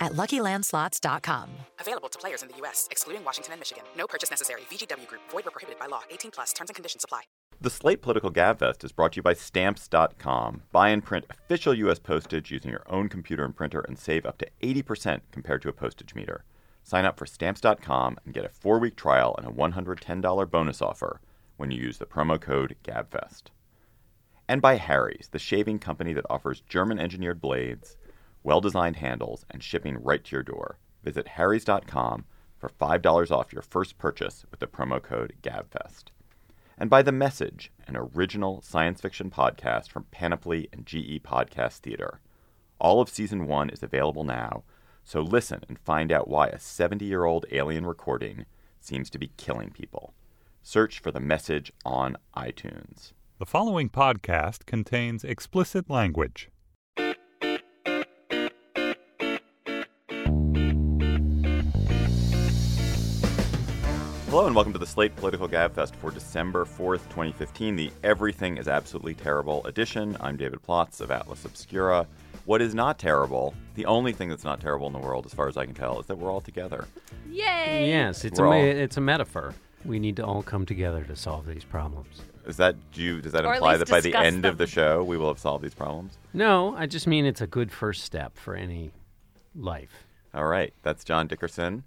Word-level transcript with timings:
at 0.00 0.12
luckylandslots.com. 0.12 1.50
Available 1.80 2.08
to 2.08 2.18
players 2.18 2.42
in 2.42 2.48
the 2.48 2.56
U.S., 2.58 2.88
excluding 2.90 3.24
Washington 3.24 3.52
and 3.52 3.60
Michigan. 3.60 3.84
No 3.96 4.06
purchase 4.06 4.30
necessary. 4.30 4.62
VGW 4.70 5.06
Group, 5.06 5.22
void 5.30 5.44
were 5.44 5.50
prohibited 5.50 5.78
by 5.78 5.86
law. 5.86 6.02
18 6.10 6.30
plus 6.30 6.52
terms 6.52 6.70
and 6.70 6.74
conditions 6.74 7.04
apply. 7.04 7.22
The 7.60 7.70
Slate 7.70 8.02
Political 8.02 8.32
Gabfest 8.32 8.84
is 8.84 8.92
brought 8.92 9.12
to 9.12 9.16
you 9.16 9.22
by 9.22 9.32
Stamps.com. 9.32 10.62
Buy 10.72 10.90
and 10.90 11.02
print 11.02 11.24
official 11.30 11.72
U.S. 11.74 11.98
postage 11.98 12.50
using 12.50 12.70
your 12.70 12.84
own 12.86 13.08
computer 13.08 13.44
and 13.44 13.56
printer 13.56 13.80
and 13.80 13.98
save 13.98 14.26
up 14.26 14.36
to 14.38 14.48
80% 14.62 15.20
compared 15.32 15.62
to 15.62 15.70
a 15.70 15.72
postage 15.72 16.14
meter. 16.14 16.44
Sign 16.82 17.04
up 17.06 17.18
for 17.18 17.24
Stamps.com 17.24 18.18
and 18.24 18.34
get 18.34 18.44
a 18.44 18.50
four 18.50 18.78
week 18.78 18.94
trial 18.94 19.34
and 19.38 19.46
a 19.46 19.50
$110 19.50 20.50
bonus 20.50 20.82
offer 20.82 21.20
when 21.56 21.70
you 21.70 21.80
use 21.80 21.98
the 21.98 22.06
promo 22.06 22.38
code 22.38 22.76
GABFEST. 22.84 23.44
And 24.48 24.62
by 24.62 24.76
Harry's, 24.76 25.28
the 25.32 25.38
shaving 25.38 25.78
company 25.78 26.12
that 26.12 26.26
offers 26.30 26.60
German 26.60 27.00
engineered 27.00 27.40
blades, 27.40 27.96
well 28.46 28.60
designed 28.60 28.94
handles, 28.94 29.44
and 29.50 29.60
shipping 29.60 30.00
right 30.00 30.22
to 30.22 30.36
your 30.36 30.42
door. 30.44 30.78
Visit 31.02 31.26
Harry's.com 31.26 32.24
for 32.56 32.68
$5 32.68 33.30
off 33.32 33.52
your 33.52 33.60
first 33.60 33.98
purchase 33.98 34.46
with 34.52 34.60
the 34.60 34.68
promo 34.68 35.02
code 35.02 35.34
GABFEST. 35.42 36.04
And 36.78 36.88
by 36.88 37.02
The 37.02 37.10
Message, 37.10 37.72
an 37.88 37.96
original 37.96 38.62
science 38.62 39.00
fiction 39.00 39.30
podcast 39.30 39.90
from 39.90 40.06
Panoply 40.12 40.68
and 40.72 40.86
GE 40.86 41.24
Podcast 41.24 41.78
Theater. 41.78 42.20
All 42.78 43.00
of 43.00 43.08
season 43.08 43.48
one 43.48 43.68
is 43.68 43.82
available 43.82 44.22
now, 44.22 44.62
so 45.02 45.22
listen 45.22 45.62
and 45.68 45.76
find 45.80 46.12
out 46.12 46.28
why 46.28 46.46
a 46.46 46.60
70 46.60 47.04
year 47.04 47.24
old 47.24 47.46
alien 47.50 47.84
recording 47.84 48.46
seems 48.78 49.10
to 49.10 49.18
be 49.18 49.32
killing 49.36 49.70
people. 49.70 50.14
Search 50.62 51.00
for 51.00 51.10
The 51.10 51.18
Message 51.18 51.72
on 51.84 52.16
iTunes. 52.36 53.12
The 53.40 53.46
following 53.46 53.88
podcast 53.88 54.66
contains 54.66 55.24
explicit 55.24 55.90
language. 55.90 56.48
Hello 64.36 64.46
and 64.46 64.54
welcome 64.54 64.74
to 64.74 64.78
the 64.78 64.86
Slate 64.86 65.16
Political 65.16 65.48
Gabfest 65.48 65.96
for 65.96 66.10
December 66.10 66.66
4th, 66.66 67.04
2015, 67.04 67.74
the 67.74 67.90
Everything 68.04 68.58
is 68.58 68.68
Absolutely 68.68 69.14
Terrible 69.14 69.64
edition. 69.64 70.14
I'm 70.20 70.36
David 70.36 70.58
Plotz 70.62 71.00
of 71.00 71.10
Atlas 71.10 71.46
Obscura. 71.46 72.06
What 72.44 72.60
is 72.60 72.74
not 72.74 72.98
terrible, 72.98 73.54
the 73.76 73.86
only 73.86 74.12
thing 74.12 74.28
that's 74.28 74.44
not 74.44 74.60
terrible 74.60 74.88
in 74.88 74.92
the 74.92 74.98
world, 74.98 75.24
as 75.24 75.32
far 75.32 75.48
as 75.48 75.56
I 75.56 75.64
can 75.64 75.72
tell, 75.74 75.98
is 76.00 76.04
that 76.08 76.18
we're 76.18 76.30
all 76.30 76.42
together. 76.42 76.86
Yay! 77.30 77.88
Yes, 77.88 78.26
it's 78.26 78.38
a 78.38 78.42
We're 78.42 78.50
me- 78.50 78.70
all- 78.72 78.76
it's 78.76 78.98
a 78.98 79.00
metaphor. 79.00 79.54
We 79.86 79.98
need 79.98 80.16
to 80.16 80.26
all 80.26 80.42
come 80.42 80.66
together 80.66 81.02
to 81.04 81.16
solve 81.16 81.46
these 81.46 81.64
problems. 81.64 82.20
Is 82.46 82.58
that 82.58 82.76
do 82.92 83.00
you, 83.00 83.22
does 83.22 83.32
that 83.32 83.46
Or 83.46 83.52
at 83.52 83.56
imply 83.56 83.76
least 83.76 83.86
that 83.86 83.88
by 83.90 84.00
the 84.02 84.10
discuss 84.10 84.26
end 84.26 84.44
of 84.44 84.58
them. 84.58 84.66
the 84.66 84.70
show 84.70 85.02
we 85.02 85.16
will 85.16 85.28
have 85.28 85.38
solved 85.38 85.64
these 85.64 85.72
problems? 85.72 86.18
No, 86.34 86.76
I 86.76 86.84
just 86.84 87.06
mean 87.06 87.24
it's 87.24 87.40
a 87.40 87.46
good 87.46 87.72
first 87.72 88.04
step 88.04 88.36
for 88.36 88.54
any 88.54 88.90
life. 89.54 90.04
All 90.34 90.44
right, 90.44 90.74
that's 90.82 91.04
John 91.04 91.26
Dickerson 91.26 91.84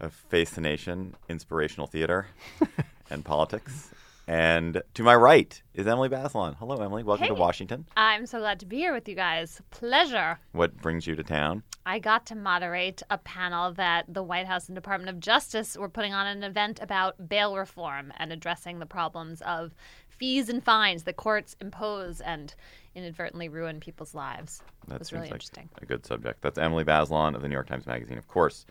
of 0.00 0.12
Face 0.12 0.50
the 0.50 0.60
Nation, 0.60 1.14
Inspirational 1.28 1.86
Theater, 1.86 2.26
and 3.10 3.24
Politics. 3.24 3.90
And 4.26 4.82
to 4.94 5.02
my 5.02 5.14
right 5.14 5.60
is 5.74 5.86
Emily 5.86 6.08
Bazelon. 6.08 6.56
Hello, 6.56 6.76
Emily. 6.76 7.02
Welcome 7.02 7.26
to 7.26 7.34
Washington. 7.34 7.86
I'm 7.94 8.24
so 8.24 8.38
glad 8.38 8.58
to 8.60 8.66
be 8.66 8.76
here 8.76 8.94
with 8.94 9.06
you 9.06 9.14
guys. 9.14 9.60
Pleasure. 9.70 10.38
What 10.52 10.80
brings 10.80 11.06
you 11.06 11.14
to 11.14 11.22
town? 11.22 11.62
I 11.84 11.98
got 11.98 12.24
to 12.26 12.34
moderate 12.34 13.02
a 13.10 13.18
panel 13.18 13.74
that 13.74 14.06
the 14.08 14.22
White 14.22 14.46
House 14.46 14.68
and 14.68 14.74
Department 14.74 15.10
of 15.10 15.20
Justice 15.20 15.76
were 15.76 15.90
putting 15.90 16.14
on 16.14 16.26
an 16.26 16.42
event 16.42 16.80
about 16.80 17.28
bail 17.28 17.54
reform 17.54 18.14
and 18.16 18.32
addressing 18.32 18.78
the 18.78 18.86
problems 18.86 19.42
of 19.42 19.74
fees 20.08 20.48
and 20.48 20.64
fines 20.64 21.02
that 21.02 21.16
courts 21.16 21.54
impose 21.60 22.22
and 22.22 22.54
inadvertently 22.94 23.50
ruin 23.50 23.78
people's 23.78 24.14
lives. 24.14 24.62
That 24.88 24.94
it 24.94 24.98
was 25.00 25.08
seems 25.08 25.18
really 25.18 25.26
like 25.26 25.34
interesting. 25.34 25.68
A 25.82 25.84
good 25.84 26.06
subject. 26.06 26.40
That's 26.40 26.56
Emily 26.56 26.84
Bazelon 26.84 27.34
of 27.34 27.42
the 27.42 27.48
New 27.48 27.54
York 27.54 27.66
Times 27.66 27.86
Magazine, 27.86 28.16
of 28.16 28.28
course. 28.28 28.64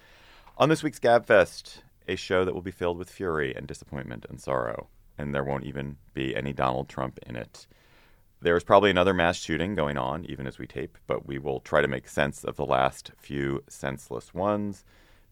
On 0.55 0.69
this 0.69 0.83
week's 0.83 0.99
Gabfest, 0.99 1.81
a 2.07 2.15
show 2.15 2.45
that 2.45 2.53
will 2.53 2.61
be 2.61 2.69
filled 2.69 2.99
with 2.99 3.09
fury 3.09 3.55
and 3.55 3.65
disappointment 3.65 4.27
and 4.29 4.39
sorrow, 4.39 4.87
and 5.17 5.33
there 5.33 5.43
won't 5.43 5.63
even 5.63 5.97
be 6.13 6.35
any 6.35 6.53
Donald 6.53 6.87
Trump 6.87 7.17
in 7.25 7.35
it. 7.35 7.65
There's 8.39 8.63
probably 8.63 8.91
another 8.91 9.15
mass 9.15 9.37
shooting 9.37 9.73
going 9.73 9.97
on, 9.97 10.25
even 10.25 10.45
as 10.45 10.59
we 10.59 10.67
tape, 10.67 10.99
but 11.07 11.25
we 11.25 11.39
will 11.39 11.59
try 11.59 11.81
to 11.81 11.87
make 11.87 12.07
sense 12.07 12.43
of 12.43 12.55
the 12.55 12.67
last 12.67 13.09
few 13.17 13.63
senseless 13.67 14.31
ones. 14.31 14.85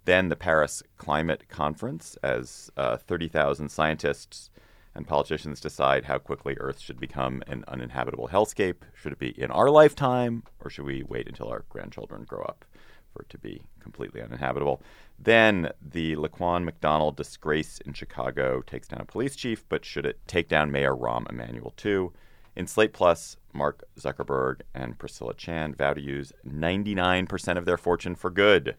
Then 0.05 0.29
the 0.29 0.35
Paris 0.35 0.81
Climate 0.97 1.47
Conference, 1.49 2.17
as 2.23 2.71
uh, 2.75 2.97
30,000 2.97 3.69
scientists 3.69 4.49
and 4.95 5.07
politicians 5.07 5.61
decide 5.61 6.05
how 6.05 6.17
quickly 6.17 6.55
Earth 6.59 6.79
should 6.79 6.99
become 6.99 7.43
an 7.45 7.63
uninhabitable 7.67 8.29
hellscape. 8.29 8.81
Should 8.95 9.13
it 9.13 9.19
be 9.19 9.39
in 9.39 9.51
our 9.51 9.69
lifetime, 9.69 10.41
or 10.59 10.71
should 10.71 10.85
we 10.85 11.03
wait 11.03 11.27
until 11.27 11.49
our 11.49 11.63
grandchildren 11.69 12.23
grow 12.23 12.41
up 12.41 12.65
for 13.13 13.21
it 13.21 13.29
to 13.29 13.37
be 13.37 13.61
completely 13.79 14.21
uninhabitable? 14.21 14.81
Then 15.23 15.71
the 15.79 16.15
Laquan 16.15 16.63
McDonald 16.63 17.15
disgrace 17.15 17.79
in 17.85 17.93
Chicago 17.93 18.61
takes 18.61 18.87
down 18.87 19.01
a 19.01 19.05
police 19.05 19.35
chief, 19.35 19.63
but 19.69 19.85
should 19.85 20.05
it 20.05 20.19
take 20.25 20.47
down 20.47 20.71
Mayor 20.71 20.95
Rahm 20.95 21.29
Emanuel 21.29 21.73
too? 21.77 22.11
In 22.55 22.65
Slate 22.65 22.91
Plus, 22.91 23.37
Mark 23.53 23.83
Zuckerberg 23.99 24.61
and 24.73 24.97
Priscilla 24.97 25.35
Chan 25.35 25.75
vow 25.75 25.93
to 25.93 26.01
use 26.01 26.33
99% 26.47 27.57
of 27.57 27.65
their 27.65 27.77
fortune 27.77 28.15
for 28.15 28.31
good. 28.31 28.75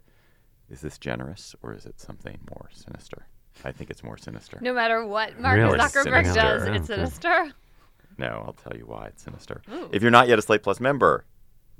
Is 0.69 0.80
this 0.80 0.98
generous 0.98 1.54
or 1.62 1.72
is 1.75 1.86
it 1.86 2.00
something 2.00 2.41
more 2.50 2.69
sinister? 2.72 3.28
I 3.64 3.70
think 3.70 3.91
it's 3.91 4.03
more 4.03 4.19
sinister. 4.19 4.59
No 4.60 4.74
matter 4.74 5.06
what 5.06 5.38
Mark 5.38 5.56
Really 5.56 5.78
Zuckerberg 5.78 6.24
sinister. 6.24 6.41
does, 6.41 6.62
it's 6.64 6.74
mm-hmm. 6.74 6.84
sinister. 6.86 7.53
No, 8.19 8.42
I'll 8.47 8.53
tell 8.54 8.76
you 8.76 8.84
why 8.86 9.06
it's 9.06 9.22
sinister. 9.22 9.62
If 9.92 10.03
you're 10.03 10.10
not 10.10 10.28
yet 10.28 10.38
a 10.38 10.42
Slate 10.42 10.62
Plus 10.62 10.80
member, 10.80 11.24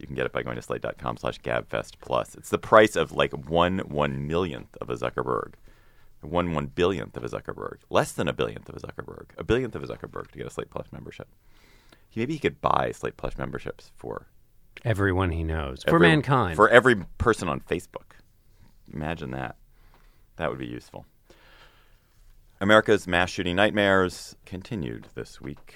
you 0.03 0.07
can 0.09 0.17
get 0.17 0.27
it 0.27 0.33
by 0.33 0.43
going 0.43 0.57
to 0.57 0.63
slate.com 0.63 1.17
slash 1.17 1.41
gabfest 1.41 1.93
plus. 2.01 2.35
It's 2.35 2.51
the 2.51 2.59
price 2.59 2.97
of 2.97 3.13
like 3.13 3.33
one 3.33 3.79
one 3.81 4.27
millionth 4.27 4.77
of 4.81 4.91
a 4.91 4.97
Zuckerberg. 4.97 5.55
One 6.21 6.53
one 6.53 6.67
billionth 6.67 7.17
of 7.17 7.25
a 7.25 7.29
Zuckerberg. 7.29 7.79
Less 7.89 8.13
than 8.13 8.29
a 8.29 8.33
billionth 8.33 8.69
of 8.69 8.77
a 8.77 8.81
Zuckerberg. 8.81 9.27
A 9.39 9.45
billionth 9.45 9.75
of 9.75 9.83
a 9.83 9.87
Zuckerberg 9.87 10.31
to 10.33 10.39
get 10.39 10.47
a 10.47 10.51
Slate 10.51 10.71
Plus 10.71 10.87
membership. 10.93 11.29
Maybe 12.15 12.35
he 12.35 12.39
could 12.39 12.61
buy 12.61 12.93
Slate 12.93 13.17
Plus 13.17 13.39
memberships 13.39 13.91
for 13.97 14.27
Everyone 14.85 15.31
he 15.31 15.45
knows. 15.45 15.83
For 15.85 15.97
every- 15.97 16.09
mankind. 16.09 16.57
For 16.57 16.69
every 16.69 16.97
person 17.19 17.49
on 17.49 17.61
Facebook. 17.61 18.17
Imagine 18.93 19.31
that. 19.31 19.57
That 20.37 20.51
would 20.51 20.59
be 20.59 20.67
useful. 20.67 21.07
America's 22.61 23.07
mass 23.07 23.31
shooting 23.31 23.57
nightmares 23.57 24.37
continued 24.47 25.09
this 25.15 25.41
week. 25.41 25.75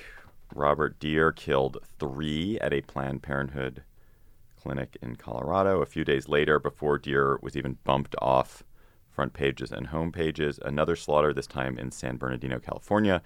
Robert 0.55 0.99
Dear 1.01 1.33
killed 1.33 1.79
three 1.99 2.59
at 2.61 2.73
a 2.73 2.81
Planned 2.83 3.23
Parenthood 3.23 3.83
clinic 4.67 4.99
in 5.01 5.15
Colorado. 5.15 5.81
A 5.81 5.87
few 5.87 6.05
days 6.05 6.29
later, 6.29 6.59
before 6.59 6.99
Dear 6.99 7.39
was 7.41 7.57
even 7.57 7.79
bumped 7.85 8.17
off 8.21 8.65
front 9.09 9.33
pages 9.33 9.71
and 9.71 9.87
home 9.87 10.11
pages, 10.11 10.59
another 10.65 10.97
slaughter, 10.97 11.33
this 11.33 11.47
time 11.47 11.79
in 11.79 11.93
San 11.93 12.17
Bernardino, 12.17 12.59
California. 12.59 13.23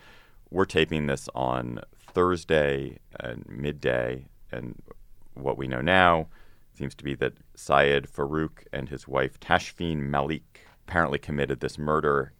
We're 0.51 0.67
taping 0.67 1.06
this 1.06 1.31
on 1.34 1.81
Thursday 1.97 2.99
at 3.19 3.49
midday, 3.49 4.27
and 4.53 4.83
what 5.34 5.56
we 5.56 5.67
know 5.67 5.81
now 5.81 6.28
seems 6.75 6.95
to 6.97 7.05
be 7.05 7.15
that 7.15 7.39
Syed 7.55 8.07
Farook 8.07 8.67
and 8.71 8.91
his 8.91 9.09
wife 9.09 9.41
Tashfeen 9.41 9.99
Malik 9.99 10.67
apparently 10.87 11.19
committed 11.19 11.61
this 11.61 11.78
murder 11.78 12.33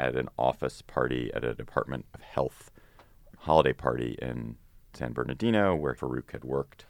at 0.00 0.16
an 0.16 0.28
office 0.36 0.82
party 0.82 1.30
at 1.32 1.44
a 1.44 1.54
Department 1.54 2.06
of 2.12 2.22
Health 2.22 2.72
holiday 3.38 3.72
party 3.72 4.18
in 4.20 4.56
San 4.94 5.12
Bernardino 5.12 5.76
where 5.76 5.94
Farook 5.94 6.32
had 6.32 6.42
worked. 6.42 6.86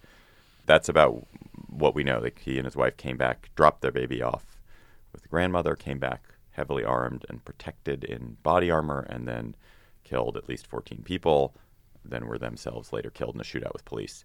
That's 0.66 0.88
about 0.88 1.26
what 1.68 1.94
we 1.94 2.04
know. 2.04 2.20
Like 2.20 2.40
he 2.40 2.56
and 2.56 2.64
his 2.64 2.76
wife 2.76 2.96
came 2.96 3.16
back, 3.16 3.50
dropped 3.54 3.82
their 3.82 3.92
baby 3.92 4.22
off 4.22 4.58
with 5.12 5.22
the 5.22 5.28
grandmother, 5.28 5.74
came 5.74 5.98
back 5.98 6.24
heavily 6.50 6.84
armed 6.84 7.24
and 7.28 7.44
protected 7.44 8.02
in 8.02 8.36
body 8.42 8.70
armor, 8.70 9.06
and 9.08 9.28
then 9.28 9.54
killed 10.02 10.36
at 10.36 10.48
least 10.48 10.66
14 10.66 11.02
people. 11.04 11.54
Then 12.04 12.26
were 12.26 12.38
themselves 12.38 12.92
later 12.92 13.10
killed 13.10 13.34
in 13.34 13.40
a 13.40 13.44
shootout 13.44 13.72
with 13.72 13.84
police. 13.84 14.24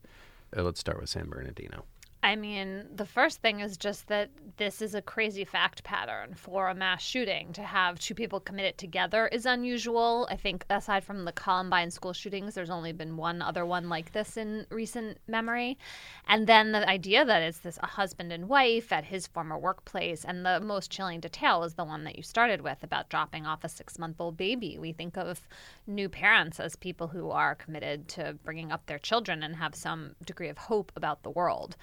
Uh, 0.55 0.63
let's 0.63 0.79
start 0.79 0.99
with 0.99 1.09
San 1.09 1.29
Bernardino. 1.29 1.85
I 2.25 2.37
mean, 2.37 2.85
the 2.95 3.05
first 3.05 3.41
thing 3.41 3.59
is 3.59 3.75
just 3.75 4.07
that 4.07 4.29
this 4.55 4.81
is 4.81 4.95
a 4.95 5.01
crazy 5.01 5.43
fact 5.43 5.83
pattern 5.83 6.35
for 6.35 6.69
a 6.69 6.73
mass 6.73 7.03
shooting. 7.03 7.51
To 7.51 7.63
have 7.63 7.99
two 7.99 8.15
people 8.15 8.39
commit 8.39 8.63
it 8.63 8.77
together 8.77 9.27
is 9.27 9.45
unusual. 9.45 10.25
I 10.31 10.37
think, 10.37 10.63
aside 10.69 11.03
from 11.03 11.25
the 11.25 11.33
Columbine 11.33 11.91
school 11.91 12.13
shootings, 12.13 12.55
there's 12.55 12.69
only 12.69 12.93
been 12.93 13.17
one 13.17 13.41
other 13.41 13.65
one 13.65 13.89
like 13.89 14.13
this 14.13 14.37
in 14.37 14.65
recent 14.69 15.17
memory. 15.27 15.77
And 16.25 16.47
then 16.47 16.71
the 16.71 16.87
idea 16.87 17.25
that 17.25 17.41
it's 17.41 17.57
this 17.57 17.77
a 17.83 17.87
husband 17.87 18.31
and 18.31 18.47
wife 18.47 18.93
at 18.93 19.03
his 19.03 19.27
former 19.27 19.57
workplace. 19.57 20.23
And 20.23 20.45
the 20.45 20.61
most 20.61 20.89
chilling 20.89 21.19
detail 21.19 21.63
is 21.63 21.73
the 21.73 21.83
one 21.83 22.05
that 22.05 22.15
you 22.15 22.23
started 22.23 22.61
with 22.61 22.83
about 22.83 23.09
dropping 23.09 23.45
off 23.45 23.65
a 23.65 23.69
six 23.69 23.99
month 23.99 24.21
old 24.21 24.37
baby. 24.37 24.77
We 24.79 24.93
think 24.93 25.17
of 25.17 25.45
new 25.87 26.07
parents 26.07 26.61
as 26.61 26.77
people 26.77 27.09
who 27.09 27.31
are 27.31 27.53
committed 27.53 28.07
to 28.09 28.37
bringing 28.45 28.71
up 28.71 28.85
their 28.85 28.99
children 28.99 29.43
and 29.43 29.57
have 29.57 29.75
some 29.75 30.15
degree 30.25 30.47
of 30.47 30.57
hope 30.57 30.93
about 30.95 31.23
the 31.23 31.29
world. 31.29 31.75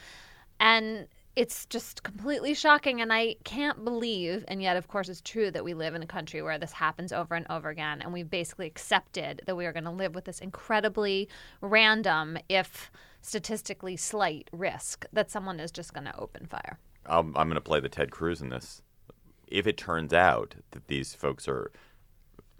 And 0.60 1.08
it's 1.36 1.64
just 1.66 2.02
completely 2.02 2.54
shocking. 2.54 3.00
And 3.00 3.12
I 3.12 3.36
can't 3.44 3.84
believe, 3.84 4.44
and 4.48 4.60
yet, 4.60 4.76
of 4.76 4.88
course, 4.88 5.08
it's 5.08 5.20
true 5.20 5.50
that 5.52 5.64
we 5.64 5.74
live 5.74 5.94
in 5.94 6.02
a 6.02 6.06
country 6.06 6.42
where 6.42 6.58
this 6.58 6.72
happens 6.72 7.12
over 7.12 7.34
and 7.34 7.46
over 7.48 7.70
again. 7.70 8.02
And 8.02 8.12
we've 8.12 8.28
basically 8.28 8.66
accepted 8.66 9.42
that 9.46 9.56
we 9.56 9.64
are 9.64 9.72
going 9.72 9.84
to 9.84 9.90
live 9.90 10.14
with 10.14 10.24
this 10.24 10.40
incredibly 10.40 11.28
random, 11.60 12.36
if 12.48 12.90
statistically 13.22 13.96
slight 13.96 14.48
risk 14.52 15.06
that 15.12 15.30
someone 15.30 15.60
is 15.60 15.70
just 15.70 15.94
going 15.94 16.06
to 16.06 16.18
open 16.18 16.46
fire. 16.46 16.78
Um, 17.06 17.28
I'm, 17.28 17.42
I'm 17.42 17.48
going 17.48 17.54
to 17.54 17.60
play 17.60 17.80
the 17.80 17.88
Ted 17.88 18.10
Cruz 18.10 18.40
in 18.42 18.48
this. 18.50 18.82
If 19.46 19.66
it 19.66 19.76
turns 19.76 20.12
out 20.12 20.56
that 20.72 20.88
these 20.88 21.14
folks 21.14 21.48
are 21.48 21.72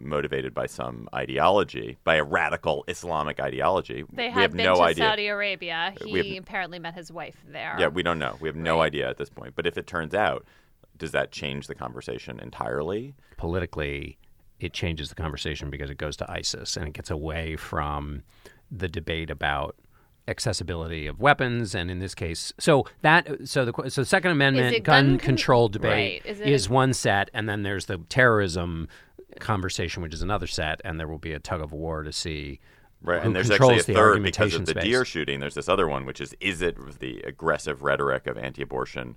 motivated 0.05 0.55
by 0.55 0.67
some 0.67 1.09
ideology, 1.15 1.99
by 2.05 2.17
a 2.17 2.25
radical 2.25 2.85
Islamic 2.89 3.41
ideology. 3.41 4.05
They 4.13 4.27
we 4.27 4.33
have 4.33 4.53
been 4.53 4.65
no 4.65 4.77
to 4.77 4.83
idea. 4.83 5.05
Saudi 5.05 5.27
Arabia. 5.29 5.95
Uh, 6.01 6.05
he 6.05 6.35
have- 6.35 6.43
apparently 6.45 6.79
met 6.79 6.95
his 6.95 7.11
wife 7.13 7.37
there. 7.49 7.77
Yeah, 7.79 7.89
we 7.89 8.03
don't 8.03 8.19
know. 8.19 8.37
We 8.41 8.49
have 8.49 8.57
no 8.57 8.79
Right. 8.79 8.87
idea 8.87 9.09
at 9.09 9.17
this 9.19 9.31
point. 9.31 9.55
But 9.55 9.67
if 9.67 9.77
it 9.79 9.87
turns 9.87 10.15
out, 10.15 10.45
does 10.97 11.13
that 11.13 11.33
change 11.33 11.67
the 11.67 11.75
conversation 11.75 12.39
entirely? 12.41 13.15
politically, 13.37 14.19
it 14.59 14.75
changes 14.75 15.09
the 15.09 15.15
conversation 15.15 15.71
because 15.71 15.89
it 15.89 15.97
goes 15.97 16.15
to 16.15 16.31
ISIS 16.31 16.77
and 16.77 16.87
it 16.87 16.93
gets 16.93 17.11
away 17.11 17.57
from 17.57 18.23
the 18.71 18.87
debate 18.87 19.31
about 19.31 19.77
accessibility 20.31 21.07
of 21.07 21.21
weapons 21.21 21.75
and 21.75 21.91
in 21.91 21.99
this 21.99 22.15
case 22.15 22.53
so 22.59 22.87
that 23.03 23.29
so 23.47 23.65
the 23.65 23.91
so 23.91 24.01
the 24.03 24.07
second 24.07 24.31
amendment 24.31 24.85
gun, 24.85 25.05
gun 25.05 25.19
con- 25.19 25.19
control 25.19 25.69
debate 25.69 26.23
right. 26.25 26.31
Is 26.31 26.41
is, 26.41 26.67
it- 26.67 26.71
one 26.71 26.95
set 26.95 27.31
and 27.35 27.49
then 27.49 27.63
there's 27.65 27.87
the 27.87 27.99
terrorism 28.09 28.89
conversation 29.41 30.03
which 30.03 30.15
is 30.15 30.23
another 30.23 30.47
set 30.47 30.81
and 30.85 30.99
there 30.99 31.09
will 31.09 31.19
be 31.19 31.33
a 31.33 31.39
tug 31.41 31.61
of 31.61 31.73
war 31.73 32.03
to 32.03 32.13
see 32.13 32.61
Right, 33.03 33.25
and 33.25 33.35
there's 33.35 33.51
actually 33.51 33.79
a 33.79 33.83
the 33.83 33.95
third 33.95 34.23
because 34.23 34.55
of 34.55 34.67
the 34.67 34.73
space. 34.73 34.85
Dear 34.85 35.07
shooting. 35.07 35.41
There's 35.41 35.55
this 35.55 35.71
other 35.71 35.89
one, 35.89 36.05
which 36.05 36.21
is: 36.21 36.35
is 36.39 36.61
it 36.61 36.77
the 37.01 37.23
aggressive 37.23 37.83
rhetoric 37.83 38.27
of 38.27 38.37
anti-abortion 38.37 39.17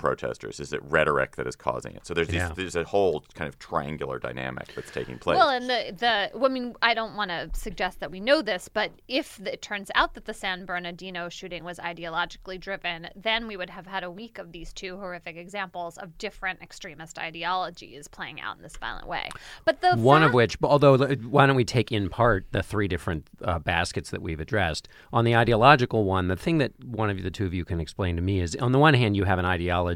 protesters? 0.00 0.58
Is 0.58 0.72
it 0.72 0.80
rhetoric 0.84 1.36
that 1.36 1.46
is 1.46 1.54
causing 1.54 1.94
it? 1.94 2.06
So 2.06 2.14
there's 2.14 2.30
Yeah. 2.30 2.48
these, 2.48 2.56
there's 2.56 2.76
a 2.76 2.84
whole 2.84 3.22
kind 3.34 3.46
of 3.46 3.58
triangular 3.58 4.18
dynamic 4.18 4.74
that's 4.74 4.90
taking 4.90 5.18
place. 5.18 5.36
Well, 5.36 5.50
and 5.50 5.68
the 5.68 5.94
the 5.96 6.30
well, 6.38 6.50
I 6.50 6.54
mean, 6.54 6.74
I 6.80 6.94
don't 6.94 7.14
want 7.14 7.30
to 7.30 7.50
suggest 7.52 8.00
that 8.00 8.10
we 8.10 8.18
know 8.18 8.40
this, 8.42 8.68
but 8.68 8.90
if 9.06 9.38
it 9.40 9.60
turns 9.60 9.90
out 9.94 10.14
that 10.14 10.24
the 10.24 10.32
San 10.34 10.64
Bernardino 10.64 11.28
shooting 11.28 11.62
was 11.62 11.78
ideologically 11.78 12.58
driven, 12.58 13.08
then 13.14 13.46
we 13.46 13.56
would 13.58 13.70
have 13.70 13.86
had 13.86 14.02
a 14.02 14.10
week 14.10 14.38
of 14.38 14.52
these 14.52 14.72
two 14.72 14.96
horrific 14.96 15.36
examples 15.36 15.98
of 15.98 16.16
different 16.16 16.62
extremist 16.62 17.18
ideologies 17.18 18.08
playing 18.08 18.40
out 18.40 18.56
in 18.56 18.62
this 18.62 18.76
violent 18.78 19.06
way. 19.06 19.28
But 19.66 19.82
the 19.82 19.96
One 19.96 20.22
of 20.22 20.32
which, 20.32 20.56
although 20.62 20.96
why 20.96 21.46
don't 21.46 21.56
we 21.56 21.64
take 21.66 21.92
in 21.92 22.08
part 22.08 22.46
the 22.52 22.62
three 22.62 22.88
different 22.88 23.28
uh, 23.44 23.58
baskets 23.58 24.10
that 24.10 24.22
we've 24.22 24.40
addressed? 24.40 24.88
On 25.12 25.24
the 25.26 25.36
ideological 25.36 26.04
one, 26.04 26.28
the 26.28 26.36
thing 26.36 26.56
that 26.58 26.72
one 26.82 27.10
of 27.10 27.22
the 27.22 27.30
two 27.30 27.44
of 27.44 27.52
you 27.52 27.66
can 27.66 27.80
explain 27.80 28.16
to 28.16 28.22
me 28.22 28.40
is 28.40 28.56
on 28.56 28.72
the 28.72 28.78
one 28.78 28.94
hand, 28.94 29.14
you 29.16 29.24
have 29.24 29.38
an 29.38 29.44
ideology 29.44 29.89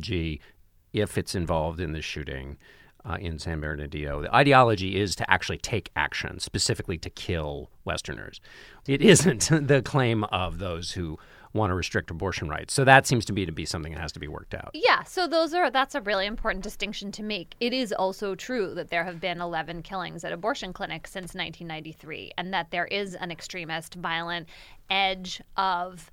if 0.92 1.18
it's 1.18 1.34
involved 1.34 1.80
in 1.80 1.92
the 1.92 2.02
shooting. 2.02 2.58
Uh, 3.06 3.18
in 3.20 3.38
San 3.38 3.60
Bernardino, 3.60 4.22
the 4.22 4.34
ideology 4.34 4.98
is 4.98 5.14
to 5.14 5.30
actually 5.30 5.58
take 5.58 5.90
action, 5.94 6.40
specifically 6.40 6.96
to 6.96 7.10
kill 7.10 7.68
Westerners. 7.84 8.40
It 8.86 9.02
isn't 9.02 9.50
the 9.68 9.82
claim 9.82 10.24
of 10.24 10.58
those 10.58 10.92
who 10.92 11.18
want 11.54 11.70
to 11.70 11.74
restrict 11.74 12.10
abortion 12.10 12.48
rights. 12.48 12.74
So 12.74 12.84
that 12.84 13.06
seems 13.06 13.24
to 13.26 13.32
me 13.32 13.46
to 13.46 13.52
be 13.52 13.64
something 13.64 13.92
that 13.92 14.00
has 14.00 14.12
to 14.12 14.20
be 14.20 14.28
worked 14.28 14.54
out. 14.54 14.70
Yeah, 14.74 15.04
so 15.04 15.26
those 15.26 15.54
are 15.54 15.70
that's 15.70 15.94
a 15.94 16.00
really 16.00 16.26
important 16.26 16.64
distinction 16.64 17.12
to 17.12 17.22
make. 17.22 17.54
It 17.60 17.72
is 17.72 17.92
also 17.92 18.34
true 18.34 18.74
that 18.74 18.90
there 18.90 19.04
have 19.04 19.20
been 19.20 19.40
11 19.40 19.82
killings 19.82 20.24
at 20.24 20.32
abortion 20.32 20.72
clinics 20.72 21.12
since 21.12 21.34
1993 21.34 22.32
and 22.36 22.52
that 22.52 22.70
there 22.70 22.86
is 22.86 23.14
an 23.14 23.30
extremist 23.30 23.94
violent 23.94 24.48
edge 24.90 25.40
of 25.56 26.10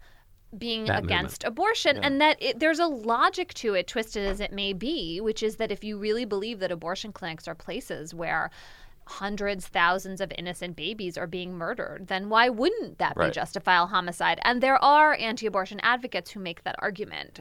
being 0.57 0.85
That 0.85 1.03
against 1.03 1.43
abortion 1.43 1.97
and 1.97 2.19
that 2.19 2.37
it, 2.41 2.59
there's 2.59 2.79
a 2.79 2.85
logic 2.85 3.53
to 3.55 3.73
it 3.73 3.87
twisted 3.87 4.25
as 4.25 4.39
it 4.39 4.51
may 4.51 4.73
be, 4.73 5.21
which 5.21 5.41
is 5.43 5.55
that 5.57 5.71
if 5.71 5.83
you 5.83 5.97
really 5.97 6.25
believe 6.25 6.59
that 6.59 6.71
abortion 6.71 7.13
clinics 7.13 7.47
are 7.47 7.55
places 7.55 8.13
where 8.13 8.51
hundreds, 9.07 9.67
thousands 9.67 10.21
of 10.21 10.31
innocent 10.37 10.75
babies 10.75 11.17
are 11.17 11.27
being 11.27 11.53
murdered, 11.53 12.07
then 12.07 12.29
why 12.29 12.49
wouldn't 12.49 12.97
that 12.97 13.17
be 13.17 13.29
justifiable 13.31 13.87
homicide? 13.87 14.39
And 14.43 14.61
there 14.61 14.81
are 14.83 15.15
anti 15.19 15.45
abortion 15.45 15.79
advocates 15.81 16.31
who 16.31 16.39
make 16.39 16.63
that 16.63 16.75
argument. 16.79 17.39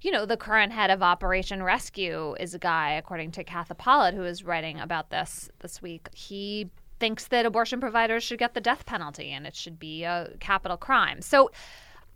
You 0.00 0.12
know, 0.12 0.26
the 0.26 0.36
current 0.36 0.72
head 0.72 0.90
of 0.90 1.02
Operation 1.02 1.62
Rescue 1.62 2.34
is 2.38 2.54
a 2.54 2.58
guy, 2.58 2.92
according 2.92 3.32
to 3.32 3.44
Katha 3.44 3.76
Pollitt, 3.76 4.14
who 4.14 4.22
is 4.22 4.44
writing 4.44 4.78
about 4.78 5.10
this 5.10 5.50
this 5.58 5.82
week. 5.82 6.08
He 6.14 6.70
thinks 7.00 7.26
that 7.28 7.46
abortion 7.46 7.80
providers 7.80 8.22
should 8.22 8.38
get 8.38 8.54
the 8.54 8.60
death 8.60 8.86
penalty 8.86 9.30
and 9.30 9.46
it 9.46 9.56
should 9.56 9.78
be 9.78 10.04
a 10.04 10.30
capital 10.40 10.76
crime. 10.76 11.20
So, 11.20 11.50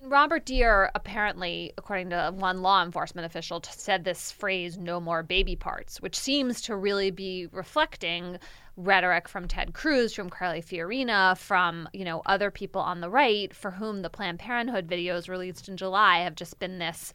Robert 0.05 0.45
Dear 0.45 0.91
apparently, 0.97 1.73
according 1.79 2.11
to 2.11 2.33
one 2.35 2.61
law 2.61 2.83
enforcement 2.83 3.25
official, 3.25 3.63
said 3.63 4.05
this 4.05 4.33
phrase 4.33 4.77
"no 4.77 5.01
more 5.01 5.23
baby 5.23 5.55
parts," 5.55 6.01
which 6.01 6.19
seems 6.19 6.61
to 6.63 6.77
really 6.77 7.13
be 7.13 7.47
reflecting 7.53 8.39
rhetoric 8.77 9.29
from 9.29 9.47
Ted 9.47 9.75
Cruz, 9.75 10.13
from 10.13 10.29
Carly 10.29 10.61
Fiorina, 10.61 11.39
from 11.39 11.89
you 11.93 12.05
know 12.05 12.21
other 12.27 12.51
people 12.51 12.81
on 12.81 13.01
the 13.01 13.11
right 13.11 13.55
for 13.55 13.71
whom 13.71 14.03
the 14.03 14.11
Planned 14.11 14.41
Parenthood 14.41 14.89
videos 14.89 15.29
released 15.29 15.69
in 15.69 15.77
July 15.77 16.19
have 16.19 16.35
just 16.35 16.59
been 16.59 16.79
this 16.79 17.13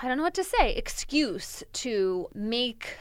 I 0.00 0.08
don't 0.08 0.18
know 0.18 0.24
what 0.24 0.34
to 0.34 0.44
say, 0.44 0.74
excuse 0.74 1.62
to 1.74 2.28
make 2.34 2.98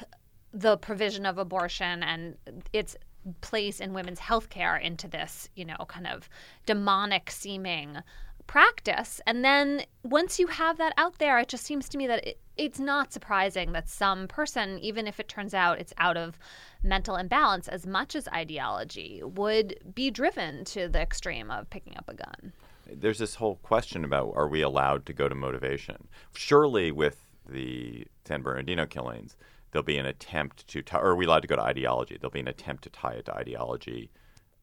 the 0.54 0.78
provision 0.78 1.26
of 1.26 1.38
abortion 1.38 2.02
and 2.04 2.38
its 2.72 2.96
place 3.42 3.82
in 3.82 3.94
women's 3.94 4.20
health 4.20 4.50
care 4.50 4.78
into 4.78 5.08
this, 5.08 5.50
you 5.56 5.66
know, 5.66 5.76
kind 5.88 6.08
of 6.08 6.30
demonic 6.66 7.30
seeming 7.30 7.98
practice. 8.48 9.22
And 9.28 9.44
then 9.44 9.84
once 10.04 10.40
you 10.40 10.48
have 10.48 10.78
that 10.78 10.94
out 10.98 11.20
there, 11.20 11.38
it 11.40 11.50
just 11.50 11.66
seems 11.66 11.88
to 11.90 11.98
me 11.98 12.08
that 12.08 12.26
it, 12.26 12.40
it's 12.56 12.80
not 12.80 13.14
surprising 13.14 13.74
that 13.74 13.88
some 13.90 14.28
person, 14.28 14.80
even 14.80 15.06
if 15.06 15.20
it 15.20 15.28
turns 15.28 15.54
out 15.54 15.80
it's 15.80 15.94
out 15.98 16.18
of 16.18 16.40
mental 16.84 17.16
imbalance 17.16 17.68
as 17.68 17.86
much 17.86 18.16
as 18.16 18.28
ideology, 18.30 19.22
would 19.24 19.78
be 19.94 20.10
driven 20.10 20.64
to 20.66 20.88
the 20.88 21.02
extreme 21.02 21.52
of 21.52 21.70
picking 21.70 21.96
up 21.98 22.06
a 22.08 22.14
gun. 22.14 22.54
there's 22.90 23.20
this 23.20 23.36
whole 23.36 23.58
question 23.58 24.04
about 24.06 24.34
are 24.36 24.48
we 24.48 24.62
allowed 24.62 25.06
to 25.06 25.14
go 25.14 25.28
to 25.28 25.36
motivation? 25.36 26.08
Surely, 26.34 26.92
with 26.92 27.26
the 27.48 28.06
San 28.26 28.42
Bernardino 28.42 28.86
killings, 28.86 29.38
there'll 29.72 29.84
be 29.84 29.98
an 29.98 30.06
attempt 30.06 30.68
to, 30.68 30.84
or 30.94 31.12
are 31.12 31.16
we 31.16 31.26
allowed 31.26 31.42
to 31.42 31.48
go 31.48 31.56
to 31.56 31.62
ideology? 31.62 32.18
There'll 32.20 32.32
be 32.32 32.40
an 32.40 32.48
attempt 32.48 32.84
to 32.84 32.90
tie 32.90 33.14
it 33.14 33.26
to 33.26 33.36
ideology. 33.36 34.10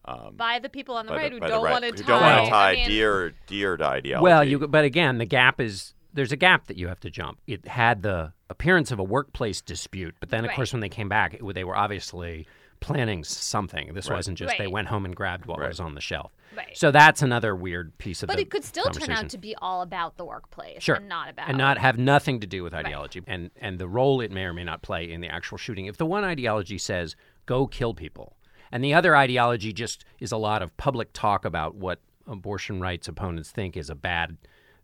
Um, 0.06 0.35
by 0.37 0.59
the 0.59 0.69
people 0.69 0.97
on 0.97 1.06
the 1.06 1.12
right 1.12 1.31
the- 1.33 1.39
who 1.39 1.49
don't 1.49 1.62
right- 1.65 1.71
want 1.73 1.85
to 1.85 1.91
who 1.91 1.97
tie. 1.97 2.06
don't 2.06 2.20
want 2.23 2.44
to 2.44 2.51
tie 2.51 2.70
I 2.73 2.75
mean, 2.75 2.89
Dear, 2.89 3.32
Dear 3.46 3.77
to 3.79 3.84
ideology. 3.87 4.23
Well, 4.23 4.44
you 4.44 4.69
but 4.69 4.84
again, 4.84 5.19
the 5.19 5.25
gap 5.25 5.61
is 5.61 5.94
there's 6.13 6.31
a 6.32 6.37
gap 6.37 6.67
that 6.67 6.77
you 6.77 6.89
have 6.89 7.01
to 7.01 7.11
jump. 7.11 7.39
It 7.46 7.67
had 7.67 8.03
the 8.03 8.32
appearance 8.51 8.93
of 8.93 8.99
a 8.99 9.03
workplace 9.05 9.61
dispute, 9.63 10.15
but 10.20 10.29
then 10.31 10.44
of 10.44 10.49
Right. 10.49 10.56
course 10.56 10.73
when 10.73 10.81
they 10.81 10.89
came 10.89 11.08
back, 11.08 11.34
it, 11.34 11.55
they 11.55 11.65
were 11.65 11.77
obviously 11.77 12.46
planning 12.81 13.25
something. 13.25 13.94
This 13.94 14.11
wasn't 14.11 14.37
just 14.37 14.58
they 14.58 14.67
went 14.67 14.89
home 14.89 15.06
and 15.06 15.17
grabbed 15.17 15.46
what 15.46 15.58
Right. 15.58 15.69
was 15.69 15.81
on 15.81 15.94
the 15.94 16.03
shelf. 16.03 16.32
Right. 16.55 16.77
So 16.77 16.91
that's 16.91 17.23
another 17.23 17.56
weird 17.56 17.96
piece 17.96 18.23
of 18.23 18.27
But 18.27 18.37
the 18.37 18.43
it 18.43 18.51
could 18.51 18.63
still 18.63 18.91
turn 18.91 19.11
out 19.11 19.31
to 19.31 19.39
be 19.39 19.56
all 19.56 19.81
about 19.81 20.19
the 20.19 20.25
workplace 20.27 20.82
Sure. 20.82 20.96
and 20.96 21.08
not 21.08 21.31
about 21.31 21.49
and 21.49 21.56
not 21.56 21.79
have 21.79 21.96
nothing 21.99 22.41
to 22.41 22.46
do 22.46 22.63
with 22.63 22.75
ideology 22.75 23.23
and 23.27 23.51
and 23.58 23.79
the 23.79 23.89
role 23.89 24.20
it 24.20 24.31
may 24.31 24.44
or 24.44 24.53
may 24.53 24.65
not 24.65 24.82
play 24.82 25.11
in 25.11 25.23
the 25.23 25.29
actual 25.29 25.56
shooting. 25.56 25.87
If 25.87 25.96
the 25.96 26.05
one 26.06 26.25
ideology 26.25 26.77
says 26.77 27.17
go 27.46 27.67
kill 27.67 27.94
people, 27.94 28.37
and 28.75 28.83
the 28.83 28.93
other 28.93 29.17
ideology 29.17 29.73
just 29.73 30.05
is 30.19 30.33
a 30.33 30.37
lot 30.37 30.61
of 30.61 30.77
public 30.77 31.13
talk 31.13 31.45
about 31.45 31.77
what 31.77 32.01
abortion 32.27 32.81
rights 32.81 33.07
opponents 33.07 33.53
think 33.53 33.77
is 33.77 33.89
a 33.89 33.95
bad 33.95 34.37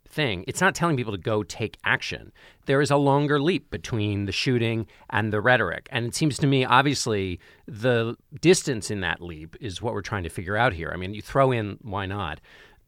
thing, 0.08 0.44
it's 0.46 0.60
not 0.60 0.76
telling 0.76 0.96
people 0.96 1.12
to 1.12 1.18
go 1.18 1.42
take 1.42 1.76
action. 1.84 2.30
There 2.66 2.80
is 2.80 2.92
a 2.92 2.96
longer 2.96 3.40
leap 3.40 3.68
between 3.68 4.26
the 4.26 4.32
shooting 4.32 4.86
and 5.10 5.32
the 5.32 5.40
rhetoric. 5.40 5.88
And 5.90 6.06
it 6.06 6.14
seems 6.14 6.38
to 6.38 6.46
me, 6.46 6.64
obviously, 6.64 7.40
the 7.66 8.16
distance 8.40 8.92
in 8.92 9.00
that 9.00 9.20
leap 9.20 9.56
is 9.60 9.82
what 9.82 9.92
we're 9.92 10.02
trying 10.02 10.22
to 10.22 10.28
figure 10.28 10.56
out 10.56 10.72
here. 10.72 10.92
I 10.94 10.96
mean, 10.96 11.12
you 11.12 11.22
throw 11.22 11.50
in, 11.50 11.78
why 11.82 12.06
not? 12.06 12.40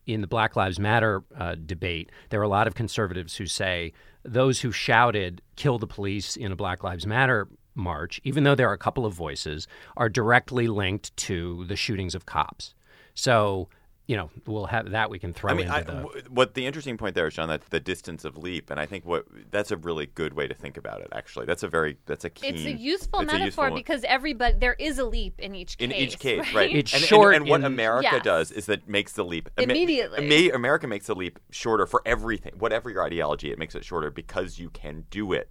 in 0.07 0.21
the 0.21 0.27
Black 0.27 0.57
Lives 0.57 0.81
Matter 0.81 1.23
uh, 1.37 1.55
debate, 1.65 2.11
there 2.31 2.41
are 2.41 2.45
a 2.45 2.49
lot 2.49 2.67
of 2.67 2.75
conservatives 2.75 3.37
who 3.37 3.47
say 3.47 3.93
those 4.25 4.61
who 4.61 4.73
shouted 4.73 5.43
"kill 5.55 5.79
the 5.79 5.87
police" 5.87 6.37
in 6.37 6.51
a 6.51 6.57
Black 6.57 6.83
Lives 6.83 7.07
Matter 7.07 7.47
march, 7.75 8.21
even 8.25 8.45
though 8.45 8.55
there 8.55 8.69
are 8.69 8.75
a 8.75 8.79
couple 8.79 9.07
of 9.07 9.15
voices, 9.15 9.67
are 9.97 10.09
directly 10.09 10.69
linked 10.69 11.17
to 11.17 11.65
the 11.67 11.77
shootings 11.77 12.15
of 12.15 12.27
cops. 12.27 12.75
So 13.15 13.69
you 14.09 14.17
know, 14.17 14.31
we'll 14.47 14.67
have 14.67 14.91
that 14.91 15.11
we 15.11 15.19
can 15.21 15.33
throw 15.33 15.53
I 15.53 15.55
mean, 15.55 15.67
into 15.67 15.77
I, 15.77 15.83
the. 15.83 15.93
w- 15.93 16.23
what 16.29 16.55
the 16.55 16.67
interesting 16.67 16.99
point 16.99 17.15
there, 17.15 17.31
Sean, 17.31 17.49
that's 17.49 17.69
the 17.69 17.79
distance 17.79 18.25
of 18.25 18.37
leap, 18.37 18.69
and 18.69 18.81
I 18.81 18.85
think 18.85 19.07
what 19.07 19.27
that's 19.53 19.71
a 19.71 19.77
really 19.77 20.07
good 20.07 20.35
way 20.35 20.49
to 20.49 20.55
think 20.55 20.77
about 20.77 21.01
it. 21.03 21.09
Actually, 21.15 21.47
that's 21.47 21.63
a 21.63 21.69
very 21.69 21.97
that's 22.07 22.25
a 22.25 22.31
keen. 22.31 22.57
It's 22.57 22.65
a 22.65 22.73
useful 22.73 23.21
it's 23.21 23.33
a 23.33 23.39
metaphor 23.39 23.67
useful- 23.67 23.77
because 23.77 24.05
everybody 24.05 24.57
there 24.59 24.75
is 24.79 24.99
a 24.99 25.05
leap 25.05 25.39
in 25.39 25.55
each 25.55 25.79
case. 25.79 25.85
in 25.85 25.93
each 25.93 26.19
case, 26.19 26.41
right? 26.47 26.55
right? 26.55 26.77
It's 26.77 26.93
and, 26.93 27.01
and- 27.01 27.09
short 27.09 27.37
And, 27.37 27.49
what 27.49 27.61
in- 27.61 27.65
America 27.67 28.09
Yes. 28.15 28.25
does 28.25 28.51
is 28.51 28.67
that 28.67 28.89
makes 28.89 29.13
the 29.13 29.25
leap 29.25 29.49
Immediately. 29.57 30.49
Ama- 30.49 30.57
America 30.57 30.89
makes 30.89 31.07
the 31.07 31.15
leap 31.15 31.39
shorter 31.51 31.87
for 31.87 32.03
everything, 32.05 32.55
whatever 32.59 32.91
your 32.91 33.05
ideology. 33.05 33.53
It 33.53 33.59
makes 33.59 33.77
it 33.77 33.85
shorter 33.85 34.11
because 34.11 34.59
you 34.59 34.69
can 34.71 35.05
do 35.11 35.33
it, 35.33 35.49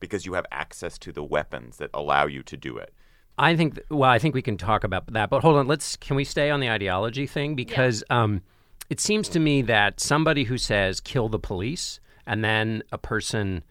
because 0.00 0.26
you 0.26 0.34
have 0.34 0.46
access 0.50 0.98
to 0.98 1.12
the 1.12 1.22
weapons 1.22 1.76
that 1.76 1.90
allow 1.94 2.26
you 2.26 2.42
to 2.42 2.56
do 2.56 2.76
it. 2.76 2.92
I 3.38 3.56
think. 3.56 3.80
Well, 3.90 4.10
I 4.10 4.18
think 4.18 4.34
we 4.34 4.42
can 4.42 4.56
talk 4.56 4.84
about 4.84 5.12
that. 5.12 5.30
But 5.30 5.42
hold 5.42 5.56
on. 5.56 5.66
Let's. 5.66 5.96
Can 5.96 6.16
we 6.16 6.24
stay 6.24 6.50
on 6.50 6.60
the 6.60 6.68
ideology 6.68 7.26
thing 7.26 7.54
because 7.54 8.04
um, 8.10 8.42
it 8.90 9.00
seems 9.00 9.28
to 9.30 9.40
me 9.40 9.62
that 9.62 10.00
somebody 10.00 10.44
who 10.44 10.58
says 10.58 11.00
"kill 11.00 11.28
the 11.28 11.38
police" 11.38 12.00
and 12.26 12.44
then 12.44 12.82
a 12.92 12.98
person 12.98 13.62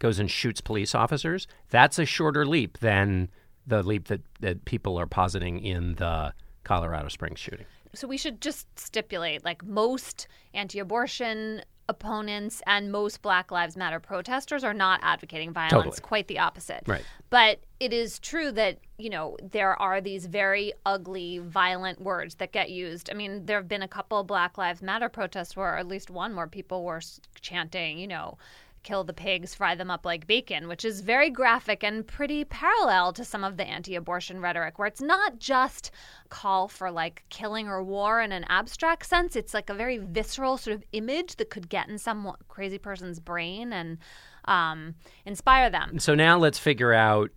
goes 0.00 0.18
and 0.18 0.28
shoots 0.30 0.60
police 0.60 0.94
officers, 0.94 1.46
that's 1.70 1.98
a 1.98 2.04
shorter 2.04 2.44
leap 2.44 2.78
than 2.78 3.28
the 3.66 3.82
leap 3.82 4.08
that 4.08 4.22
that 4.40 4.64
people 4.64 4.98
are 4.98 5.06
positing 5.06 5.60
in 5.64 5.94
the 5.94 6.32
Colorado 6.64 7.08
Springs 7.08 7.38
shooting. 7.38 7.66
so 7.94 8.08
we 8.08 8.16
should 8.16 8.40
just 8.40 8.66
stipulate 8.78 9.44
like 9.44 9.64
most 9.64 10.26
anti-abortion 10.54 11.62
opponents 11.88 12.62
and 12.66 12.92
most 12.92 13.22
black 13.22 13.50
lives 13.50 13.76
matter 13.76 13.98
protesters 14.00 14.62
are 14.64 14.72
not 14.74 15.00
advocating 15.02 15.52
violence 15.52 15.72
Totally. 15.72 16.00
quite 16.00 16.28
the 16.28 16.38
opposite 16.38 16.82
Right. 16.86 17.04
but 17.28 17.60
it 17.80 17.92
is 17.92 18.18
true 18.18 18.52
that 18.52 18.78
you 18.98 19.10
know 19.10 19.36
there 19.42 19.74
are 19.80 20.00
these 20.00 20.26
very 20.26 20.72
ugly 20.86 21.38
violent 21.38 22.00
words 22.00 22.36
that 22.36 22.52
get 22.52 22.70
used 22.70 23.10
i 23.10 23.14
mean 23.14 23.46
there 23.46 23.56
have 23.58 23.68
been 23.68 23.82
a 23.82 23.88
couple 23.88 24.22
black 24.22 24.56
lives 24.56 24.80
matter 24.80 25.08
protests 25.08 25.56
where 25.56 25.76
at 25.76 25.86
least 25.88 26.08
one 26.08 26.36
where 26.36 26.46
people 26.46 26.84
were 26.84 27.00
chanting 27.40 27.98
you 27.98 28.06
know 28.06 28.38
kill 28.82 29.04
the 29.04 29.12
pigs, 29.12 29.54
fry 29.54 29.74
them 29.74 29.90
up 29.90 30.04
like 30.04 30.26
bacon, 30.26 30.68
which 30.68 30.84
is 30.84 31.00
very 31.00 31.30
graphic 31.30 31.82
and 31.82 32.06
pretty 32.06 32.44
parallel 32.44 33.12
to 33.12 33.24
some 33.24 33.44
of 33.44 33.56
the 33.56 33.64
anti 33.64 33.94
abortion 33.94 34.40
rhetoric, 34.40 34.78
where 34.78 34.88
it's 34.88 35.00
not 35.00 35.38
just 35.38 35.90
call 36.28 36.68
for 36.68 36.90
like 36.90 37.24
killing 37.28 37.68
or 37.68 37.82
war 37.82 38.20
in 38.20 38.32
an 38.32 38.44
abstract 38.48 39.06
sense. 39.06 39.36
It's 39.36 39.54
like 39.54 39.70
a 39.70 39.74
very 39.74 39.98
visceral 39.98 40.56
sort 40.56 40.74
of 40.74 40.84
image 40.92 41.36
that 41.36 41.50
could 41.50 41.68
get 41.68 41.88
in 41.88 41.98
some 41.98 42.32
crazy 42.48 42.78
person's 42.78 43.20
brain 43.20 43.72
and 43.72 43.98
um, 44.46 44.94
inspire 45.24 45.70
them. 45.70 45.98
So 45.98 46.14
now 46.14 46.38
let's 46.38 46.58
figure 46.58 46.92
out 46.92 47.30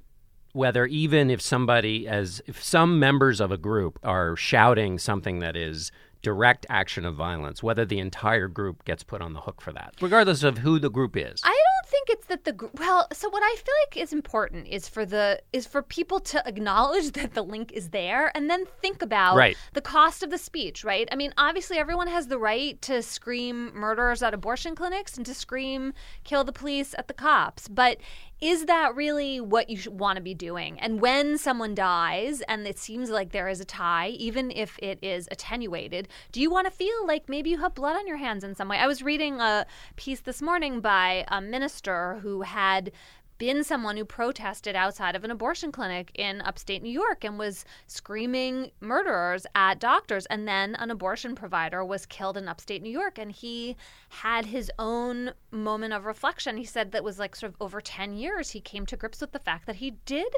whether 0.56 0.86
even 0.86 1.30
if 1.30 1.42
somebody 1.42 2.08
as 2.08 2.42
if 2.48 2.64
some 2.64 2.98
members 2.98 3.42
of 3.42 3.52
a 3.52 3.58
group 3.58 4.00
are 4.04 4.38
shouting 4.38 4.98
something 4.98 5.40
that 5.40 5.58
is 5.58 5.92
direct 6.25 6.65
action 6.70 7.05
of 7.05 7.13
violence, 7.13 7.62
whether 7.62 7.86
the 7.86 8.00
entire 8.00 8.48
group 8.48 8.84
gets 8.84 9.03
put 9.03 9.22
on 9.22 9.34
the 9.34 9.41
hook 9.41 9.62
for 9.62 9.72
that, 9.72 9.94
regardless 10.01 10.41
of 10.41 10.58
who 10.58 10.79
the 10.79 10.89
group 10.89 11.15
is. 11.15 11.39
I 11.44 11.50
don't 11.50 11.91
think 11.91 12.10
it's 12.10 12.25
that 12.25 12.46
the 12.46 12.53
gr- 12.53 12.65
well. 12.79 13.08
So 13.13 13.29
what 13.29 13.44
I 13.44 13.55
feel 13.58 13.74
like 13.86 13.98
is 14.03 14.12
important 14.12 14.67
is 14.67 14.89
for 14.89 15.05
the 15.05 15.39
is 15.53 15.67
for 15.67 15.84
people 15.84 16.20
to 16.22 16.48
acknowledge 16.48 17.12
that 17.12 17.36
the 17.36 17.44
link 17.44 17.72
is 17.74 17.89
there 17.91 18.32
and 18.36 18.50
then 18.50 18.65
think 18.82 19.03
about 19.03 19.36
Right. 19.38 19.55
the 19.74 19.82
cost 19.82 20.24
of 20.24 20.32
the 20.32 20.39
speech. 20.39 20.84
Right. 20.84 21.08
I 21.12 21.15
mean, 21.15 21.32
obviously, 21.38 21.77
everyone 21.77 22.08
has 22.08 22.25
the 22.27 22.39
right 22.39 22.82
to 22.82 23.03
scream 23.03 23.72
murderers 23.75 24.24
at 24.24 24.34
abortion 24.34 24.74
clinics 24.74 25.15
and 25.15 25.25
to 25.27 25.36
scream 25.36 25.94
kill 26.24 26.44
the 26.44 26.51
police 26.51 26.96
at 26.98 27.08
the 27.08 27.13
cops, 27.13 27.67
but 27.67 28.00
is 28.42 28.65
that 28.65 28.96
really 28.96 29.39
what 29.39 29.70
you 29.70 29.92
want 29.92 30.18
to 30.18 30.22
be 30.22 30.34
doing? 30.34 30.80
And 30.80 31.00
when 31.00 31.38
someone 31.38 31.74
dies 31.74 32.42
and 32.42 32.68
it 32.68 32.77
seems 32.77 33.10
like 33.10 33.32
there 33.32 33.48
is 33.48 33.60
a 33.60 33.65
tie, 33.65 34.10
even 34.10 34.51
if 34.51 34.77
it 34.80 35.00
is 35.01 35.27
attenuated, 35.32 36.10
do 36.32 36.42
you 36.42 36.50
want 36.50 36.65
to 36.65 36.72
feel 36.72 37.08
like 37.08 37.30
maybe 37.30 37.50
you 37.50 37.60
have 37.60 37.75
blood 37.75 37.96
on 37.96 38.08
your 38.08 38.18
hands 38.18 38.44
in 38.44 38.54
some 38.54 38.68
way? 38.68 38.77
I 38.77 38.88
was 38.88 39.01
reading 39.01 39.39
a 39.39 39.65
piece 39.96 40.20
this 40.20 40.42
morning 40.42 40.82
by 40.82 41.25
a 41.30 41.39
minister 41.42 42.20
who 42.22 42.42
had 42.42 42.92
been 43.38 43.63
someone 43.63 43.98
who 43.98 44.06
protested 44.06 44.75
outside 44.75 45.15
of 45.15 45.24
an 45.24 45.32
abortion 45.32 45.72
clinic 45.72 46.12
in 46.15 46.42
upstate 46.42 46.82
New 46.82 46.92
York 46.92 47.24
and 47.24 47.38
was 47.38 47.65
screaming 47.88 48.72
murderers 48.80 49.46
at 49.56 49.80
doctors. 49.80 50.25
And 50.27 50.48
then 50.48 50.75
an 50.75 50.92
abortion 50.92 51.36
provider 51.36 51.84
was 51.84 52.06
killed 52.06 52.38
in 52.38 52.48
upstate 52.48 52.82
New 52.82 52.92
York. 52.92 53.18
And 53.18 53.32
he 53.32 53.75
had 54.10 54.46
his 54.46 54.72
own 54.80 55.32
moment 55.51 55.94
of 55.94 56.06
reflection. 56.06 56.58
He 56.58 56.65
said 56.65 56.92
that 56.92 57.04
was 57.04 57.20
like 57.20 57.36
sort 57.36 57.54
of 57.54 57.62
over 57.62 57.82
10 57.82 58.15
years, 58.15 58.51
he 58.51 58.62
came 58.62 58.86
to 58.86 58.98
grips 58.98 59.22
with 59.22 59.32
the 59.32 59.39
fact 59.39 59.65
that 59.65 59.77
he 59.77 59.92
did 60.06 60.34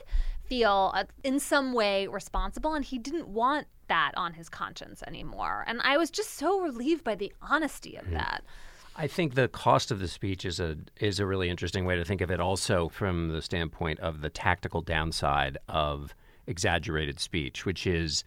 feel 0.46 0.92
uh, 0.94 1.04
in 1.24 1.39
some 1.39 1.74
way 1.74 2.08
responsible 2.08 2.74
and 2.74 2.86
he 2.86 2.98
didn't 2.98 3.27
want 3.27 3.68
that 3.88 4.12
on 4.16 4.34
his 4.34 4.50
conscience 4.50 5.04
anymore. 5.06 5.63
And 5.68 5.82
I 5.82 5.98
was 5.98 6.10
just 6.10 6.34
so 6.34 6.60
relieved 6.62 7.04
by 7.04 7.16
the 7.16 7.34
honesty 7.42 7.96
of 7.96 8.10
that. 8.12 8.44
I 9.00 9.06
think 9.06 9.36
the 9.36 9.48
cost 9.48 9.92
of 9.92 10.00
the 10.00 10.08
speech 10.08 10.44
is 10.44 10.60
a 10.60 10.75
is 11.00 11.20
a 11.20 11.25
really 11.25 11.50
interesting 11.50 11.86
way 11.86 11.96
to 11.96 12.04
think 12.04 12.20
of 12.20 12.32
it. 12.32 12.39
Also, 12.39 12.89
from 12.89 13.30
the 13.30 13.44
standpoint 13.44 14.00
of 14.00 14.22
the 14.22 14.30
tactical 14.30 14.82
downside 14.82 15.60
of 15.70 16.16
exaggerated 16.48 17.20
speech, 17.20 17.63
which 17.63 17.86
is 17.86 18.24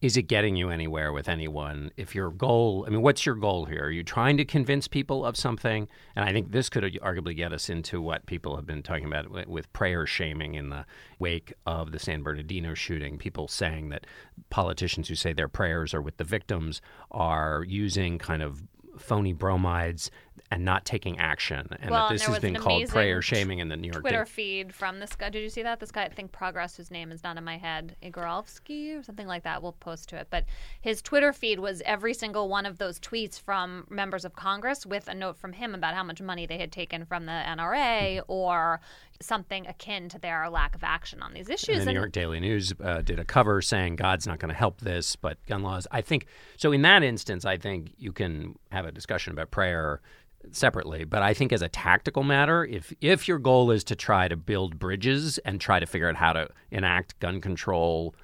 is 0.00 0.16
it 0.16 0.22
getting 0.22 0.56
you 0.56 0.70
anywhere 0.70 1.12
with 1.12 1.28
anyone? 1.28 1.90
If 1.96 2.14
your 2.14 2.30
goal, 2.30 2.84
I 2.86 2.90
mean, 2.90 3.02
what's 3.02 3.26
your 3.26 3.34
goal 3.34 3.66
here? 3.66 3.84
Are 3.84 3.90
you 3.90 4.02
trying 4.02 4.38
to 4.38 4.46
convince 4.46 4.88
people 4.88 5.26
of 5.26 5.36
something? 5.36 5.88
And 6.16 6.24
I 6.24 6.32
think 6.32 6.52
this 6.52 6.70
could 6.70 6.84
arguably 7.02 7.36
get 7.36 7.52
us 7.52 7.68
into 7.68 8.00
what 8.00 8.24
people 8.24 8.56
have 8.56 8.66
been 8.66 8.82
talking 8.82 9.04
about 9.04 9.28
with- 9.46 9.70
prayer 9.74 10.06
shaming 10.06 10.54
in 10.54 10.70
the 10.70 10.86
wake 11.18 11.52
of 11.66 11.92
the 11.92 11.98
San 11.98 12.22
Bernardino 12.22 12.72
shooting. 12.72 13.18
People 13.18 13.46
saying 13.46 13.90
that 13.90 14.06
politicians 14.48 15.08
who 15.08 15.14
say 15.14 15.34
their 15.34 15.48
prayers 15.48 15.92
are 15.92 16.00
with 16.00 16.16
the 16.16 16.24
victims 16.24 16.80
are 17.10 17.62
using 17.68 18.18
kind 18.18 18.42
of 18.42 18.62
phony 19.00 19.32
bromides 19.32 20.10
and 20.52 20.64
not 20.64 20.84
taking 20.84 21.18
action, 21.18 21.68
and 21.80 21.90
Well, 21.90 22.08
that 22.08 22.14
this 22.14 22.22
has 22.22 22.30
was 22.30 22.38
been 22.40 22.56
called 22.56 22.88
prayer 22.88 23.22
shaming 23.22 23.60
in 23.60 23.68
the 23.68 23.76
New 23.76 23.86
York 23.86 23.94
Times. 23.96 24.02
Twitter 24.02 24.24
Daily. 24.24 24.30
feed 24.64 24.74
from 24.74 24.98
this 24.98 25.14
guy. 25.14 25.28
Did 25.30 25.42
you 25.42 25.48
see 25.48 25.62
that? 25.62 25.78
This 25.78 25.92
guy, 25.92 26.04
I 26.04 26.08
think 26.08 26.32
Progress, 26.32 26.76
whose 26.76 26.90
name 26.90 27.12
is 27.12 27.22
not 27.22 27.36
in 27.36 27.44
my 27.44 27.56
head, 27.56 27.94
Igorovsky 28.02 28.98
or 28.98 29.02
something 29.04 29.28
like 29.28 29.44
that. 29.44 29.62
We'll 29.62 29.72
post 29.72 30.08
to 30.08 30.16
it. 30.16 30.26
But 30.28 30.44
his 30.80 31.02
Twitter 31.02 31.32
feed 31.32 31.60
was 31.60 31.82
every 31.84 32.14
single 32.14 32.48
one 32.48 32.66
of 32.66 32.78
those 32.78 32.98
tweets 32.98 33.40
from 33.40 33.86
members 33.88 34.24
of 34.24 34.34
Congress 34.34 34.84
with 34.84 35.06
a 35.08 35.14
note 35.14 35.36
from 35.38 35.52
him 35.52 35.74
about 35.74 35.94
how 35.94 36.02
much 36.02 36.20
money 36.20 36.46
they 36.46 36.58
had 36.58 36.72
taken 36.72 37.04
from 37.06 37.26
the 37.26 37.32
NRA 37.32 38.20
or 38.26 38.80
something 39.22 39.66
akin 39.66 40.08
to 40.08 40.18
their 40.18 40.48
lack 40.48 40.74
of 40.74 40.82
action 40.82 41.22
on 41.22 41.34
these 41.34 41.48
issues. 41.50 41.68
And 41.78 41.80
the 41.82 41.84
New 41.84 41.90
And- 41.90 41.96
York 42.04 42.12
Daily 42.12 42.40
News 42.40 42.72
uh, 42.82 43.02
did 43.02 43.18
a 43.20 43.24
cover 43.24 43.60
saying 43.62 43.96
God's 43.96 44.26
not 44.26 44.38
going 44.38 44.48
to 44.48 44.54
help 44.58 44.80
this, 44.80 45.14
but 45.14 45.38
gun 45.46 45.62
laws. 45.62 45.86
I 45.90 46.00
think 46.00 46.26
so. 46.56 46.72
In 46.72 46.82
that 46.82 47.02
instance, 47.02 47.44
I 47.44 47.56
think 47.58 47.92
you 47.98 48.12
can 48.12 48.56
have 48.72 48.86
a 48.86 48.92
discussion 48.92 49.32
about 49.32 49.50
prayer 49.50 50.00
separately. 50.52 51.04
But 51.04 51.22
I 51.22 51.34
think 51.34 51.52
as 51.52 51.62
a 51.62 51.68
tactical 51.68 52.22
matter, 52.22 52.64
if 52.64 52.92
if 53.00 53.28
your 53.28 53.38
goal 53.38 53.70
is 53.70 53.84
to 53.84 53.96
try 53.96 54.28
to 54.28 54.36
build 54.36 54.78
bridges 54.78 55.38
and 55.38 55.60
try 55.60 55.80
to 55.80 55.86
figure 55.86 56.08
out 56.08 56.16
how 56.16 56.32
to 56.32 56.48
enact 56.70 57.18
gun 57.20 57.40
control. 57.40 58.14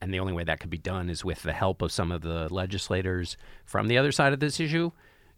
And 0.00 0.12
the 0.12 0.18
only 0.18 0.32
way 0.32 0.42
that 0.42 0.58
could 0.58 0.70
be 0.70 0.78
done 0.78 1.08
is 1.08 1.24
with 1.24 1.42
the 1.42 1.52
help 1.52 1.80
of 1.80 1.92
some 1.92 2.10
of 2.10 2.22
the 2.22 2.52
legislators 2.52 3.36
from 3.64 3.86
the 3.86 3.96
other 3.96 4.10
side 4.10 4.32
of 4.32 4.40
this 4.40 4.58
issue. 4.58 4.90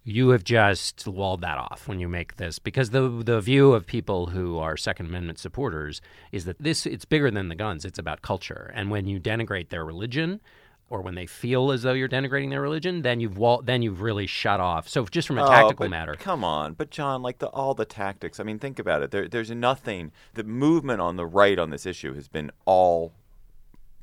You 0.05 0.31
have 0.31 0.43
just 0.43 1.07
walled 1.07 1.43
that 1.43 1.59
off 1.59 1.87
when 1.87 2.01
you 2.01 2.09
make 2.09 2.37
this 2.37 2.59
because 2.59 2.91
the 2.91 3.09
the 3.25 3.41
view 3.41 3.73
of 3.73 3.87
people 3.87 4.27
who 4.27 4.59
are 4.59 4.77
Second 4.77 5.07
Amendment 5.07 5.39
supporters 5.39 6.01
is 6.33 6.47
that 6.47 6.57
this 6.59 6.87
it's 6.87 7.05
bigger 7.05 7.31
than 7.31 7.49
the 7.49 7.55
guns. 7.55 7.85
It's 7.85 7.99
about 7.99 8.23
culture, 8.23 8.71
and 8.75 8.91
when 8.91 9.07
you 9.07 9.21
denigrate 9.21 9.69
their 9.69 9.85
religion, 9.85 10.41
or 10.91 11.01
when 11.01 11.15
they 11.15 11.27
feel 11.27 11.73
as 11.73 11.83
though 11.83 11.93
you're 11.93 12.09
denigrating 12.09 12.51
their 12.51 12.61
religion, 12.61 13.03
then 13.03 13.19
you've 13.21 13.39
wall, 13.39 13.63
then 13.63 13.83
you've 13.83 14.03
really 14.03 14.27
shut 14.27 14.61
off. 14.61 14.89
So 14.89 15.05
just 15.07 15.27
from 15.27 15.39
a 15.39 15.45
Oh, 15.45 15.49
tactical 15.49 15.89
matter, 15.89 16.15
Come 16.15 16.45
on, 16.45 16.75
but 16.75 16.91
John, 16.91 17.23
like 17.23 17.39
the 17.39 17.49
all 17.49 17.75
the 17.75 17.85
tactics. 17.85 18.39
I 18.39 18.45
mean, 18.45 18.59
think 18.59 18.79
about 18.79 19.03
it. 19.03 19.11
There, 19.11 19.29
there's 19.29 19.51
nothing. 19.51 20.13
The 20.35 20.45
movement 20.45 21.01
on 21.01 21.17
the 21.17 21.27
right 21.27 21.59
on 21.59 21.71
this 21.71 21.87
issue 21.87 22.15
has 22.15 22.29
been 22.29 22.51
all 22.65 23.13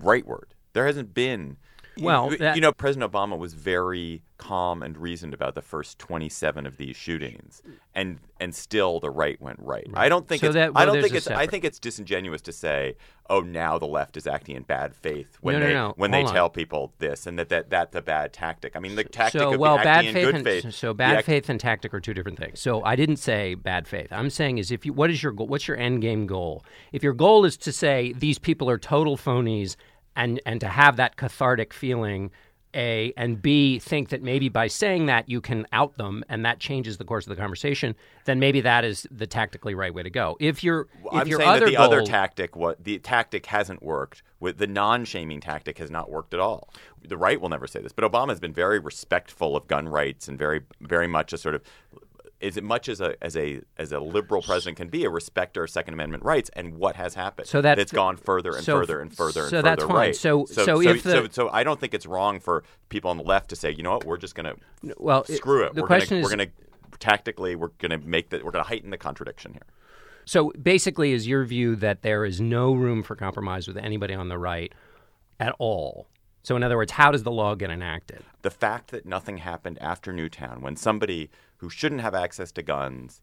rightward. 0.01 0.45
There 0.73 0.85
hasn't 0.85 1.13
been. 1.13 1.57
Well, 1.99 2.31
you, 2.31 2.37
that- 2.37 2.55
you 2.55 2.61
know, 2.61 2.71
President 2.71 3.11
Obama 3.11 3.37
was 3.37 3.53
very 3.53 4.21
calm 4.37 4.81
and 4.81 4.97
reasoned 4.97 5.35
about 5.35 5.53
the 5.53 5.61
first 5.61 5.99
27 5.99 6.65
of 6.65 6.77
these 6.77 6.95
shootings, 6.95 7.61
and 7.93 8.19
and 8.39 8.55
still 8.55 8.99
the 8.99 9.09
right 9.11 9.39
went 9.39 9.59
right. 9.61 9.85
I 9.93 10.09
don't 10.09 10.27
think 10.27 10.39
So 10.41 10.47
it's. 10.47 10.55
that- 10.55 10.71
I 10.75 10.85
don't 10.85 11.01
think 11.01 11.13
it's. 11.13 11.27
I 11.27 11.45
think 11.47 11.63
it's 11.63 11.77
disingenuous 11.79 12.41
to 12.43 12.51
say, 12.51 12.95
"Oh, 13.29 13.41
now 13.41 13.77
the 13.77 13.85
left 13.85 14.17
is 14.17 14.25
acting 14.25 14.55
in 14.55 14.63
bad 14.63 14.95
faith 14.95 15.37
when 15.41 15.55
No, 15.55 15.59
no, 15.59 15.65
they 15.67 15.73
no. 15.73 15.93
when 15.97 16.11
they 16.11 16.23
on. 16.23 16.33
tell 16.33 16.49
people 16.49 16.93
this, 16.97 17.27
and 17.27 17.37
that, 17.37 17.49
that 17.49 17.69
that's 17.69 17.95
a 17.95 18.01
bad 18.01 18.33
tactic." 18.33 18.75
I 18.75 18.79
mean, 18.79 18.95
the 18.95 19.03
tactic 19.03 19.41
so 19.41 19.53
of 19.53 19.59
well, 19.59 19.77
acting 19.77 19.85
bad 19.85 20.05
in 20.05 20.13
faith 20.13 20.35
and 20.35 20.43
faith. 20.43 20.73
so 20.73 20.93
bad 20.93 21.17
act- 21.17 21.25
faith 21.27 21.49
and 21.49 21.59
tactic 21.59 21.93
are 21.93 21.99
two 21.99 22.13
different 22.15 22.39
things. 22.39 22.59
So 22.59 22.83
I 22.83 22.95
didn't 22.95 23.17
say 23.17 23.53
bad 23.53 23.87
faith. 23.87 24.07
I'm 24.11 24.29
saying 24.31 24.57
is 24.57 24.71
if 24.71 24.85
you 24.87 24.93
what 24.93 25.11
is 25.11 25.21
your 25.21 25.33
goal? 25.33 25.47
What's 25.47 25.67
your 25.67 25.77
end 25.77 26.01
game 26.01 26.25
goal? 26.25 26.65
If 26.93 27.03
your 27.03 27.13
goal 27.13 27.45
is 27.45 27.57
to 27.57 27.71
say 27.71 28.13
these 28.13 28.39
people 28.39 28.69
are 28.71 28.79
total 28.79 29.17
phonies 29.17 29.75
and 30.15 30.39
and 30.45 30.59
to 30.61 30.67
have 30.67 30.97
that 30.97 31.15
cathartic 31.15 31.73
feeling 31.73 32.31
A, 32.73 33.13
and 33.17 33.41
B, 33.41 33.79
think 33.79 34.09
that 34.09 34.21
maybe 34.23 34.47
by 34.47 34.67
saying 34.67 35.07
that 35.07 35.27
you 35.27 35.41
can 35.41 35.67
out 35.73 35.97
them 35.97 36.23
and 36.29 36.45
that 36.45 36.59
changes 36.59 36.97
the 36.97 37.03
course 37.03 37.25
of 37.25 37.29
the 37.29 37.35
conversation, 37.35 37.95
then 38.25 38.39
maybe 38.39 38.61
that 38.61 38.85
is 38.85 39.05
the 39.11 39.27
tactically 39.27 39.75
right 39.75 39.93
way 39.93 40.03
to 40.03 40.09
go. 40.09 40.37
If 40.39 40.63
you're, 40.63 40.87
if 41.05 41.13
I'm 41.13 41.27
your 41.27 41.39
saying 41.39 41.49
other 41.49 41.59
that 41.59 41.65
the 41.65 41.75
goal, 41.75 41.85
other 41.85 42.01
tactic, 42.03 42.55
what 42.55 42.83
the 42.83 42.97
tactic 42.99 43.47
hasn't 43.47 43.83
worked. 43.83 44.23
With 44.39 44.57
the 44.57 44.65
non-shaming 44.65 45.39
tactic 45.41 45.77
has 45.77 45.91
not 45.91 46.09
worked 46.09 46.33
at 46.33 46.39
all. 46.39 46.73
The 47.07 47.15
right 47.15 47.39
will 47.39 47.49
never 47.49 47.67
say 47.67 47.79
this, 47.79 47.91
but 47.91 48.11
Obama 48.11 48.29
has 48.29 48.39
been 48.39 48.53
very 48.53 48.79
respectful 48.79 49.55
of 49.55 49.67
gun 49.67 49.87
rights 49.87 50.27
and 50.27 50.35
very, 50.35 50.61
very 50.79 51.05
much 51.07 51.31
a 51.31 51.37
sort 51.37 51.53
of 51.53 51.61
as 52.41 52.61
much 52.61 52.89
as 52.89 52.99
a 53.01 53.15
as 53.23 53.35
a 53.37 53.61
as 53.77 53.91
a 53.91 53.99
liberal 53.99 54.41
president 54.41 54.77
can 54.77 54.89
be, 54.89 55.03
a 55.05 55.09
respecter 55.09 55.63
of 55.63 55.69
Second 55.69 55.93
Amendment 55.93 56.23
rights, 56.23 56.49
and 56.53 56.75
what 56.75 56.95
has 56.95 57.15
happened. 57.15 57.47
So 57.47 57.61
that- 57.61 57.79
it's 57.79 57.91
gone 57.91 58.17
further 58.17 58.51
and 58.55 58.63
so- 58.63 58.79
further 58.79 58.99
and 58.99 59.15
further 59.15 59.41
and 59.41 59.49
so 59.49 59.57
further 59.57 59.61
that's 59.61 59.83
fine. 59.83 59.95
right. 59.95 60.15
So- 60.15 60.45
so 60.45 60.65
so 60.65 60.81
so, 60.81 60.89
if 60.89 61.03
the- 61.03 61.11
so, 61.11 61.27
so 61.31 61.49
I 61.49 61.63
don't 61.63 61.79
think 61.79 61.93
it's 61.93 62.05
wrong 62.05 62.39
for 62.39 62.63
people 62.89 63.09
on 63.11 63.17
the 63.17 63.23
left 63.23 63.49
to 63.49 63.55
say, 63.55 63.71
you 63.71 63.83
know 63.83 63.91
what, 63.93 64.05
we're 64.05 64.17
just 64.17 64.35
going 64.35 64.45
to 64.55 64.93
well, 64.97 65.23
screw 65.25 65.63
it. 65.65 65.73
the 65.75 65.81
we're 65.81 65.87
question 65.87 66.09
gonna, 66.17 66.19
is- 66.19 66.31
we're 66.31 66.35
going 66.37 66.49
to 66.49 66.97
tactically 66.99 67.55
we're 67.55 67.69
going 67.79 67.91
to 67.91 68.07
make 68.07 68.29
that 68.29 68.43
we're 68.43 68.51
going 68.51 68.63
to 68.63 68.67
heighten 68.67 68.89
the 68.89 68.97
contradiction 68.97 69.53
here. 69.53 69.63
So 70.25 70.51
basically, 70.61 71.13
is 71.13 71.27
your 71.27 71.43
view 71.45 71.75
that 71.77 72.03
there 72.03 72.25
is 72.25 72.39
no 72.39 72.73
room 72.73 73.01
for 73.03 73.15
compromise 73.15 73.67
with 73.67 73.77
anybody 73.77 74.13
on 74.13 74.29
the 74.29 74.37
right 74.37 74.71
at 75.39 75.55
all? 75.57 76.07
So, 76.43 76.55
in 76.55 76.63
other 76.63 76.77
words, 76.77 76.93
how 76.93 77.11
does 77.11 77.23
the 77.23 77.31
law 77.31 77.55
get 77.55 77.69
enacted? 77.69 78.23
the 78.43 78.49
fact 78.49 78.89
that 78.89 79.05
nothing 79.05 79.37
happened 79.37 79.77
after 79.79 80.11
Newtown, 80.11 80.61
when 80.61 80.75
somebody 80.75 81.29
who 81.61 81.69
shouldn't 81.69 82.01
have 82.01 82.13
access 82.13 82.51
to 82.51 82.61
guns 82.61 83.21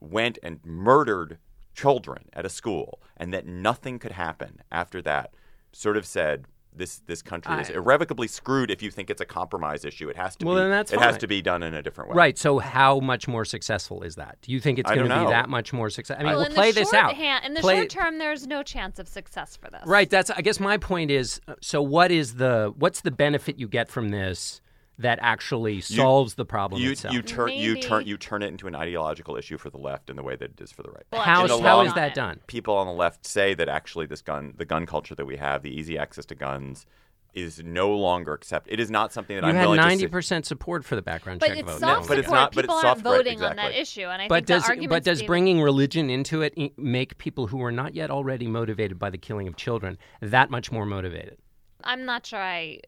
went 0.00 0.38
and 0.42 0.60
murdered 0.64 1.38
children 1.74 2.24
at 2.32 2.46
a 2.46 2.48
school, 2.48 3.00
and 3.16 3.32
that 3.34 3.46
nothing 3.46 3.98
could 3.98 4.12
happen 4.12 4.62
after 4.70 5.02
that, 5.02 5.34
sort 5.72 5.96
of 5.96 6.06
said 6.06 6.46
this 6.72 7.00
this 7.06 7.20
country 7.20 7.60
is 7.60 7.68
irrevocably 7.68 8.28
screwed. 8.28 8.70
If 8.70 8.80
you 8.82 8.90
think 8.92 9.10
it's 9.10 9.20
a 9.20 9.24
compromise 9.26 9.84
issue, 9.84 10.08
it 10.08 10.16
has 10.16 10.36
to 10.36 10.46
Well, 10.46 10.54
be. 10.54 10.60
then 10.62 10.70
that's 10.70 10.92
it 10.92 11.00
has 11.00 11.16
to 11.18 11.26
be 11.26 11.42
done 11.42 11.62
in 11.64 11.74
a 11.74 11.82
different 11.82 12.10
way. 12.10 12.16
Right. 12.16 12.38
So, 12.38 12.60
how 12.60 13.00
much 13.00 13.26
more 13.26 13.44
successful 13.44 14.02
is 14.02 14.14
that? 14.16 14.38
Do 14.42 14.52
you 14.52 14.60
think 14.60 14.78
it's 14.78 14.88
going 14.90 15.08
to 15.08 15.20
be 15.24 15.26
that 15.30 15.48
much 15.48 15.72
more 15.72 15.90
successful? 15.90 16.24
I 16.24 16.28
mean, 16.30 16.36
well, 16.38 16.46
we'll 16.48 16.54
play 16.54 16.70
this 16.72 16.94
out. 16.94 17.14
hand- 17.14 17.44
in 17.44 17.54
the 17.54 17.60
Play- 17.60 17.76
short 17.76 17.90
term, 17.90 18.18
there's 18.18 18.46
no 18.46 18.62
chance 18.62 18.98
of 19.00 19.08
success 19.08 19.56
for 19.56 19.68
this. 19.70 19.82
Right. 19.84 20.08
That's. 20.08 20.30
I 20.30 20.42
guess 20.42 20.60
my 20.60 20.76
point 20.76 21.10
is. 21.10 21.40
uh, 21.48 21.54
So, 21.60 21.82
what 21.82 22.12
is 22.12 22.36
the 22.36 22.72
what's 22.76 23.00
the 23.00 23.10
benefit 23.10 23.58
you 23.58 23.66
get 23.68 23.88
from 23.88 24.10
this 24.10 24.60
that 25.00 25.18
actually 25.22 25.80
solves 25.80 26.34
the 26.34 26.44
problem 26.44 26.80
You 26.80 26.92
itself? 26.92 27.14
you 27.14 27.22
turn 27.22 27.48
you 27.52 27.80
turn 27.80 28.06
you 28.06 28.16
turn 28.16 28.42
it 28.42 28.48
into 28.48 28.66
an 28.66 28.74
ideological 28.74 29.36
issue 29.36 29.58
for 29.58 29.70
the 29.70 29.78
left 29.78 30.10
in 30.10 30.16
the 30.16 30.22
way 30.22 30.36
that 30.36 30.50
it 30.52 30.60
is 30.60 30.70
for 30.72 30.82
the 30.82 30.90
right. 30.90 31.04
Well, 31.12 31.22
how 31.22 31.42
In 31.42 31.48
the 31.48 31.58
how 31.60 31.76
long- 31.78 31.86
is 31.86 31.94
that 31.94 32.14
done? 32.14 32.40
people 32.46 32.74
on 32.76 32.86
the 32.86 32.92
left 32.92 33.26
say 33.26 33.54
that 33.54 33.68
actually 33.68 34.06
this 34.06 34.22
gun 34.22 34.54
the 34.56 34.64
gun 34.64 34.86
culture 34.86 35.14
that 35.14 35.26
we 35.26 35.36
have 35.36 35.62
the 35.62 35.70
easy 35.70 35.98
access 35.98 36.24
to 36.26 36.34
guns 36.34 36.86
is 37.32 37.62
no 37.64 37.92
longer 37.96 38.34
accept 38.34 38.66
it 38.68 38.80
is 38.80 38.90
not 38.90 39.12
something 39.12 39.36
that 39.36 39.44
You 39.44 39.50
i'm 39.50 39.54
had 39.54 39.62
willing 39.62 39.76
ninety 39.80 40.02
to 40.04 40.08
say- 40.08 40.10
percent 40.10 40.46
support 40.46 40.84
for 40.84 40.96
the 40.96 41.02
background 41.02 41.38
But 41.40 41.50
check 41.50 41.58
it's 41.58 41.70
vote. 41.70 41.78
soft 41.80 42.08
but 42.08 42.18
it's 42.18 42.26
support. 42.26 42.40
not- 42.40 42.52
but 42.54 42.62
People 42.62 42.76
it's 42.78 42.84
aren't 42.84 42.98
soft, 42.98 43.06
right, 43.06 43.16
voting 43.24 43.42
on 43.42 43.56
that 43.56 43.72
issue, 43.74 44.02
and 44.06 44.20
I 44.22 44.26
but 44.28 44.46
think 44.46 44.46
does 44.48 44.66
the 44.66 44.86
but 44.88 45.04
does 45.04 45.18
being- 45.20 45.26
bringing 45.28 45.60
religion 45.62 46.10
into 46.10 46.42
it 46.42 46.76
make 46.76 47.16
people 47.18 47.46
who 47.46 47.62
are 47.62 47.70
not 47.72 47.94
yet 47.94 48.10
already 48.10 48.48
motivated 48.48 48.98
by 48.98 49.10
the 49.10 49.18
killing 49.18 49.46
of 49.46 49.54
children 49.56 49.96
that 50.20 50.50
much 50.50 50.72
more 50.72 50.84
motivated? 50.84 51.38
I'm 51.84 52.04
not 52.04 52.26
sure 52.26 52.40
I 52.42 52.80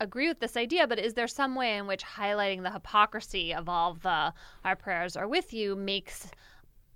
agree 0.00 0.28
with 0.28 0.40
this 0.40 0.56
idea, 0.56 0.86
but 0.86 0.98
is 0.98 1.14
there 1.14 1.28
some 1.28 1.54
way 1.54 1.76
in 1.76 1.86
which 1.86 2.04
highlighting 2.04 2.62
the 2.62 2.70
hypocrisy 2.70 3.54
of 3.54 3.68
all 3.68 3.94
the 3.94 4.32
our 4.64 4.76
prayers 4.76 5.16
are 5.16 5.28
with 5.28 5.52
you 5.52 5.76
makes 5.76 6.30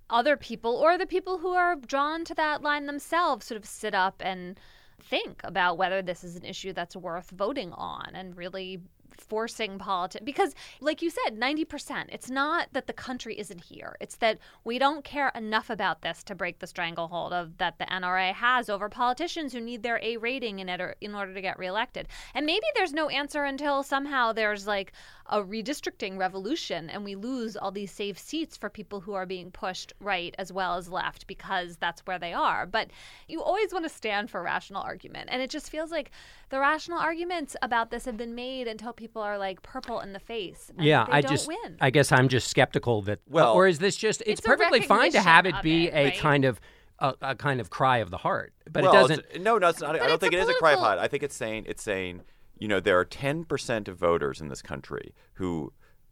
other 0.09 0.35
people 0.35 0.75
or 0.75 0.97
the 0.97 1.05
people 1.05 1.37
who 1.37 1.49
are 1.49 1.75
drawn 1.75 2.25
to 2.25 2.33
that 2.33 2.61
line 2.61 2.85
themselves 2.85 3.45
sort 3.45 3.59
of 3.59 3.65
sit 3.65 3.93
up 3.93 4.21
and 4.25 4.59
think 5.01 5.41
about 5.43 5.77
whether 5.77 6.01
this 6.01 6.23
is 6.23 6.35
an 6.35 6.43
issue 6.43 6.73
that's 6.73 6.95
worth 6.95 7.29
voting 7.31 7.71
on 7.73 8.11
and 8.13 8.35
really 8.35 8.79
forcing 9.19 9.77
politics 9.77 10.23
because 10.25 10.55
like 10.81 11.01
you 11.01 11.09
said 11.09 11.39
90% 11.39 12.05
it's 12.09 12.29
not 12.29 12.67
that 12.73 12.87
the 12.87 12.93
country 12.93 13.37
isn't 13.39 13.61
here. 13.61 13.95
It's 13.99 14.17
that 14.17 14.39
we 14.63 14.79
don't 14.79 15.03
care 15.03 15.31
enough 15.35 15.69
about 15.69 16.01
this 16.01 16.23
to 16.23 16.35
break 16.35 16.59
the 16.59 16.67
stranglehold 16.67 17.33
of 17.33 17.57
that 17.57 17.77
the 17.77 17.85
NRA 17.85 18.33
has 18.33 18.69
over 18.69 18.89
politicians 18.89 19.53
who 19.53 19.61
need 19.61 19.83
their 19.83 19.99
A 20.01 20.17
rating 20.17 20.59
in 20.59 20.69
order 20.69 20.95
in 21.01 21.15
order 21.15 21.33
to 21.33 21.41
get 21.41 21.59
reelected. 21.59 22.07
And 22.33 22.45
maybe 22.45 22.65
there's 22.75 22.93
no 22.93 23.09
answer 23.09 23.43
until 23.43 23.83
somehow 23.83 24.33
there's 24.33 24.67
like 24.67 24.93
a 25.27 25.43
redistricting 25.43 26.17
revolution 26.17 26.89
and 26.89 27.03
we 27.03 27.15
lose 27.15 27.55
all 27.55 27.71
these 27.71 27.91
safe 27.91 28.17
seats 28.17 28.57
for 28.57 28.69
people 28.69 28.99
who 28.99 29.13
are 29.13 29.25
being 29.25 29.51
pushed 29.51 29.93
right 29.99 30.33
as 30.39 30.51
well 30.51 30.75
as 30.75 30.89
left 30.89 31.27
because 31.27 31.77
that's 31.77 32.01
where 32.05 32.19
they 32.19 32.33
are. 32.33 32.65
But 32.65 32.89
you 33.27 33.41
always 33.41 33.71
want 33.71 33.85
to 33.85 33.89
stand 33.89 34.29
for 34.29 34.41
rational 34.41 34.81
argument. 34.81 35.29
And 35.31 35.41
it 35.41 35.49
just 35.49 35.69
feels 35.69 35.91
like 35.91 36.11
the 36.49 36.59
rational 36.59 36.99
arguments 36.99 37.55
about 37.61 37.91
this 37.91 38.05
have 38.05 38.17
been 38.17 38.33
made 38.33 38.67
until 38.67 38.91
people 38.91 39.08
are 39.17 39.37
like 39.37 39.61
purple 39.61 39.99
in 39.99 40.13
the 40.13 40.19
face 40.19 40.69
and 40.75 40.85
yeah, 40.85 41.05
they 41.05 41.11
I 41.13 41.21
don't 41.21 41.31
just 41.31 41.47
win 41.47 41.77
I 41.81 41.89
guess 41.89 42.11
I'm 42.11 42.27
just 42.29 42.47
skeptical 42.49 43.01
that 43.03 43.19
Well- 43.27 43.53
or 43.53 43.67
is 43.67 43.79
this 43.79 43.95
just 43.95 44.21
it's, 44.21 44.39
It's 44.39 44.41
perfectly 44.41 44.81
fine 44.81 45.11
to 45.11 45.21
have 45.21 45.45
it 45.45 45.55
be 45.61 45.87
of 45.89 45.93
a 45.95 45.97
it, 45.99 46.03
right? 46.05 46.17
kind 46.19 46.45
of 46.45 46.59
a, 46.99 47.13
a 47.21 47.35
kind 47.35 47.59
of 47.61 47.69
cry 47.69 47.97
of 47.99 48.09
the 48.11 48.17
heart, 48.17 48.53
but 48.69 48.83
well, 48.83 48.91
it 48.91 48.95
doesn't. 49.07 49.41
no, 49.41 49.57
no, 49.57 49.69
it's 49.69 49.79
not. 49.79 49.95
I 49.95 49.99
don't 49.99 50.11
it's 50.11 50.19
think 50.21 50.33
it 50.33 50.39
is 50.39 50.49
a 50.49 50.53
cry 50.55 50.71
of 50.73 50.79
political- 50.79 50.83
heart. 50.85 50.99
I 50.99 51.07
think 51.07 51.23
it's 51.23 51.35
saying 51.35 51.63
it's 51.67 51.81
saying 51.81 52.21
you 52.57 52.67
know 52.67 52.79
there 52.81 52.99
are 52.99 53.05
ten 53.05 53.45
percent 53.45 53.87
of 53.87 53.97
voters 53.97 54.41
in 54.41 54.49
this 54.49 54.61
country 54.61 55.13
who 55.35 55.71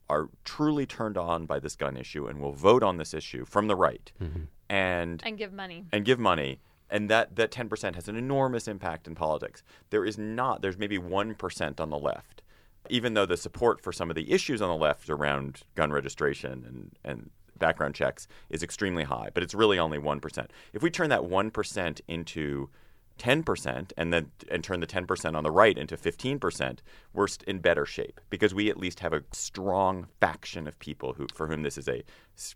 are 0.10 0.30
truly 0.46 0.86
turned 0.86 1.18
on 1.18 1.46
by 1.46 1.60
this 1.60 1.76
gun 1.76 1.98
issue 1.98 2.26
and 2.28 2.40
will 2.40 2.54
vote 2.54 2.84
on 2.84 2.96
this 2.96 3.14
issue 3.14 3.44
from 3.44 3.68
the 3.68 3.76
right, 3.76 4.14
Mm-hmm. 4.22 4.44
and 4.70 5.22
and 5.26 5.38
give 5.38 5.52
money 5.52 5.86
and 5.92 6.06
give 6.06 6.20
money 6.20 6.60
and 6.90 7.10
that 7.10 7.36
that 7.36 7.52
10% 7.52 7.96
has 7.96 8.08
an 8.08 8.16
enormous 8.16 8.66
impact 8.66 9.08
in 9.08 9.14
politics 9.16 9.62
there 9.90 10.06
is 10.06 10.18
not 10.18 10.62
there's 10.62 10.78
maybe 10.78 10.98
1% 10.98 11.80
on 11.82 11.90
the 11.90 11.98
left 11.98 12.42
even 12.90 13.14
though 13.14 13.26
the 13.26 13.38
support 13.38 13.82
for 13.82 13.92
some 13.92 14.10
of 14.10 14.16
the 14.16 14.32
issues 14.32 14.62
on 14.62 14.70
the 14.70 14.76
left 14.76 15.10
around 15.10 15.64
gun 15.76 15.92
registration 15.92 16.64
and 16.66 16.92
and 17.04 17.30
background 17.58 17.96
checks 17.96 18.28
is 18.52 18.62
extremely 18.62 19.04
high 19.04 19.30
but 19.34 19.42
it's 19.42 19.56
really 19.56 19.80
only 19.80 19.98
1% 19.98 20.48
if 20.74 20.84
we 20.84 20.92
turn 20.92 21.10
that 21.10 21.22
1% 21.22 22.02
into 22.08 22.70
10% 23.18 23.92
and 23.98 24.14
then 24.14 24.32
and 24.50 24.64
turn 24.64 24.80
the 24.80 24.88
10% 24.88 25.36
on 25.36 25.44
the 25.44 25.52
right 25.52 25.78
into 25.78 25.98
15% 25.98 26.80
we're 27.14 27.28
in 27.46 27.60
better 27.60 27.86
shape 27.86 28.22
because 28.30 28.54
we 28.54 28.70
at 28.70 28.78
least 28.78 29.00
have 29.00 29.14
a 29.14 29.24
strong 29.32 30.08
faction 30.20 30.68
of 30.68 30.78
people 30.80 31.14
who 31.14 31.28
for 31.34 31.48
whom 31.48 31.64
this 31.64 31.78
is 31.78 31.88
a 31.88 32.04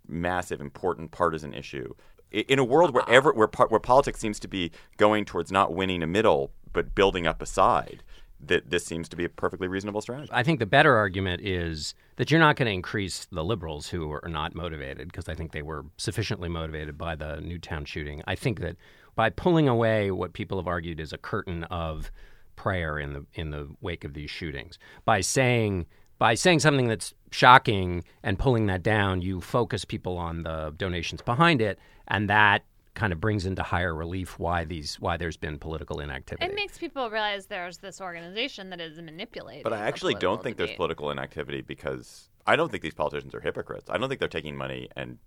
massive 0.08 0.62
important 0.62 1.12
partisan 1.12 1.54
issue. 1.54 1.94
In 2.32 2.60
a 2.60 2.64
world 2.64 2.94
where 2.94 3.04
uh, 3.04 3.12
uh, 3.12 3.16
ever, 3.16 3.34
where, 3.34 3.50
where 3.68 3.80
politics 3.80 4.20
seems 4.20 4.40
to 4.40 4.48
be 4.48 4.72
going 4.98 5.26
towards 5.26 5.52
not 5.52 5.74
winning 5.74 6.02
a 6.04 6.08
middle 6.08 6.52
but 6.74 6.96
building 6.96 7.28
up 7.28 7.42
a 7.42 7.46
side 7.46 8.04
that 8.48 8.70
this 8.70 8.86
seems 8.86 9.08
to 9.10 9.16
be 9.16 9.26
a 9.26 9.30
perfectly 9.30 9.68
reasonable 9.68 10.02
strategy 10.02 10.30
I 10.32 10.44
think 10.44 10.60
the 10.60 10.66
better 10.66 10.96
argument 10.96 11.42
is 11.42 11.94
that 12.16 12.32
you're 12.32 12.40
not 12.40 12.56
going 12.56 12.68
to 12.68 12.74
increase 12.74 13.28
the 13.32 13.44
liberals 13.44 13.88
who 13.88 14.12
are 14.12 14.30
not 14.30 14.56
motivated 14.56 15.08
because 15.08 15.30
I 15.30 15.36
think 15.36 15.52
they 15.52 15.62
were 15.62 15.86
sufficiently 15.98 16.50
motivated 16.50 16.98
by 16.98 17.16
the 17.16 17.40
Newtown 17.42 17.86
shooting. 17.86 18.22
I 18.28 18.36
think 18.36 18.60
that 18.60 18.76
by 19.16 19.30
pulling 19.30 19.68
away 19.68 20.12
what 20.12 20.34
people 20.34 20.58
have 20.58 20.68
argued 20.68 21.00
is 21.00 21.14
a 21.14 21.18
curtain 21.18 21.64
of 21.66 22.12
prayer 22.56 23.00
in 23.00 23.14
the 23.14 23.26
in 23.34 23.52
the 23.52 23.70
wake 23.82 24.04
of 24.04 24.14
these 24.14 24.30
shootings, 24.30 24.78
by 25.06 25.22
saying 25.22 25.86
by 26.18 26.36
saying 26.36 26.60
something 26.60 26.88
that's 26.88 27.16
shocking 27.32 28.04
and 28.22 28.38
pulling 28.38 28.68
that 28.68 28.84
down, 28.84 29.22
you 29.22 29.42
focus 29.42 29.84
people 29.84 30.18
on 30.18 30.44
the 30.44 30.74
donations 30.78 31.22
behind 31.22 31.62
it, 31.62 31.80
and 32.08 32.30
that 32.30 32.64
kind 32.94 33.14
of 33.14 33.22
brings 33.22 33.46
into 33.46 33.64
higher 33.64 33.96
relief 33.96 34.38
why 34.38 34.66
these 34.66 35.00
why 35.00 35.16
there's 35.18 35.38
been 35.38 35.58
political 35.58 36.00
inactivity. 36.00 36.46
it 36.46 36.56
makes 36.56 36.78
people 36.78 37.10
realize 37.10 37.46
there's 37.46 37.78
this 37.78 38.02
organization 38.02 38.70
that 38.70 38.82
is 38.82 39.00
manipulating 39.02 39.64
but 39.64 39.74
i 39.74 39.78
the 39.78 39.84
actually 39.84 40.14
don't 40.14 40.22
political 40.22 40.44
think 40.44 40.58
there's 40.58 40.76
political 40.76 41.10
inactivity 41.10 41.62
because 41.62 42.30
i 42.48 42.56
don't 42.56 42.70
think 42.70 42.84
these 42.84 42.94
politicians 42.94 43.34
are 43.34 43.40
hypocrites 43.40 43.90
i 43.90 43.98
don't 43.98 44.10
think 44.10 44.20
they're 44.20 44.28
taking 44.28 44.58
money 44.58 44.90
and 44.96 45.18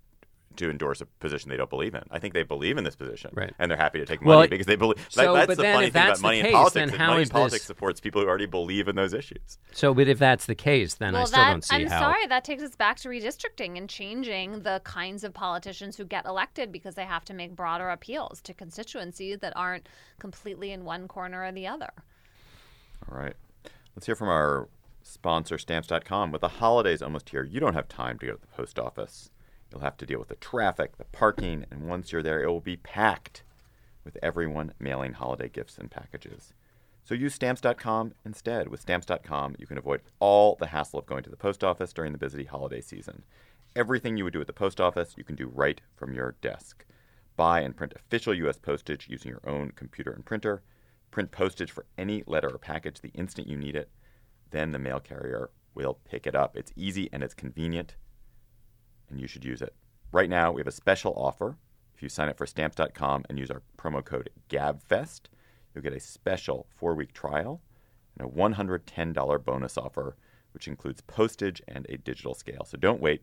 to 0.57 0.71
endorse 0.71 1.01
a 1.01 1.07
position 1.07 1.51
they 1.51 1.57
don't 1.57 1.71
believe 1.71 1.95
in. 1.95 2.03
I 2.11 2.19
think 2.19 2.35
they 2.35 2.43
believe 2.43 2.79
in 2.79 2.85
this 2.85 2.97
position, 2.97 3.31
Right. 3.35 3.53
and 3.59 3.71
they're 3.71 3.79
happy 3.79 3.99
to 3.99 4.07
take 4.07 4.23
Well, 4.23 4.39
money 4.39 4.49
because 4.49 4.67
they 4.67 4.77
believe. 4.77 5.05
so, 5.09 5.23
that, 5.23 5.33
that's 5.33 5.47
but 5.49 5.57
the 5.57 5.63
then 5.63 5.75
funny 5.75 5.87
if 5.89 5.93
thing 5.93 6.03
about 6.03 6.21
money 6.21 6.43
the 6.43 6.49
in 6.49 6.53
politics. 6.55 6.75
then 6.93 6.99
how 7.01 7.11
money 7.11 7.23
is 7.23 7.29
in 7.29 7.33
politics 7.33 7.61
this- 7.63 7.67
supports 7.67 8.01
people 8.01 8.23
who 8.23 8.29
already 8.29 8.47
believe 8.47 8.89
in 8.89 8.97
those 8.97 9.15
issues. 9.15 9.59
so, 9.73 9.93
but 9.95 10.09
if 10.09 10.19
that's 10.19 10.47
the 10.47 10.55
case, 10.55 10.95
then 10.95 11.15
I 11.15 11.25
still 11.25 11.41
that, 11.43 11.51
don't 11.51 11.65
see 11.65 11.85
how. 11.85 11.97
I'm 11.97 12.03
sorry, 12.13 12.27
that 12.29 12.45
takes 12.45 12.63
us 12.63 12.77
back 12.77 12.99
to 12.99 13.09
redistricting 13.09 13.77
and 13.79 13.89
changing 13.91 14.61
the 14.63 14.81
kinds 14.85 15.25
of 15.25 15.35
politicians 15.35 15.97
who 15.97 16.05
get 16.05 16.25
elected 16.27 16.71
because 16.73 16.95
they 16.95 17.05
have 17.05 17.25
to 17.27 17.35
make 17.35 17.55
broader 17.57 17.89
appeals 17.91 18.41
to 18.43 18.55
constituencies 18.55 19.39
that 19.41 19.53
aren't 19.57 19.89
completely 20.19 20.71
in 20.73 20.85
one 20.85 21.09
corner 21.09 21.45
or 21.45 21.53
the 21.53 21.67
other. 21.67 21.91
All 23.11 23.19
right. 23.19 23.35
Let's 23.97 24.07
hear 24.07 24.15
from 24.17 24.29
our 24.29 24.69
sponsor, 25.03 25.59
Stamps.com. 25.59 26.33
With 26.33 26.41
the 26.41 26.49
holidays 26.49 27.03
almost 27.03 27.29
here, 27.29 27.45
you 27.45 27.61
don't 27.61 27.75
have 27.75 27.89
time 27.89 28.19
to 28.21 28.27
go 28.27 28.33
to 28.33 28.41
the 28.41 28.47
post 28.47 28.79
office. 28.79 29.31
You'll 29.75 29.83
have 29.83 29.97
to 29.97 30.07
deal 30.07 30.21
with 30.21 30.29
the 30.29 30.37
traffic, 30.37 30.99
the 30.99 31.05
parking, 31.05 31.67
and 31.69 31.89
once 31.89 32.13
you're 32.13 32.23
there, 32.23 32.41
it 32.41 32.47
will 32.47 32.61
be 32.61 32.77
packed 32.77 33.43
with 34.05 34.17
everyone 34.23 34.73
mailing 34.79 35.15
holiday 35.15 35.49
gifts 35.49 35.79
and 35.79 35.91
packages. 35.91 36.55
So 37.03 37.13
use 37.13 37.35
Stamps.com 37.35 38.15
instead. 38.25 38.69
With 38.69 38.83
Stamps.com, 38.83 39.57
you 39.59 39.67
can 39.67 39.77
avoid 39.77 40.03
all 40.21 40.55
the 40.55 40.69
hassle 40.69 41.01
of 41.01 41.07
going 41.07 41.25
to 41.25 41.31
the 41.31 41.37
post 41.37 41.65
office 41.65 41.93
during 41.93 42.13
the 42.13 42.19
busy 42.19 42.45
holiday 42.45 42.81
season. 42.81 43.25
Everything 43.75 44.17
you 44.17 44.23
would 44.23 44.33
do 44.33 44.41
at 44.41 44.47
the 44.47 44.53
post 44.53 44.81
office, 44.81 45.15
you 45.17 45.25
can 45.25 45.35
do 45.35 45.51
right 45.53 45.81
from 45.97 46.15
your 46.15 46.37
desk. 46.41 46.85
Buy 47.35 47.61
and 47.61 47.77
print 47.77 47.95
official 47.97 48.33
U.S. 48.33 48.59
postage 48.59 49.09
using 49.11 49.31
your 49.31 49.43
own 49.45 49.73
computer 49.75 50.13
and 50.13 50.25
printer. 50.25 50.63
Print 51.11 51.33
postage 51.33 51.73
for 51.73 51.85
any 51.99 52.23
letter 52.29 52.49
or 52.49 52.59
package 52.59 53.01
the 53.01 53.11
instant 53.15 53.49
you 53.49 53.57
need 53.57 53.75
it. 53.75 53.91
then 54.53 54.71
the 54.71 54.79
mail 54.79 55.01
carrier 55.01 55.51
will 55.75 55.99
pick 56.05 56.29
it 56.29 56.37
up. 56.37 56.57
It's 56.57 56.73
easy 56.77 57.09
and 57.13 57.25
it's 57.25 57.35
convenient, 57.35 57.97
and 59.11 59.21
you 59.21 59.27
should 59.27 59.45
use 59.45 59.63
it. 59.63 59.75
Right 60.13 60.31
now, 60.31 60.53
we 60.53 60.61
have 60.61 60.67
a 60.67 60.73
special 60.73 61.13
offer. 61.17 61.57
If 61.95 62.03
you 62.03 62.09
sign 62.09 62.29
up 62.29 62.39
for 62.39 62.47
stamps.com 62.47 63.25
and 63.29 63.39
use 63.39 63.51
our 63.51 63.63
promo 63.79 64.05
code 64.05 64.31
GABFEST, 64.49 65.23
you'll 65.75 65.83
get 65.83 65.93
a 65.93 66.01
special 66.01 66.67
four 66.77 66.95
week 66.95 67.13
trial 67.13 67.61
and 68.19 68.29
a 68.29 68.31
$110 68.31 69.45
bonus 69.45 69.79
offer, 69.79 70.17
which 70.53 70.69
includes 70.69 71.01
postage 71.03 71.63
and 71.69 71.87
a 71.89 71.99
digital 71.99 72.35
scale. 72.35 72.65
So 72.65 72.77
don't 72.77 73.01
wait. 73.01 73.23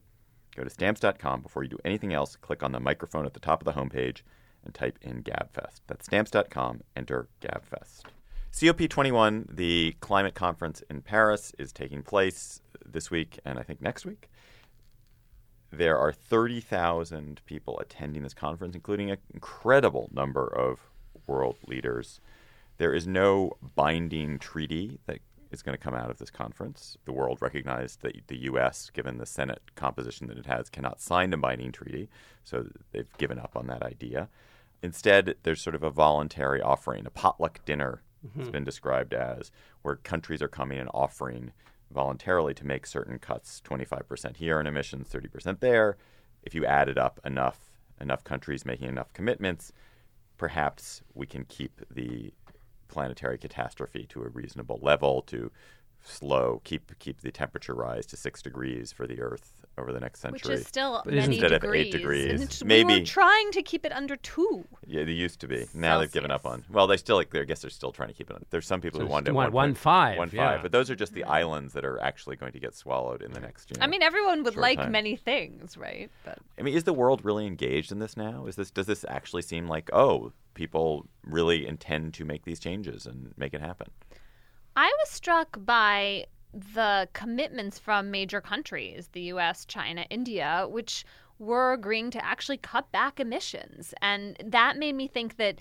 Go 0.55 0.63
to 0.63 0.69
stamps.com 0.69 1.41
before 1.41 1.63
you 1.63 1.69
do 1.69 1.79
anything 1.85 2.13
else. 2.13 2.35
Click 2.35 2.61
on 2.61 2.71
the 2.71 2.79
microphone 2.79 3.25
at 3.25 3.33
the 3.33 3.39
top 3.39 3.61
of 3.61 3.65
the 3.65 3.79
homepage 3.79 4.21
and 4.63 4.73
type 4.73 4.99
in 5.01 5.23
GABFEST. 5.23 5.81
That's 5.87 6.05
stamps.com. 6.05 6.81
Enter 6.95 7.29
GABFEST. 7.41 8.01
COP21, 8.53 9.55
the 9.55 9.95
climate 10.01 10.35
conference 10.35 10.83
in 10.89 11.01
Paris, 11.01 11.53
is 11.57 11.71
taking 11.71 12.03
place 12.03 12.61
this 12.85 13.09
week 13.09 13.39
and 13.45 13.57
I 13.57 13.63
think 13.63 13.81
next 13.81 14.05
week. 14.05 14.29
There 15.71 15.97
are 15.97 16.11
30,000 16.11 17.41
people 17.45 17.79
attending 17.79 18.23
this 18.23 18.33
conference, 18.33 18.75
including 18.75 19.09
an 19.09 19.17
incredible 19.33 20.09
number 20.11 20.45
of 20.45 20.79
world 21.27 21.57
leaders. 21.65 22.19
There 22.77 22.93
is 22.93 23.07
no 23.07 23.53
binding 23.75 24.39
treaty 24.39 24.99
that 25.05 25.19
is 25.51 25.61
going 25.61 25.77
to 25.77 25.83
come 25.83 25.93
out 25.93 26.09
of 26.09 26.17
this 26.17 26.29
conference. 26.29 26.97
The 27.05 27.11
world 27.11 27.41
recognized 27.41 28.01
that 28.01 28.27
the 28.27 28.37
U.S., 28.43 28.89
given 28.93 29.17
the 29.17 29.25
Senate 29.25 29.61
composition 29.75 30.27
that 30.27 30.37
it 30.37 30.45
has, 30.45 30.69
cannot 30.69 31.01
sign 31.01 31.33
a 31.33 31.37
binding 31.37 31.71
treaty, 31.71 32.09
so 32.43 32.67
they've 32.91 33.17
given 33.17 33.39
up 33.39 33.55
on 33.55 33.67
that 33.67 33.83
idea. 33.83 34.29
Instead, 34.81 35.35
there's 35.43 35.61
sort 35.61 35.75
of 35.75 35.83
a 35.83 35.91
voluntary 35.91 36.61
offering, 36.61 37.05
a 37.05 37.11
potluck 37.11 37.63
dinner 37.65 38.01
mm-hmm. 38.25 38.41
it's 38.41 38.49
been 38.49 38.63
described 38.63 39.13
as, 39.13 39.51
where 39.81 39.95
countries 39.95 40.41
are 40.41 40.47
coming 40.47 40.79
and 40.79 40.89
offering 40.93 41.51
voluntarily 41.91 42.53
to 42.55 42.65
make 42.65 42.85
certain 42.85 43.19
cuts 43.19 43.61
25% 43.65 44.37
here 44.37 44.59
in 44.59 44.67
emissions, 44.67 45.09
30% 45.09 45.59
there. 45.59 45.97
If 46.43 46.55
you 46.55 46.65
added 46.65 46.97
up 46.97 47.19
enough 47.25 47.59
enough 47.99 48.23
countries 48.23 48.65
making 48.65 48.89
enough 48.89 49.13
commitments, 49.13 49.71
perhaps 50.37 51.03
we 51.13 51.27
can 51.27 51.45
keep 51.45 51.81
the 51.91 52.33
planetary 52.87 53.37
catastrophe 53.37 54.05
to 54.09 54.23
a 54.23 54.29
reasonable 54.29 54.79
level 54.81 55.21
to 55.21 55.51
slow 56.03 56.61
keep 56.63 56.97
keep 56.99 57.21
the 57.21 57.31
temperature 57.31 57.73
rise 57.73 58.05
to 58.07 58.17
six 58.17 58.41
degrees 58.41 58.91
for 58.91 59.07
the 59.07 59.21
Earth 59.21 59.61
over 59.77 59.93
the 59.93 59.99
next 59.99 60.19
century, 60.19 60.51
which 60.53 60.61
is 60.61 60.67
still 60.67 61.01
but 61.05 61.13
many 61.13 61.35
instead 61.35 61.49
degrees. 61.49 61.81
of 61.81 61.87
eight 61.87 61.91
degrees. 61.91 62.63
Maybe 62.63 62.93
we 62.93 62.99
were 62.99 63.05
trying 63.05 63.51
to 63.51 63.61
keep 63.61 63.85
it 63.85 63.91
under 63.91 64.15
two. 64.17 64.65
Yeah, 64.85 65.03
they 65.03 65.11
used 65.11 65.39
to 65.41 65.47
be. 65.47 65.65
Now 65.73 65.99
they've 65.99 66.11
given 66.11 66.31
up 66.31 66.45
on. 66.45 66.65
Well, 66.69 66.87
they 66.87 66.97
still 66.97 67.15
like. 67.15 67.33
I 67.35 67.43
guess 67.43 67.61
they're 67.61 67.69
still 67.69 67.91
trying 67.91 68.09
to 68.09 68.13
keep 68.13 68.29
it. 68.29 68.35
on. 68.35 68.45
There's 68.49 68.67
some 68.67 68.81
people 68.81 68.99
so 68.99 69.05
who 69.05 69.11
want 69.11 69.25
to 69.27 69.33
one, 69.33 69.51
one 69.51 69.73
five, 69.73 70.17
one 70.17 70.29
yeah. 70.31 70.51
five, 70.51 70.61
but 70.61 70.71
those 70.71 70.89
are 70.89 70.95
just 70.95 71.13
the 71.13 71.23
islands 71.23 71.73
that 71.73 71.85
are 71.85 71.99
actually 72.01 72.35
going 72.35 72.51
to 72.53 72.59
get 72.59 72.75
swallowed 72.75 73.21
in 73.21 73.31
the 73.31 73.39
next. 73.39 73.69
You 73.71 73.79
know, 73.79 73.85
I 73.85 73.87
mean, 73.87 74.03
everyone 74.03 74.43
would 74.43 74.57
like 74.57 74.77
time. 74.77 74.91
many 74.91 75.15
things, 75.15 75.77
right? 75.77 76.09
But 76.25 76.39
I 76.59 76.61
mean, 76.61 76.75
is 76.75 76.83
the 76.83 76.93
world 76.93 77.23
really 77.23 77.47
engaged 77.47 77.91
in 77.91 77.99
this 77.99 78.17
now? 78.17 78.45
Is 78.45 78.55
this 78.55 78.71
does 78.71 78.85
this 78.85 79.05
actually 79.07 79.41
seem 79.41 79.67
like 79.67 79.89
oh, 79.93 80.31
people 80.53 81.05
really 81.25 81.65
intend 81.65 82.13
to 82.15 82.25
make 82.25 82.43
these 82.45 82.59
changes 82.59 83.05
and 83.05 83.33
make 83.37 83.53
it 83.53 83.61
happen? 83.61 83.87
I 84.75 84.85
was 84.85 85.09
struck 85.09 85.57
by 85.65 86.25
the 86.53 87.07
commitments 87.13 87.79
from 87.79 88.11
major 88.11 88.41
countries, 88.41 89.09
the 89.13 89.21
US, 89.33 89.65
China, 89.65 90.05
India, 90.09 90.67
which 90.69 91.05
were 91.39 91.73
agreeing 91.73 92.11
to 92.11 92.23
actually 92.23 92.57
cut 92.57 92.91
back 92.91 93.19
emissions. 93.19 93.93
And 94.01 94.37
that 94.45 94.77
made 94.77 94.95
me 94.95 95.07
think 95.07 95.37
that 95.37 95.59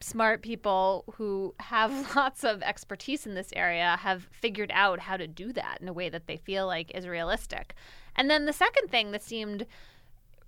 smart 0.00 0.42
people 0.42 1.04
who 1.14 1.54
have 1.60 2.14
lots 2.16 2.44
of 2.44 2.62
expertise 2.62 3.26
in 3.26 3.34
this 3.34 3.52
area 3.56 3.96
have 4.00 4.28
figured 4.30 4.70
out 4.72 5.00
how 5.00 5.16
to 5.16 5.26
do 5.26 5.52
that 5.52 5.78
in 5.80 5.88
a 5.88 5.92
way 5.92 6.08
that 6.08 6.26
they 6.26 6.36
feel 6.36 6.66
like 6.66 6.94
is 6.94 7.08
realistic. 7.08 7.74
And 8.14 8.30
then 8.30 8.44
the 8.44 8.52
second 8.52 8.88
thing 8.88 9.10
that 9.12 9.22
seemed 9.22 9.66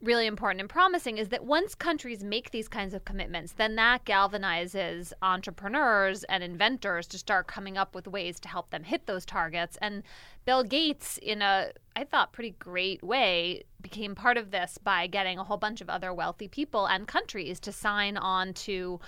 really 0.01 0.27
important 0.27 0.61
and 0.61 0.71
promising 0.71 1.19
is 1.19 1.29
that 1.31 1.45
once 1.45 1.75
countries 1.75 2.23
make 2.23 2.51
these 2.51 2.69
kinds 2.69 2.95
of 2.95 3.05
commitments, 3.05 3.53
then 3.53 3.75
that 3.77 4.05
galvanizes 4.05 5.13
entrepreneurs 5.23 6.23
and 6.25 6.45
inventors 6.45 7.07
to 7.09 7.19
start 7.19 7.49
coming 7.49 7.77
up 7.77 7.95
with 7.95 8.07
ways 8.07 8.39
to 8.41 8.49
help 8.49 8.71
them 8.71 8.85
hit 8.85 9.07
those 9.07 9.25
targets. 9.25 9.77
And 9.83 10.05
Bill 10.45 10.63
Gates, 10.63 11.19
in 11.19 11.43
a, 11.43 11.73
I 11.97 12.05
thought, 12.05 12.33
pretty 12.33 12.55
great 12.59 13.03
way, 13.03 13.65
became 13.81 14.15
part 14.15 14.37
of 14.37 14.51
this 14.53 14.79
by 14.79 15.09
getting 15.09 15.39
a 15.39 15.45
whole 15.45 15.57
bunch 15.57 15.81
of 15.81 15.91
other 15.91 16.15
wealthy 16.15 16.49
people 16.49 16.87
and 16.87 17.09
countries 17.09 17.59
to 17.61 17.73
sign 17.73 18.17
on 18.17 18.55
to 18.55 19.01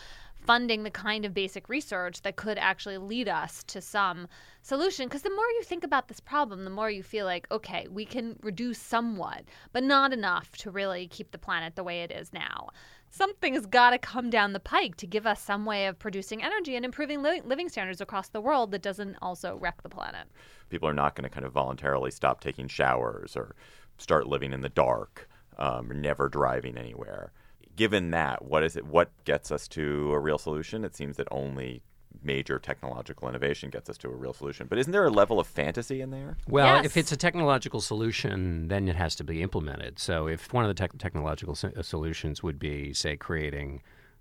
funding 0.43 0.83
the 0.83 0.91
kind 0.91 1.25
of 1.25 1.35
basic 1.35 1.69
research 1.69 2.23
that 2.23 2.37
could 2.37 2.59
actually 2.59 2.99
lead 2.99 3.29
us 3.29 3.63
to 3.65 3.81
some 3.81 4.27
solution. 4.63 5.07
Because 5.07 5.23
the 5.23 5.31
more 5.31 5.49
you 5.57 5.63
think 5.63 5.85
about 5.85 6.09
this 6.09 6.21
problem, 6.21 6.65
the 6.65 6.71
more 6.71 6.91
you 6.91 7.03
feel 7.03 7.27
like, 7.27 7.47
okay, 7.51 7.87
we 7.91 8.05
can 8.05 8.37
reduce 8.43 8.79
somewhat, 8.79 9.45
but 9.73 9.83
not 9.83 10.13
enough 10.13 10.57
to 10.59 10.71
really 10.71 11.07
keep 11.07 11.31
the 11.31 11.39
planet 11.39 11.77
the 11.77 11.85
way 11.85 12.03
it 12.03 12.11
is 12.11 12.33
now. 12.33 12.69
Something's 13.11 13.67
got 13.67 13.91
to 13.91 13.99
come 13.99 14.31
down 14.31 14.53
the 14.53 14.61
pike 14.61 14.97
to 14.97 15.07
give 15.07 15.27
us 15.27 15.43
some 15.43 15.65
way 15.65 15.87
of 15.87 15.99
producing 15.99 16.43
energy 16.43 16.77
and 16.77 16.85
improving 16.85 17.23
li- 17.23 17.43
living 17.45 17.69
standards 17.69 18.01
across 18.01 18.29
the 18.29 18.41
world 18.41 18.71
that 18.71 18.83
doesn't 18.83 19.17
also 19.21 19.57
wreck 19.57 19.83
the 19.83 19.89
planet. 19.89 20.29
People 20.69 20.89
are 20.89 20.95
not 20.95 21.17
going 21.17 21.29
to 21.29 21.35
kind 21.35 21.45
of 21.45 21.53
voluntarily 21.53 22.13
stop 22.13 22.41
taking 22.41 22.69
showers 22.69 23.37
or 23.37 23.57
start 23.99 24.29
living 24.29 24.53
in 24.53 24.61
the 24.61 24.69
dark 24.69 25.29
um, 25.59 25.91
or 25.91 25.95
never 25.95 26.29
driving 26.29 26.79
anywhere 26.79 27.33
given 27.81 28.11
that, 28.11 28.45
what 28.45 28.63
is 28.63 28.77
it? 28.77 28.85
What 28.85 29.09
gets 29.25 29.51
us 29.51 29.67
to 29.69 30.13
a 30.13 30.19
real 30.19 30.37
solution? 30.37 30.85
It 30.85 30.95
seems 30.95 31.17
that 31.17 31.27
only 31.31 31.83
major 32.23 32.59
technological 32.59 33.27
innovation 33.27 33.71
gets 33.71 33.89
us 33.89 33.97
to 33.97 34.09
a 34.09 34.15
real 34.15 34.35
solution. 34.35 34.67
But 34.69 34.79
isn't 34.81 34.93
there 34.93 35.07
a 35.07 35.11
level 35.11 35.41
of 35.41 35.47
fantasy 35.47 36.03
in 36.03 36.11
there? 36.11 36.37
Well, 36.47 36.77
yes. 36.77 36.85
if 36.85 36.99
it's 36.99 37.11
a 37.11 37.17
technological 37.17 37.81
solution, 37.81 38.69
then 38.69 38.87
it 38.87 38.97
has 38.97 39.15
to 39.15 39.25
be 39.25 39.41
implemented. 39.41 39.99
So 39.99 40.27
if 40.27 40.53
one 40.53 40.67
of 40.67 40.77
the 40.77 40.89
te- 40.89 40.99
technological 40.99 41.55
so- 41.55 41.73
uh, 41.75 41.81
solutions 41.81 42.43
would 42.43 42.59
be, 42.59 42.93
say, 42.93 43.17
creating 43.17 43.81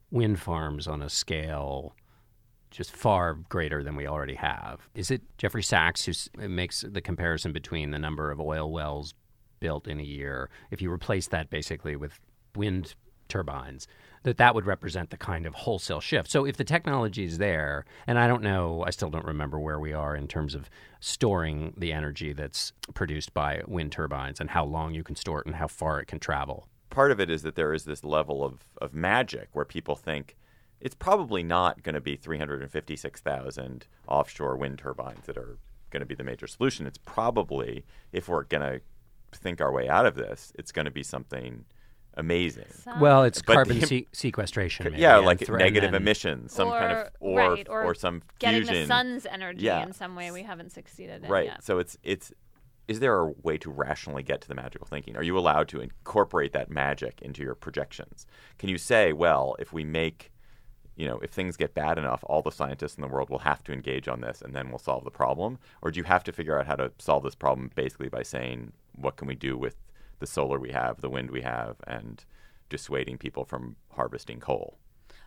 wind 0.09 0.39
farms 0.39 0.87
on 0.87 1.01
a 1.01 1.09
scale 1.09 1.97
just 2.71 2.95
far 2.95 3.33
greater 3.49 3.83
than 3.83 3.97
we 3.97 4.07
already 4.07 4.35
have. 4.35 4.87
Is 4.95 5.11
it 5.11 5.21
Jeffrey 5.37 5.63
Sachs 5.63 6.05
who 6.05 6.47
makes 6.47 6.85
the 6.87 7.01
comparison 7.01 7.51
between 7.51 7.91
the 7.91 7.99
number 7.99 8.31
of 8.31 8.39
oil 8.39 8.71
wells 8.71 9.13
built 9.59 9.85
in 9.85 9.99
a 9.99 10.03
year? 10.03 10.49
If 10.71 10.81
you 10.81 10.89
replace 10.89 11.27
that 11.27 11.49
basically 11.49 11.97
with 11.97 12.21
wind 12.55 12.95
turbines, 13.29 13.87
that 14.23 14.37
that 14.37 14.53
would 14.53 14.65
represent 14.65 15.09
the 15.09 15.17
kind 15.17 15.45
of 15.45 15.55
wholesale 15.55 16.01
shift. 16.01 16.29
So 16.29 16.45
if 16.45 16.57
the 16.57 16.63
technology 16.63 17.23
is 17.23 17.37
there, 17.37 17.85
and 18.05 18.19
I 18.19 18.27
don't 18.27 18.43
know, 18.43 18.83
I 18.85 18.89
still 18.89 19.09
don't 19.09 19.25
remember 19.25 19.59
where 19.59 19.79
we 19.79 19.93
are 19.93 20.15
in 20.15 20.27
terms 20.27 20.55
of 20.55 20.69
storing 20.99 21.73
the 21.77 21.93
energy 21.93 22.33
that's 22.33 22.73
produced 22.93 23.33
by 23.33 23.61
wind 23.67 23.91
turbines 23.91 24.39
and 24.39 24.49
how 24.49 24.65
long 24.65 24.93
you 24.93 25.03
can 25.03 25.15
store 25.15 25.39
it 25.39 25.45
and 25.45 25.55
how 25.55 25.67
far 25.67 25.99
it 25.99 26.07
can 26.07 26.19
travel. 26.19 26.67
Part 26.89 27.11
of 27.11 27.19
it 27.19 27.29
is 27.29 27.43
that 27.43 27.55
there 27.55 27.73
is 27.73 27.85
this 27.85 28.03
level 28.03 28.43
of, 28.43 28.65
of 28.81 28.93
magic 28.93 29.49
where 29.53 29.65
people 29.65 29.95
think 29.95 30.35
it's 30.81 30.95
probably 30.95 31.43
not 31.43 31.83
going 31.83 31.95
to 31.95 32.01
be 32.01 32.15
356,000 32.15 33.87
offshore 34.07 34.57
wind 34.57 34.79
turbines 34.79 35.25
that 35.25 35.37
are 35.37 35.57
going 35.91 36.01
to 36.01 36.05
be 36.05 36.15
the 36.15 36.23
major 36.23 36.47
solution. 36.47 36.87
It's 36.87 36.97
probably, 36.97 37.85
if 38.11 38.27
we're 38.27 38.43
going 38.43 38.61
to 38.61 38.81
think 39.37 39.61
our 39.61 39.71
way 39.71 39.87
out 39.87 40.05
of 40.05 40.15
this, 40.15 40.51
it's 40.55 40.71
going 40.73 40.85
to 40.85 40.91
be 40.91 41.03
something– 41.03 41.63
amazing. 42.19 42.65
Some. 42.71 42.99
Well, 42.99 43.23
it's 43.23 43.41
But 43.41 43.53
carbon 43.53 43.79
the- 43.79 43.85
se- 43.87 44.07
sequestration. 44.11 44.83
maybe, 44.91 45.01
yeah, 45.01 45.17
like 45.17 45.39
thr- 45.45 45.57
negative 45.57 45.91
then- 45.91 46.01
emissions, 46.01 46.53
some 46.53 46.69
kind 46.69 46.91
of 46.97 47.07
or 47.19 47.37
right, 47.37 47.67
or, 47.69 47.95
some 47.95 48.21
getting 48.39 48.63
fusion. 48.63 48.81
the 48.81 48.87
sun's 48.87 49.25
energy 49.25 49.65
Yeah. 49.65 49.83
in 49.83 49.93
some 49.93 50.15
way 50.15 50.31
we 50.31 50.43
haven't 50.43 50.71
succeeded 50.71 51.23
in 51.23 51.29
right. 51.29 51.45
yet. 51.45 51.63
So 51.63 51.79
it's 51.79 51.97
it's 52.03 52.31
is 52.87 52.99
there 52.99 53.19
a 53.19 53.31
way 53.43 53.55
to 53.59 53.69
rationally 53.69 54.23
get 54.23 54.41
to 54.41 54.47
the 54.47 54.55
magical 54.55 54.87
thinking? 54.87 55.15
Are 55.15 55.21
you 55.23 55.37
allowed 55.37 55.67
to 55.69 55.79
incorporate 55.79 56.53
that 56.53 56.71
magic 56.71 57.21
into 57.21 57.43
your 57.43 57.53
projections? 57.53 58.25
Can 58.57 58.67
you 58.69 58.79
say, 58.79 59.13
well, 59.13 59.55
if 59.59 59.71
we 59.71 59.83
make 59.83 60.31
you 60.95 61.07
know, 61.07 61.17
if 61.19 61.31
things 61.31 61.55
get 61.55 61.73
bad 61.73 61.97
enough, 61.97 62.21
all 62.27 62.41
the 62.41 62.51
scientists 62.51 62.95
in 62.95 63.01
the 63.01 63.07
world 63.07 63.29
will 63.29 63.39
have 63.39 63.63
to 63.63 63.71
engage 63.71 64.09
on 64.09 64.19
this 64.19 64.41
and 64.41 64.53
then 64.53 64.67
we'll 64.67 64.77
solve 64.77 65.05
the 65.05 65.09
problem? 65.11 65.57
Or 65.81 65.91
do 65.91 65.97
you 65.97 66.03
have 66.03 66.25
to 66.25 66.33
figure 66.33 66.59
out 66.59 66.67
how 66.67 66.75
to 66.75 66.91
solve 66.99 67.23
this 67.23 67.35
problem 67.35 67.71
basically 67.73 68.09
by 68.09 68.21
saying, 68.21 68.73
what 68.95 69.15
can 69.15 69.25
we 69.25 69.35
do 69.35 69.57
with 69.57 69.77
the 70.19 70.27
solar 70.27 70.59
we 70.59 70.71
have, 70.71 71.01
the 71.01 71.09
wind 71.09 71.31
we 71.31 71.41
have, 71.41 71.77
and 71.87 72.23
dissuading 72.69 73.17
people 73.17 73.45
from 73.45 73.75
harvesting 73.91 74.39
coal? 74.39 74.77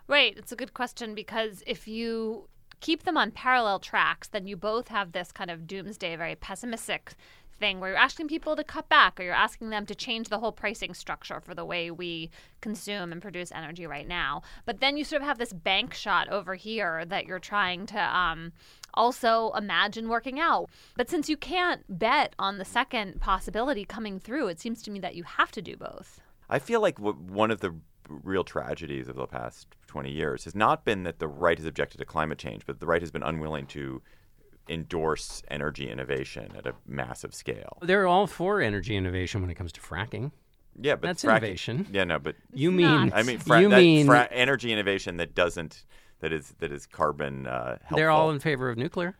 Right. 0.08 0.36
It's 0.36 0.52
a 0.52 0.56
good 0.56 0.74
question 0.74 1.14
because 1.14 1.62
if 1.66 1.86
you 1.88 2.48
keep 2.80 3.04
them 3.04 3.16
on 3.16 3.30
parallel 3.30 3.78
tracks, 3.78 4.28
then 4.28 4.46
you 4.46 4.56
both 4.56 4.88
have 4.88 5.12
this 5.12 5.32
kind 5.32 5.50
of 5.50 5.66
doomsday, 5.66 6.16
very 6.16 6.34
pessimistic 6.34 7.14
thing 7.62 7.78
where 7.78 7.90
you're 7.90 7.98
asking 7.98 8.26
people 8.26 8.56
to 8.56 8.64
cut 8.64 8.88
back 8.88 9.20
or 9.20 9.22
you're 9.22 9.32
asking 9.32 9.70
them 9.70 9.86
to 9.86 9.94
change 9.94 10.28
the 10.28 10.40
whole 10.40 10.50
pricing 10.50 10.92
structure 10.94 11.40
for 11.40 11.54
the 11.54 11.64
way 11.64 11.92
we 11.92 12.28
consume 12.60 13.12
and 13.12 13.22
produce 13.22 13.52
energy 13.52 13.86
right 13.86 14.08
now. 14.08 14.42
But 14.66 14.80
then 14.80 14.96
you 14.96 15.04
sort 15.04 15.22
of 15.22 15.28
have 15.28 15.38
this 15.38 15.52
bank 15.52 15.94
shot 15.94 16.28
over 16.28 16.56
here 16.56 17.04
that 17.04 17.26
you're 17.26 17.38
trying 17.38 17.86
to 17.86 18.00
um, 18.00 18.52
also 18.94 19.52
imagine 19.56 20.08
working 20.08 20.40
out. 20.40 20.70
But 20.96 21.08
since 21.08 21.28
you 21.28 21.36
can't 21.36 21.82
bet 21.88 22.34
on 22.36 22.58
the 22.58 22.64
second 22.64 23.20
possibility 23.20 23.84
coming 23.84 24.18
through, 24.18 24.48
it 24.48 24.58
seems 24.58 24.82
to 24.82 24.90
me 24.90 24.98
that 24.98 25.14
you 25.14 25.22
have 25.22 25.52
to 25.52 25.62
do 25.62 25.76
both. 25.76 26.20
I 26.50 26.58
feel 26.58 26.80
like 26.80 26.96
w- 26.96 27.16
one 27.16 27.52
of 27.52 27.60
the 27.60 27.76
real 28.08 28.42
tragedies 28.42 29.06
of 29.06 29.14
the 29.14 29.28
past 29.28 29.68
20 29.86 30.10
years 30.10 30.44
has 30.44 30.56
not 30.56 30.84
been 30.84 31.04
that 31.04 31.20
the 31.20 31.28
right 31.28 31.58
has 31.58 31.66
objected 31.66 31.98
to 31.98 32.04
climate 32.04 32.38
change, 32.38 32.66
but 32.66 32.80
the 32.80 32.86
right 32.86 33.00
has 33.00 33.12
been 33.12 33.22
unwilling 33.22 33.66
to 33.68 34.02
endorse 34.68 35.42
energy 35.48 35.90
innovation 35.90 36.52
at 36.56 36.66
a 36.66 36.74
massive 36.86 37.34
scale. 37.34 37.78
They're 37.82 38.06
all 38.06 38.26
for 38.26 38.60
energy 38.60 38.96
innovation 38.96 39.40
when 39.40 39.50
it 39.50 39.54
comes 39.54 39.72
to 39.72 39.80
fracking. 39.80 40.32
Yeah, 40.80 40.94
but 40.94 41.08
That's 41.08 41.24
fracking- 41.24 41.30
innovation. 41.38 41.86
Yeah, 41.92 42.04
no, 42.04 42.18
but 42.18 42.36
You 42.54 42.70
mean 42.72 43.08
not. 43.08 43.14
I 43.14 43.22
mean, 43.24 43.38
fra- 43.38 43.60
you 43.60 43.68
that 43.68 43.76
mean 43.76 44.06
fra- 44.06 44.28
energy 44.30 44.72
innovation 44.72 45.16
that 45.18 45.34
doesn't 45.34 45.84
that 46.20 46.32
is 46.32 46.54
that 46.60 46.72
is 46.72 46.86
carbon 46.86 47.46
uh, 47.46 47.70
helpful. 47.80 47.96
they're 47.96 48.10
all 48.10 48.30
in 48.30 48.38
favor 48.40 48.68
of 48.70 48.78
nuclear? 48.78 49.16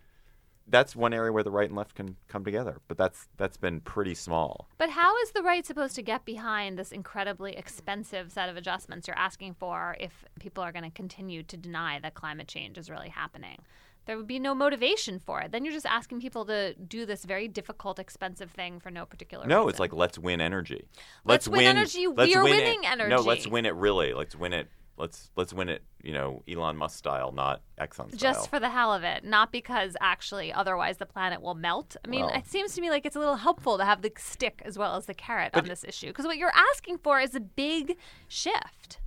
that's 0.68 0.94
one 0.94 1.12
area 1.12 1.32
where 1.32 1.42
the 1.42 1.50
right 1.50 1.68
and 1.68 1.76
left 1.76 1.94
can 1.96 2.16
come 2.28 2.44
together, 2.44 2.78
but 2.88 2.96
that's 2.96 3.26
that's 3.36 3.56
been 3.56 3.80
pretty 3.80 4.14
small. 4.14 4.68
But 4.78 4.90
how 4.90 5.14
is 5.18 5.32
the 5.32 5.42
right 5.42 5.66
supposed 5.66 5.96
to 5.96 6.02
get 6.02 6.24
behind 6.24 6.78
this 6.78 6.92
incredibly 6.92 7.54
expensive 7.56 8.30
set 8.30 8.48
of 8.48 8.56
adjustments 8.56 9.06
you're 9.08 9.18
asking 9.18 9.54
for 9.54 9.96
if 10.00 10.24
people 10.38 10.62
are 10.62 10.70
going 10.72 10.84
to 10.84 10.90
continue 10.90 11.42
to 11.42 11.56
deny 11.56 11.98
that 11.98 12.14
climate 12.14 12.46
change 12.48 12.78
is 12.78 12.88
really 12.88 13.08
happening? 13.10 13.58
There 14.06 14.16
would 14.16 14.26
be 14.26 14.38
no 14.38 14.54
motivation 14.54 15.18
for 15.20 15.40
it. 15.40 15.52
Then 15.52 15.64
you're 15.64 15.72
just 15.74 15.86
asking 15.86 16.20
people 16.20 16.44
to 16.46 16.74
do 16.74 17.06
this 17.06 17.24
very 17.24 17.46
difficult, 17.48 17.98
expensive 17.98 18.50
thing 18.50 18.80
for 18.80 18.90
no 18.90 19.06
particular 19.06 19.42
reason. 19.44 19.50
No, 19.50 19.58
reason. 19.60 19.70
it's 19.70 19.80
like 19.80 19.92
let's 19.92 20.18
win 20.18 20.40
energy. 20.40 20.86
Let's 21.24 21.46
win 21.48 21.64
energy. 21.66 22.06
let's 22.08 22.28
We 22.28 22.34
are 22.34 22.42
win 22.42 22.54
it- 22.54 22.78
winning 22.84 23.08
No, 23.08 23.20
let's 23.20 23.46
win 23.46 23.64
it 23.66 23.74
really. 23.74 24.12
Let's 24.14 24.34
win 24.34 24.52
it. 24.52 24.68
Let's 24.98 25.30
let's 25.36 25.52
win 25.54 25.68
it. 25.68 25.82
You 26.02 26.12
know, 26.12 26.42
Elon 26.46 26.76
Musk 26.76 26.98
style, 26.98 27.32
not 27.32 27.62
Exxon 27.80 28.08
style. 28.08 28.18
just 28.18 28.50
for 28.50 28.60
the 28.60 28.68
hell 28.68 28.92
of 28.92 29.04
it, 29.04 29.24
not 29.24 29.50
because 29.50 29.96
actually 30.00 30.52
otherwise 30.52 30.98
the 30.98 31.06
planet 31.06 31.40
will 31.40 31.54
melt. 31.54 31.96
I 32.04 32.08
mean, 32.08 32.20
Well- 32.26 32.34
it 32.34 32.46
seems 32.46 32.74
to 32.74 32.80
me 32.80 32.90
like 32.90 33.06
it's 33.06 33.16
a 33.16 33.18
little 33.18 33.36
helpful 33.36 33.78
to 33.78 33.84
have 33.84 34.02
the 34.02 34.12
stick 34.18 34.60
as 34.64 34.76
well 34.76 34.94
as 34.96 35.06
the 35.06 35.14
carrot 35.14 35.54
on 35.54 35.64
this 35.66 35.82
issue 35.84 36.08
because 36.08 36.26
what 36.26 36.36
you're 36.36 36.52
asking 36.74 36.98
for 36.98 37.20
is 37.20 37.34
a 37.34 37.40
big 37.40 37.96
shift. 38.28 38.98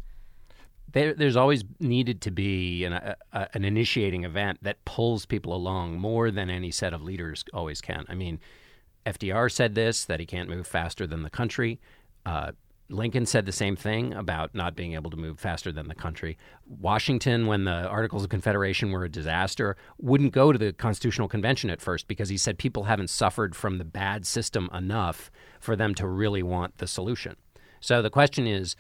There, 0.96 1.14
there's 1.14 1.36
always 1.36 1.66
needed 1.82 2.22
to 2.22 2.32
be 2.32 2.86
an, 2.86 2.94
a, 2.94 3.18
a, 3.34 3.50
an 3.54 3.66
initiating 3.66 4.24
event 4.24 4.60
that 4.62 4.86
pulls 4.86 5.26
people 5.26 5.54
along 5.54 6.00
more 6.00 6.32
than 6.32 6.50
any 6.50 6.72
set 6.72 6.94
of 6.94 7.04
leaders 7.04 7.44
always 7.54 7.82
can. 7.82 8.06
I 8.08 8.16
mean, 8.16 8.40
FDR 9.06 9.52
said 9.52 9.76
this 9.76 10.06
that 10.06 10.22
he 10.22 10.26
can't 10.26 10.50
move 10.50 10.66
faster 10.66 11.06
than 11.06 11.24
the 11.24 11.30
country. 11.30 11.82
Uh, 12.26 12.54
Lincoln 12.88 13.26
said 13.26 13.46
the 13.46 13.52
same 13.52 13.76
thing 13.76 14.14
about 14.14 14.56
not 14.56 14.74
being 14.74 14.94
able 14.94 15.12
to 15.12 15.18
move 15.18 15.38
faster 15.38 15.74
than 15.74 15.90
the 15.90 15.96
country. 15.96 16.38
Washington, 16.66 17.46
when 17.46 17.66
the 17.66 17.72
Articles 17.90 18.24
of 18.24 18.30
Confederation 18.30 18.92
were 18.92 19.04
a 19.04 19.10
disaster, 19.10 19.76
wouldn't 19.98 20.32
go 20.32 20.54
to 20.54 20.58
the 20.58 20.72
Constitutional 20.72 21.28
Convention 21.28 21.70
at 21.70 21.82
first 21.82 22.08
because 22.08 22.30
he 22.30 22.38
said 22.38 22.58
people 22.58 22.86
haven't 22.86 23.10
suffered 23.10 23.54
from 23.54 23.80
the 23.80 23.84
bad 23.84 24.26
system 24.26 24.70
enough 24.74 25.30
for 25.60 25.76
them 25.76 25.94
to 25.96 26.08
really 26.08 26.44
want 26.44 26.78
the 26.78 26.88
solution. 26.88 27.36
So 27.82 28.02
the 28.02 28.10
question 28.10 28.48
is 28.48 28.78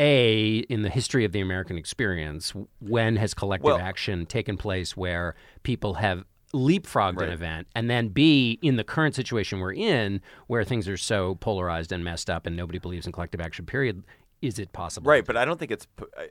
a 0.00 0.58
in 0.70 0.82
the 0.82 0.88
history 0.88 1.24
of 1.24 1.32
the 1.32 1.40
American 1.40 1.76
experience, 1.78 2.52
when 2.80 3.16
has 3.16 3.34
collective 3.34 3.66
Well- 3.66 3.78
action 3.78 4.26
taken 4.26 4.56
place 4.56 4.96
where 4.96 5.36
people 5.62 5.94
have 5.94 6.24
leapfrogged 6.52 7.18
Right. 7.18 7.28
an 7.28 7.32
event, 7.32 7.68
and 7.76 7.88
then 7.88 8.08
B 8.08 8.58
in 8.60 8.74
the 8.74 8.82
current 8.82 9.14
situation 9.14 9.60
we're 9.60 9.72
in, 9.74 10.20
where 10.48 10.64
things 10.64 10.88
are 10.88 10.96
so 10.96 11.36
polarized 11.36 11.92
and 11.92 12.02
messed 12.02 12.28
up, 12.28 12.44
and 12.46 12.56
nobody 12.56 12.80
believes 12.80 13.06
in 13.06 13.12
collective 13.12 13.40
action. 13.40 13.66
Period. 13.66 14.02
Is 14.42 14.58
it 14.58 14.72
possible? 14.72 15.08
Right, 15.10 15.24
but 15.24 15.36
I 15.36 15.44
don't 15.44 15.58
think 15.60 15.70
it's. 15.70 15.86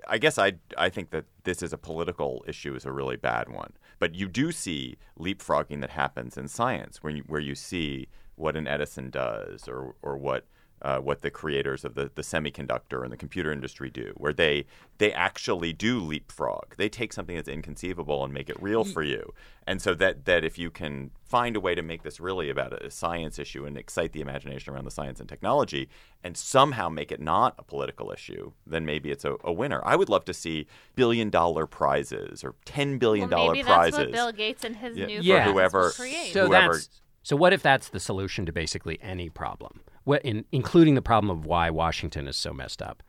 I 0.08 0.18
guess 0.18 0.40
I 0.40 0.54
I 0.76 0.90
think 0.90 1.12
that 1.12 1.26
this 1.44 1.62
is 1.62 1.72
a 1.72 1.78
political 1.78 2.44
issue 2.48 2.74
is 2.76 2.84
a 2.86 2.92
really 2.92 3.18
bad 3.18 3.50
one. 3.50 3.74
But 4.00 4.16
you 4.16 4.28
do 4.28 4.52
see 4.52 4.98
leapfrogging 5.20 5.80
that 5.82 5.92
happens 5.92 6.36
in 6.36 6.48
science, 6.48 7.04
where 7.04 7.14
you, 7.14 7.24
where 7.28 7.40
you 7.40 7.54
see 7.54 8.08
what 8.36 8.56
an 8.58 8.68
Edison 8.68 9.12
does, 9.12 9.68
or 9.68 9.94
or 10.02 10.18
what. 10.18 10.48
Uh, 10.82 10.98
what 10.98 11.22
the 11.24 11.30
creators 11.30 11.84
of 11.84 11.94
the, 11.96 12.10
the 12.16 12.22
semiconductor 12.22 13.04
and 13.04 13.12
the 13.12 13.18
computer 13.18 13.52
industry 13.52 13.90
do, 13.90 14.14
where 14.16 14.32
they 14.32 14.66
they 14.98 15.12
actually 15.12 15.74
do 15.74 16.00
leapfrog. 16.00 16.74
They 16.78 16.88
take 16.88 17.12
something 17.12 17.36
that's 17.36 17.50
inconceivable 17.50 18.24
and 18.24 18.34
make 18.34 18.50
it 18.50 18.56
real 18.62 18.86
for 18.86 19.04
you. 19.04 19.34
And 19.68 19.82
so 19.82 19.94
that 19.96 20.24
that 20.24 20.46
if 20.46 20.58
you 20.58 20.72
can 20.72 21.12
find 21.22 21.58
a 21.58 21.60
way 21.60 21.76
to 21.76 21.82
make 21.82 22.04
this 22.04 22.22
really 22.22 22.50
about 22.50 22.72
a 22.82 22.90
science 22.90 23.38
issue 23.38 23.66
and 23.66 23.78
excite 23.78 24.14
the 24.14 24.22
imagination 24.22 24.74
around 24.74 24.86
the 24.86 24.92
science 24.92 25.20
and 25.20 25.28
technology, 25.28 25.90
and 26.24 26.38
somehow 26.38 26.88
make 26.88 27.12
it 27.12 27.20
not 27.20 27.56
a 27.58 27.64
political 27.64 28.10
issue, 28.14 28.54
then 28.66 28.86
maybe 28.86 29.12
it's 29.12 29.26
a, 29.26 29.36
a 29.44 29.52
winner. 29.52 29.82
I 29.84 29.98
would 29.98 30.08
love 30.08 30.24
to 30.26 30.34
see 30.34 30.66
billion 30.96 31.30
dollar 31.30 31.68
prizes 31.68 32.42
or 32.42 32.56
ten 32.64 32.98
billion 33.00 33.30
well, 33.30 33.38
dollar 33.40 33.54
maybe 33.56 33.66
prizes. 33.66 34.00
what 34.00 34.12
Bill 34.14 34.32
Gates 34.32 34.64
and 34.64 34.78
his 34.78 34.96
Yeah, 34.96 35.06
new 35.08 35.18
for 35.18 35.24
Yeah. 35.26 35.36
friends 35.44 35.52
whoever- 35.52 35.82
will 35.82 35.92
create. 35.92 36.32
So 36.34 36.48
whoever- 36.48 36.74
that's 36.76 37.02
so. 37.30 37.36
What 37.36 37.54
if 37.54 37.62
that's 37.62 37.90
the 37.90 38.00
solution 38.00 38.46
to 38.46 38.52
basically 38.52 38.98
any 39.02 39.30
problem, 39.30 39.82
what, 40.04 40.22
in, 40.24 40.46
including 40.52 40.96
the 40.96 41.02
problem 41.02 41.30
of 41.30 41.46
why 41.46 41.70
Washington 41.70 42.28
is 42.28 42.36
so 42.38 42.54
messed 42.54 42.82
up? 42.82 43.04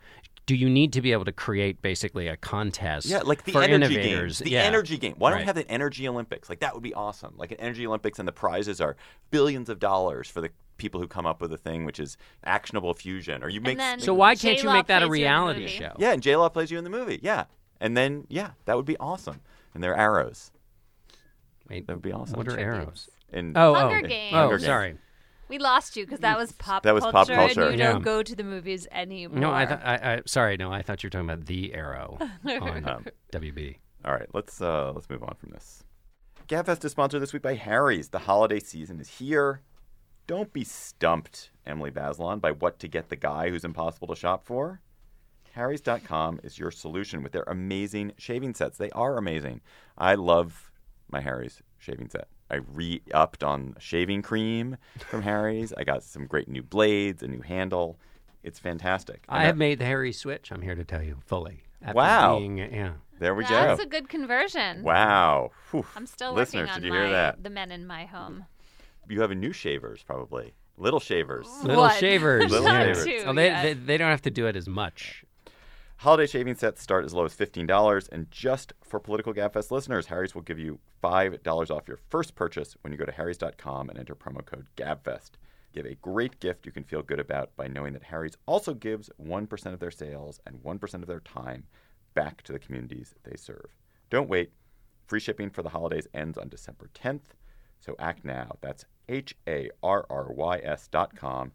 Do 0.47 0.57
you 0.57 0.69
need 0.69 0.93
to 0.95 1.01
be 1.01 1.13
able 1.13 1.25
to 1.27 1.33
create 1.33 1.81
basically 1.81 2.27
a 2.27 2.37
contest? 2.37 3.07
Yeah, 3.07 3.21
like 3.21 3.45
the 3.45 3.53
for 3.53 3.63
energy 3.63 3.95
innovators? 3.95 4.39
game. 4.41 4.45
The 4.47 4.51
Yeah. 4.53 4.63
energy 4.63 4.99
game. 4.99 5.15
Why 5.17 5.31
don't 5.31 5.37
Right. 5.39 5.43
we 5.43 5.47
have 5.47 5.57
an 5.59 5.67
energy 5.69 6.09
Olympics? 6.09 6.49
Like 6.49 6.59
that 6.61 6.75
would 6.75 6.83
be 6.83 6.93
awesome. 6.95 7.35
Like 7.37 7.53
an 7.53 7.61
energy 7.61 7.87
Olympics, 7.87 8.19
and 8.19 8.27
the 8.27 8.33
prizes 8.33 8.81
are 8.81 8.97
billions 9.31 9.69
of 9.69 9.79
dollars 9.79 10.29
for 10.29 10.41
the 10.41 10.51
people 10.77 11.01
who 11.01 11.07
come 11.07 11.25
up 11.27 11.41
with 11.41 11.53
a 11.53 11.57
thing 11.59 11.85
which 11.85 12.01
is 12.01 12.17
actionable 12.43 12.95
fusion. 12.95 13.45
Or 13.45 13.49
you 13.49 13.61
make 13.61 13.79
then- 13.79 14.01
So 14.01 14.13
why 14.15 14.35
can't 14.35 14.57
you 14.57 14.63
J-Law 14.63 14.73
make 14.75 14.87
that 14.87 15.03
a 15.03 15.07
plays 15.07 15.21
you 15.21 15.27
in 15.27 15.31
the 15.31 15.37
reality 15.39 15.67
show? 15.69 15.93
yeah, 15.99 16.13
and 16.13 16.23
J 16.23 16.35
Law 16.37 16.49
plays 16.49 16.71
you 16.71 16.79
in 16.79 16.85
the 16.85 16.91
movie. 16.91 17.21
Yeah, 17.23 17.45
and 17.81 17.97
then 17.97 18.27
yeah, 18.29 18.53
that 18.65 18.77
would 18.77 18.87
be 18.87 18.97
awesome. 18.97 19.43
And 19.75 19.85
they're 19.85 19.97
arrows. 19.97 20.51
Wait, 21.69 21.87
That 21.87 21.93
would 21.95 22.03
be 22.03 22.13
awesome. 22.13 22.37
What 22.37 22.49
are 22.49 22.57
Tributes. 22.57 22.77
arrows? 22.77 23.11
And 23.33 23.57
Oh, 23.57 23.75
Hunger 23.75 24.03
oh, 24.05 24.09
Games. 24.09 24.35
oh, 24.35 24.37
Hunger 24.39 24.57
Games. 24.59 24.67
sorry. 24.67 24.99
We 25.49 25.59
lost 25.59 25.97
you 25.97 26.05
because 26.05 26.21
that 26.21 26.39
was 26.39 26.53
pop 26.53 26.85
That 26.85 26.95
was 26.95 27.03
pop 27.03 27.13
culture, 27.27 27.35
culture. 27.35 27.63
and 27.69 27.73
you 27.73 27.79
Yeah. 27.85 27.93
don't 27.93 28.03
go 28.03 28.23
to 28.23 28.37
the 28.37 28.45
movies 28.45 28.87
anymore. 28.93 29.39
No, 29.41 29.53
I, 29.53 29.67
th- 29.67 29.81
I, 29.83 29.95
I 30.15 30.21
sorry, 30.27 30.57
no, 30.57 30.73
I 30.73 30.83
thought 30.83 31.03
you 31.03 31.09
were 31.09 31.11
talking 31.11 31.29
about 31.29 31.47
the 31.47 31.75
Arrow 31.75 32.19
on 32.45 32.89
Um, 32.89 33.07
WB. 33.33 33.77
All 34.05 34.13
right, 34.13 34.29
let's 34.33 34.61
uh, 34.63 34.93
let's 34.95 35.11
move 35.11 35.23
on 35.25 35.35
from 35.41 35.51
this. 35.51 35.83
Gabfest 36.49 36.85
is 36.85 36.93
sponsored 36.93 37.21
this 37.23 37.33
week 37.33 37.43
by 37.43 37.55
Harry's. 37.55 38.09
The 38.11 38.21
holiday 38.21 38.61
season 38.61 39.01
is 39.01 39.09
here. 39.19 39.63
Don't 40.29 40.53
be 40.53 40.63
stumped, 40.65 41.51
Emily 41.67 41.91
Bazelon, 41.91 42.41
by 42.41 42.53
what 42.53 42.79
to 42.79 42.89
get 42.89 43.09
the 43.09 43.17
guy 43.17 43.51
who's 43.51 43.65
impossible 43.65 44.07
to 44.09 44.15
shop 44.17 44.45
for. 44.45 44.81
Harry's.com 45.55 46.39
is 46.45 46.59
your 46.61 46.71
solution 46.71 47.23
with 47.25 47.33
their 47.33 47.43
amazing 47.49 48.13
shaving 48.17 48.55
sets. 48.55 48.79
They 48.79 48.91
are 48.91 49.17
amazing. 49.19 49.61
I 49.99 50.15
love 50.15 50.71
my 51.11 51.21
Harry's 51.21 51.61
shaving 51.79 52.09
set. 52.09 52.29
I 52.51 52.57
re 52.73 53.01
upped 53.15 53.45
on 53.45 53.75
shaving 53.79 54.23
cream 54.23 54.77
from 54.99 55.23
Harry's. 55.23 55.73
I 55.77 55.85
got 55.85 56.03
some 56.03 56.27
great 56.27 56.49
new 56.49 56.63
blades, 56.63 57.23
a 57.23 57.29
new 57.29 57.41
handle. 57.43 57.99
It's 58.43 58.59
fantastic. 58.59 59.25
I 59.29 59.37
And 59.39 59.47
have 59.47 59.55
that- 59.55 59.59
made 59.59 59.79
the 59.79 59.85
Harry 59.85 60.13
switch. 60.13 60.51
I'm 60.51 60.63
here 60.63 60.75
to 60.75 60.85
tell 60.85 61.03
you 61.03 61.19
fully. 61.27 61.63
Wow. 61.95 62.39
Being, 62.39 62.61
uh, 62.61 62.69
yeah. 62.73 62.93
There 63.19 63.35
we 63.35 63.45
That's 63.45 63.51
go. 63.53 63.67
That's 63.67 63.81
a 63.83 63.87
good 63.87 64.09
conversion. 64.09 64.83
Wow. 64.83 65.51
Whew. 65.71 65.85
I'm 65.97 66.07
still 66.07 66.33
Listeners, 66.33 66.69
working 66.69 66.75
on 66.75 66.81
did 66.81 66.87
you 66.87 66.93
my, 66.93 66.99
hear 67.01 67.11
that? 67.11 67.43
the 67.43 67.51
men 67.51 67.71
in 67.71 67.87
my 67.87 68.05
home. 68.07 68.47
You 69.09 69.21
have 69.23 69.31
a 69.31 69.35
new 69.35 69.53
shavers, 69.53 70.03
probably. 70.03 70.55
Little 70.77 71.01
shavers. 71.01 71.47
Little 71.63 71.83
What? 71.83 71.97
shavers. 71.99 72.51
Little 72.51 72.67
shavers. 72.67 73.05
Too, 73.05 73.23
Oh, 73.27 73.33
they, 73.35 73.47
yeah. 73.49 73.63
they, 73.63 73.73
they 73.75 73.99
don't 73.99 74.11
have 74.11 74.23
to 74.23 74.31
do 74.31 74.47
it 74.47 74.57
as 74.57 74.67
much. 74.69 75.25
Holiday 76.01 76.27
shaving 76.27 76.55
sets 76.55 76.81
start 76.81 77.05
as 77.05 77.13
low 77.13 77.27
as 77.27 77.37
$15, 77.37 78.09
and 78.11 78.31
just 78.31 78.73
for 78.83 78.99
Political 78.99 79.35
Gabfest 79.35 79.71
listeners, 79.71 80.07
Harry's 80.07 80.35
will 80.35 80.41
give 80.41 80.59
you 80.59 80.79
$5 81.05 81.71
off 81.71 81.89
your 81.89 81.99
first 82.09 82.35
purchase 82.35 82.75
when 82.81 82.91
you 82.91 82.99
go 82.99 83.05
to 83.05 83.13
harrys.com 83.13 83.91
and 83.91 83.99
enter 83.99 84.15
promo 84.15 84.43
code 84.43 84.69
GABFEST. 84.79 85.33
Give 85.75 85.85
a 85.85 85.97
great 85.97 86.41
gift 86.41 86.65
you 86.65 86.73
can 86.73 86.85
feel 86.85 87.03
good 87.03 87.21
about 87.21 87.55
by 87.55 87.69
knowing 87.69 87.93
that 87.93 88.05
Harry's 88.05 88.39
also 88.47 88.73
gives 88.73 89.11
1% 89.23 89.75
of 89.75 89.79
their 89.79 89.91
sales 89.91 90.41
and 90.47 90.63
1% 90.65 90.95
of 90.95 91.07
their 91.07 91.21
time 91.21 91.65
back 92.15 92.41
to 92.45 92.53
the 92.53 92.59
communities 92.59 93.15
they 93.25 93.37
serve. 93.37 93.77
Don't 94.09 94.31
wait. 94.31 94.53
Free 95.07 95.21
shipping 95.21 95.51
for 95.51 95.63
the 95.63 95.69
holidays 95.69 96.09
ends 96.15 96.39
on 96.39 96.49
December 96.49 96.89
10th, 96.95 97.35
so 97.79 97.95
act 97.99 98.25
now. 98.25 98.57
That's 98.63 98.87
H 99.11 99.37
A 99.47 99.69
R 99.83 100.07
R 100.09 100.33
Y 100.33 100.61
S 100.65 100.89
dot 100.89 101.15
com 101.15 101.53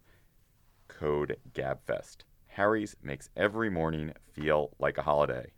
code 0.86 1.36
GABFEST. 1.52 2.18
Harry's 2.56 2.96
makes 3.02 3.28
every 3.36 3.68
morning 3.68 4.14
feel 4.32 4.70
like 4.78 4.96
a 4.96 5.02
holiday. 5.02 5.52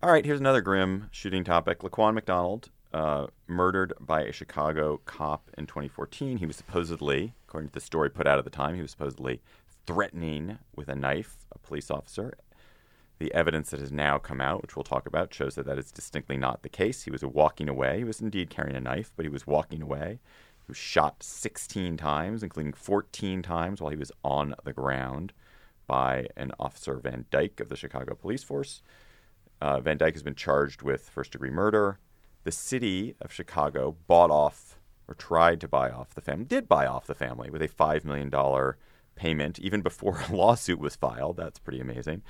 All 0.00 0.12
right, 0.12 0.24
here's 0.24 0.38
another 0.38 0.60
grim 0.60 1.08
shooting 1.10 1.42
topic. 1.42 1.80
Laquan 1.80 2.14
McDonald, 2.14 2.70
uh, 2.94 3.26
murdered 3.48 3.92
by 3.98 4.22
a 4.22 4.30
Chicago 4.30 5.00
cop 5.04 5.50
in 5.58 5.66
2014. 5.66 6.36
He 6.38 6.46
was 6.46 6.54
supposedly, 6.54 7.34
according 7.48 7.70
to 7.70 7.74
the 7.74 7.80
story 7.80 8.08
put 8.08 8.28
out 8.28 8.38
at 8.38 8.44
the 8.44 8.50
time, 8.50 8.76
he 8.76 8.82
was 8.82 8.92
supposedly 8.92 9.42
threatening 9.84 10.58
with 10.76 10.88
a 10.88 10.94
knife 10.94 11.38
a 11.50 11.58
police 11.58 11.90
officer. 11.90 12.34
The 13.18 13.34
evidence 13.34 13.70
that 13.70 13.80
has 13.80 13.90
now 13.90 14.18
come 14.18 14.40
out, 14.40 14.62
which 14.62 14.76
we'll 14.76 14.84
talk 14.84 15.08
about, 15.08 15.34
shows 15.34 15.56
that 15.56 15.66
that 15.66 15.76
is 15.76 15.90
distinctly 15.90 16.36
not 16.36 16.62
the 16.62 16.68
case. 16.68 17.02
He 17.02 17.10
was 17.10 17.24
walking 17.24 17.68
away. 17.68 17.98
He 17.98 18.04
was 18.04 18.20
indeed 18.20 18.48
carrying 18.48 18.76
a 18.76 18.80
knife, 18.80 19.10
but 19.16 19.24
he 19.24 19.28
was 19.28 19.44
walking 19.44 19.82
away. 19.82 20.20
He 20.60 20.64
was 20.68 20.76
shot 20.76 21.20
16 21.20 21.96
times, 21.96 22.44
including 22.44 22.74
14 22.74 23.42
times 23.42 23.80
while 23.80 23.90
he 23.90 23.96
was 23.96 24.12
on 24.22 24.54
the 24.62 24.72
ground 24.72 25.32
by 25.88 26.28
an 26.36 26.52
officer 26.60 26.94
Van 27.00 27.24
Dyke 27.32 27.58
of 27.58 27.68
the 27.68 27.76
Chicago 27.76 28.14
Police 28.14 28.44
Force. 28.44 28.82
Uh, 29.60 29.80
Van 29.80 29.98
Dyke 29.98 30.14
has 30.14 30.22
been 30.22 30.36
charged 30.36 30.82
with 30.82 31.08
first 31.08 31.32
degree 31.32 31.50
murder. 31.50 31.98
The 32.44 32.52
city 32.52 33.16
of 33.20 33.32
Chicago 33.32 33.96
bought 34.06 34.30
off 34.30 34.78
or 35.08 35.14
tried 35.14 35.60
to 35.62 35.66
buy 35.66 35.90
off 35.90 36.14
the 36.14 36.20
family, 36.20 36.44
did 36.44 36.68
buy 36.68 36.86
off 36.86 37.06
the 37.06 37.14
family 37.14 37.50
with 37.50 37.62
a 37.62 37.68
$5 37.68 38.04
million 38.04 38.30
payment 39.16 39.58
even 39.58 39.80
before 39.80 40.22
a 40.28 40.34
lawsuit 40.34 40.78
was 40.78 40.94
filed. 40.94 41.38
That's 41.38 41.58
pretty 41.58 41.80
amazing. 41.80 42.22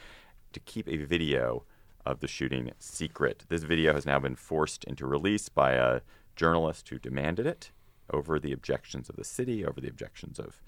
To 0.54 0.60
keep 0.60 0.88
a 0.88 0.96
video 0.96 1.64
of 2.06 2.20
the 2.20 2.28
shooting 2.28 2.70
secret. 2.78 3.44
This 3.48 3.64
video 3.64 3.92
has 3.92 4.06
now 4.06 4.18
been 4.18 4.36
forced 4.36 4.84
into 4.84 5.06
release 5.06 5.50
by 5.50 5.72
a 5.72 6.00
journalist 6.36 6.88
who 6.88 6.98
demanded 6.98 7.46
it 7.46 7.70
over 8.10 8.38
the 8.38 8.52
objections 8.52 9.10
of 9.10 9.16
the 9.16 9.24
city, 9.24 9.64
over 9.66 9.80
the 9.80 9.88
objections 9.88 10.38
of 10.38 10.62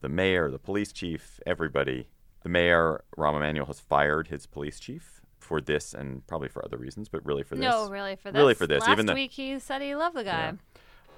the 0.00 0.08
mayor, 0.08 0.50
the 0.50 0.58
police 0.58 0.92
chief, 0.92 1.40
everybody. 1.44 2.06
The 2.46 2.50
mayor, 2.50 3.02
Rahm 3.18 3.34
Emanuel, 3.34 3.66
has 3.66 3.80
fired 3.80 4.28
his 4.28 4.46
police 4.46 4.78
chief 4.78 5.20
for 5.40 5.60
this 5.60 5.92
and 5.92 6.24
probably 6.28 6.46
for 6.46 6.64
other 6.64 6.76
reasons, 6.76 7.08
but 7.08 7.26
really 7.26 7.42
for 7.42 7.56
this. 7.56 7.64
No, 7.64 7.90
really 7.90 8.14
for 8.14 8.30
this. 8.30 8.38
Really 8.38 8.54
for 8.54 8.68
this. 8.68 8.82
Last 8.82 8.90
Even 8.92 9.06
though- 9.06 9.14
week 9.14 9.32
he 9.32 9.58
said 9.58 9.82
he 9.82 9.96
loved 9.96 10.14
the 10.14 10.22
guy. 10.22 10.30
Yeah. 10.30 10.52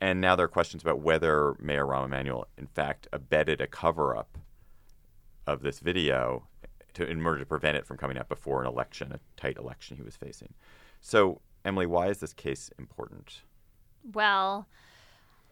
And 0.01 0.23
now 0.23 0.37
there 0.37 0.47
are 0.47 0.49
questions 0.49 0.83
about 0.83 1.01
whether 1.01 1.55
Mayor 1.61 1.85
Rahm 1.85 2.07
Emanuel, 2.07 2.49
in 2.57 2.67
fact, 2.67 3.09
abetted 3.13 3.61
a 3.61 3.67
cover 3.67 4.17
up 4.17 4.39
of 5.47 5.61
this 5.61 5.81
video 5.81 6.49
to, 6.95 7.07
in 7.07 7.23
order 7.27 7.41
to 7.41 7.45
prevent 7.45 7.77
it 7.77 7.85
from 7.85 7.99
coming 7.99 8.17
out 8.17 8.31
before 8.31 8.63
an 8.63 8.67
election, 8.67 9.13
a 9.13 9.21
tight 9.39 9.59
election 9.59 9.99
he 9.99 10.03
was 10.03 10.17
facing. 10.17 10.55
So, 11.03 11.43
Emily, 11.63 11.85
why 11.85 12.07
is 12.07 12.21
this 12.21 12.33
case 12.33 12.71
important? 12.79 13.43
Well, 14.15 14.67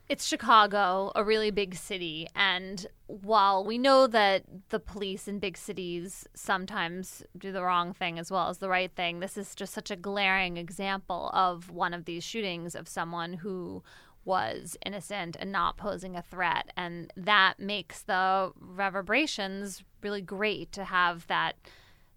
it's 0.09 0.25
Chicago, 0.25 1.11
a 1.15 1.25
really 1.25 1.51
big 1.51 1.75
city, 1.75 2.29
and 2.35 2.87
while 3.07 3.65
we 3.65 3.79
know 3.79 4.07
that 4.07 4.45
the 4.69 4.79
police 4.79 5.27
in 5.27 5.39
big 5.39 5.57
cities 5.57 6.27
sometimes 6.35 7.23
do 7.37 7.51
the 7.53 7.63
wrong 7.63 7.93
thing 7.93 8.19
as 8.19 8.31
well 8.31 8.49
as 8.49 8.59
the 8.59 8.69
right 8.69 8.93
thing, 8.95 9.21
this 9.21 9.37
is 9.37 9.55
just 9.55 9.73
such 9.73 9.91
a 9.91 9.97
glaring 9.97 10.57
example 10.57 11.31
of 11.33 11.71
one 11.71 11.93
of 11.93 12.05
these 12.05 12.23
shootings 12.23 12.75
of 12.75 12.89
someone 12.89 13.33
who 13.33 13.83
was 14.25 14.77
innocent 14.85 15.37
and 15.39 15.53
not 15.53 15.77
posing 15.77 16.17
a 16.17 16.23
threat, 16.23 16.71
and 16.77 17.13
that 17.17 17.59
makes 17.59 18.03
the 18.03 18.53
reverberations 18.61 19.83
really 20.03 20.23
great 20.23 20.73
to 20.73 20.85
have 20.85 21.27
that 21.29 21.57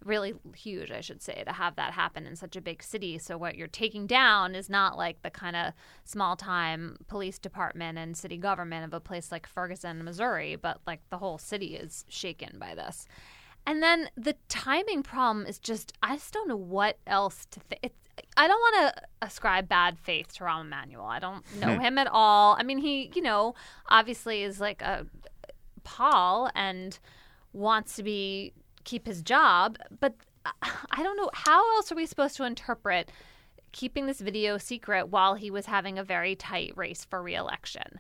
really 0.04 0.34
huge, 0.56 0.92
I 0.92 1.02
should 1.02 1.22
say, 1.22 1.44
to 1.46 1.54
have 1.54 1.76
that 1.76 1.94
happen 1.94 2.26
in 2.26 2.36
such 2.36 2.56
a 2.56 2.62
big 2.62 2.82
city. 2.82 3.18
So 3.18 3.38
what 3.38 3.56
you're 3.56 3.68
taking 3.68 4.08
down 4.08 4.56
is 4.56 4.70
not 4.70 4.98
like 4.98 5.22
the 5.22 5.30
kind 5.30 5.56
of 5.56 5.74
small 6.06 6.36
time 6.36 6.98
police 7.08 7.38
department 7.40 7.98
and 7.98 8.16
city 8.16 8.38
government 8.38 8.86
of 8.86 8.94
a 8.94 9.00
place 9.00 9.32
like 9.32 9.48
Ferguson, 9.48 10.04
Missouri, 10.04 10.56
but 10.56 10.80
like 10.88 11.02
the 11.10 11.18
whole 11.18 11.38
city 11.38 11.76
is 11.76 12.06
shaken 12.08 12.58
by 12.60 12.76
this. 12.76 13.08
And 13.66 13.84
then 13.84 14.10
the 14.16 14.36
timing 14.48 15.04
problem 15.04 15.46
is 15.46 15.60
just 15.60 15.94
I 16.02 16.16
just 16.16 16.34
don't 16.34 16.48
know 16.48 16.56
what 16.56 16.98
else 17.06 17.46
to 17.52 17.60
think. 17.60 17.94
I 18.36 18.48
don't 18.48 18.60
want 18.60 18.96
to 18.96 19.04
ascribe 19.22 19.70
bad 19.70 19.98
faith 20.00 20.34
to 20.36 20.44
Rahm 20.44 20.62
Emanuel. 20.62 21.06
I 21.06 21.20
don't 21.20 21.46
hmm. 21.46 21.60
know 21.60 21.80
him 21.80 21.98
at 21.98 22.08
all. 22.08 22.56
I 22.60 22.64
mean, 22.64 22.80
he, 22.80 23.12
you 23.14 23.22
know, 23.22 23.56
obviously 23.88 24.44
is 24.44 24.60
like 24.60 24.82
a 24.82 25.06
pol 25.84 26.50
and 26.56 26.98
wants 27.54 27.96
to 27.96 28.04
be 28.04 28.54
keep 28.90 29.06
his 29.06 29.22
job, 29.22 29.78
but 30.00 30.16
I 30.46 31.04
don't 31.04 31.18
know 31.18 31.30
how 31.34 31.76
else 31.76 31.92
are 31.92 31.96
we 31.96 32.06
supposed 32.06 32.36
to 32.38 32.44
interpret 32.44 33.12
keeping 33.72 34.08
this 34.08 34.20
video 34.20 34.58
secret 34.58 35.10
while 35.10 35.36
he 35.36 35.52
was 35.52 35.68
having 35.68 36.00
a 36.00 36.04
very 36.04 36.36
tight 36.36 36.74
race 36.76 37.06
for 37.06 37.22
reelection. 37.22 38.00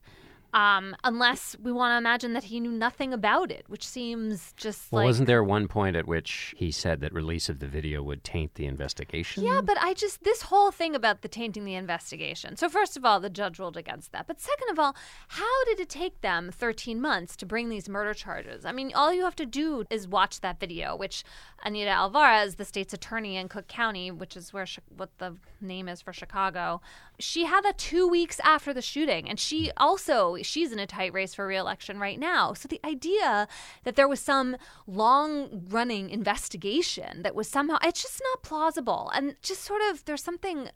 Um, 0.53 0.95
unless 1.03 1.55
we 1.61 1.71
want 1.71 1.93
to 1.93 1.97
imagine 1.97 2.33
that 2.33 2.45
he 2.45 2.59
knew 2.59 2.71
nothing 2.71 3.13
about 3.13 3.51
it, 3.51 3.65
which 3.67 3.87
seems 3.87 4.53
just 4.57 4.91
Well, 4.91 5.01
like 5.03 5.09
wasn't 5.09 5.27
there 5.27 5.43
one 5.43 5.67
point 5.67 5.95
at 5.95 6.07
which 6.07 6.55
he 6.57 6.71
said 6.71 7.01
that 7.01 7.13
release 7.13 7.49
of 7.49 7.59
the 7.59 7.67
video 7.67 8.01
would 8.01 8.23
taint 8.23 8.55
the 8.55 8.65
investigation? 8.65 9.43
Yeah, 9.43 9.61
but 9.61 9.77
I 9.79 9.93
just 9.93 10.23
this 10.23 10.43
whole 10.43 10.71
thing 10.71 10.95
about 10.95 11.21
the 11.21 11.27
tainting 11.29 11.65
the 11.65 11.75
investigation. 11.75 12.55
So 12.55 12.67
first 12.67 12.97
of 12.97 13.05
all, 13.05 13.19
the 13.19 13.29
judge 13.29 13.59
ruled 13.59 13.77
against 13.77 14.11
that. 14.11 14.25
But 14.25 14.41
second 14.41 14.69
of 14.71 14.79
all, 14.79 14.95
how 15.27 15.63
did 15.65 15.79
it 15.79 15.89
take 15.89 16.21
them 16.21 16.51
13 16.51 16.99
months 16.99 17.35
to 17.37 17.45
bring 17.45 17.69
these 17.69 17.87
murder 17.87 18.13
charges? 18.13 18.65
I 18.65 18.71
mean, 18.71 18.91
all 18.95 19.13
you 19.13 19.23
have 19.23 19.35
to 19.35 19.45
do 19.45 19.85
is 19.89 20.07
watch 20.07 20.41
that 20.41 20.59
video, 20.59 20.95
which 20.95 21.23
Anita 21.63 21.91
Alvarez, 21.91 22.55
the 22.55 22.65
state's 22.65 22.93
attorney 22.93 23.37
in 23.37 23.49
Cook 23.49 23.67
County, 23.67 24.09
which 24.09 24.35
is 24.35 24.51
where 24.51 24.65
Chi- 24.65 24.81
what 24.95 25.15
the 25.19 25.35
name 25.61 25.87
is 25.87 26.01
for 26.01 26.13
Chicago, 26.13 26.81
she 27.19 27.45
had 27.45 27.63
that 27.65 27.77
2 27.77 28.07
weeks 28.07 28.39
after 28.43 28.73
the 28.73 28.81
shooting 28.81 29.29
and 29.29 29.39
she 29.39 29.71
also 29.77 30.35
she's 30.43 30.71
in 30.71 30.79
a 30.79 30.87
tight 30.87 31.13
race 31.13 31.33
for 31.33 31.45
reelection 31.45 31.99
right 31.99 32.19
now. 32.19 32.53
So 32.53 32.67
the 32.67 32.81
idea 32.85 33.47
that 33.83 33.95
there 33.95 34.07
was 34.07 34.19
some 34.19 34.57
long 34.87 35.65
running 35.69 36.09
investigation 36.09 37.23
that 37.23 37.35
was 37.35 37.47
somehow 37.47 37.77
it's 37.83 38.01
just 38.01 38.21
not 38.31 38.43
plausible 38.43 39.11
and 39.13 39.35
just 39.41 39.63
sort 39.63 39.81
of 39.89 40.05
there's 40.05 40.23
something 40.23 40.69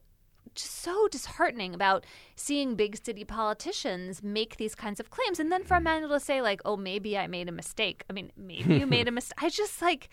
just 0.56 0.82
so 0.82 1.08
disheartening 1.08 1.73
about 1.73 2.06
seeing 2.36 2.76
big 2.76 3.04
city 3.04 3.23
politicians 3.23 4.21
make 4.21 4.58
these 4.58 4.76
kinds 4.76 4.99
of 4.99 5.10
claims 5.10 5.39
and 5.39 5.52
then 5.52 5.63
for 5.63 5.78
Emanuel 5.78 6.10
to 6.10 6.19
say 6.19 6.41
like 6.41 6.62
oh 6.65 6.78
maybe 6.78 7.17
I 7.17 7.28
made 7.28 7.49
a 7.49 7.52
mistake. 7.52 8.04
I 8.10 8.13
mean 8.13 8.32
maybe 8.38 8.76
you 8.76 8.88
made 8.88 9.08
a 9.08 9.12
mistake. 9.19 9.38
I 9.41 9.49
just 9.49 9.82
like 9.82 10.10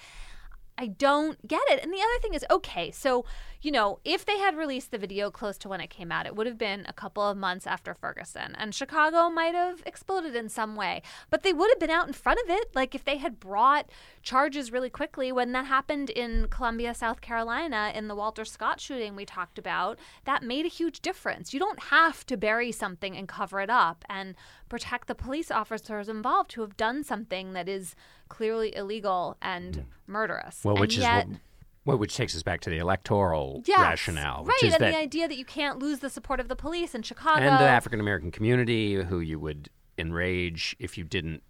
I 0.80 0.86
don't 0.86 1.46
get 1.46 1.60
it. 1.68 1.82
And 1.82 1.92
the 1.92 1.98
other 1.98 2.22
thing 2.22 2.32
is, 2.32 2.42
okay, 2.50 2.90
so, 2.90 3.26
you 3.60 3.70
know, 3.70 3.98
if 4.02 4.24
they 4.24 4.38
had 4.38 4.56
released 4.56 4.90
the 4.90 4.96
video 4.96 5.30
close 5.30 5.58
to 5.58 5.68
when 5.68 5.82
it 5.82 5.90
came 5.90 6.10
out, 6.10 6.24
it 6.24 6.34
would 6.34 6.46
have 6.46 6.56
been 6.56 6.86
a 6.88 6.94
couple 6.94 7.22
of 7.22 7.36
months 7.36 7.66
after 7.66 7.92
Ferguson. 7.92 8.54
And 8.56 8.74
Chicago 8.74 9.28
might 9.28 9.54
have 9.54 9.82
exploded 9.84 10.34
in 10.34 10.48
some 10.48 10.76
way. 10.76 11.02
But 11.28 11.42
they 11.42 11.52
would 11.52 11.68
have 11.70 11.78
been 11.78 11.90
out 11.90 12.06
in 12.06 12.14
front 12.14 12.40
of 12.42 12.48
it. 12.48 12.74
Like 12.74 12.94
if 12.94 13.04
they 13.04 13.18
had 13.18 13.38
brought 13.38 13.90
charges 14.22 14.72
really 14.72 14.88
quickly 14.88 15.30
when 15.30 15.52
that 15.52 15.66
happened 15.66 16.08
in 16.08 16.48
Columbia, 16.48 16.94
South 16.94 17.20
Carolina, 17.20 17.92
in 17.94 18.08
the 18.08 18.16
Walter 18.16 18.46
Scott 18.46 18.80
shooting 18.80 19.14
we 19.14 19.26
talked 19.26 19.58
about, 19.58 19.98
that 20.24 20.42
made 20.42 20.64
a 20.64 20.68
huge 20.68 21.00
difference. 21.00 21.52
You 21.52 21.60
don't 21.60 21.84
have 21.84 22.24
to 22.24 22.38
bury 22.38 22.72
something 22.72 23.14
and 23.18 23.28
cover 23.28 23.60
it 23.60 23.68
up 23.68 24.02
and 24.08 24.34
protect 24.70 25.08
the 25.08 25.14
police 25.14 25.50
officers 25.50 26.08
involved 26.08 26.54
who 26.54 26.62
have 26.62 26.78
done 26.78 27.04
something 27.04 27.52
that 27.52 27.68
is 27.68 27.94
clearly 28.30 28.74
illegal 28.74 29.36
and 29.42 29.78
mm. 29.78 29.84
murderous. 30.06 30.64
Well, 30.64 30.76
And 30.76 30.80
which 30.80 30.96
yet, 30.96 31.26
is 31.26 31.32
what, 31.32 31.40
well, 31.84 31.98
which 31.98 32.16
takes 32.16 32.34
us 32.34 32.42
back 32.42 32.60
to 32.62 32.70
the 32.70 32.78
electoral 32.78 33.62
Yes, 33.66 33.80
rationale, 33.80 34.44
which 34.44 34.54
right? 34.62 34.68
is 34.68 34.74
and 34.74 34.84
that 34.84 34.92
the 34.92 34.98
idea 34.98 35.28
that 35.28 35.36
you 35.36 35.44
can't 35.44 35.78
lose 35.78 35.98
the 35.98 36.08
support 36.08 36.40
of 36.40 36.48
the 36.48 36.56
police 36.56 36.94
in 36.94 37.02
Chicago, 37.02 37.42
and 37.42 37.60
the 37.60 37.68
African 37.68 38.00
American 38.00 38.30
community 38.30 38.94
who 38.94 39.20
you 39.20 39.38
would 39.38 39.68
enrage 39.98 40.74
if 40.78 40.96
you 40.96 41.04
didn't. 41.04 41.42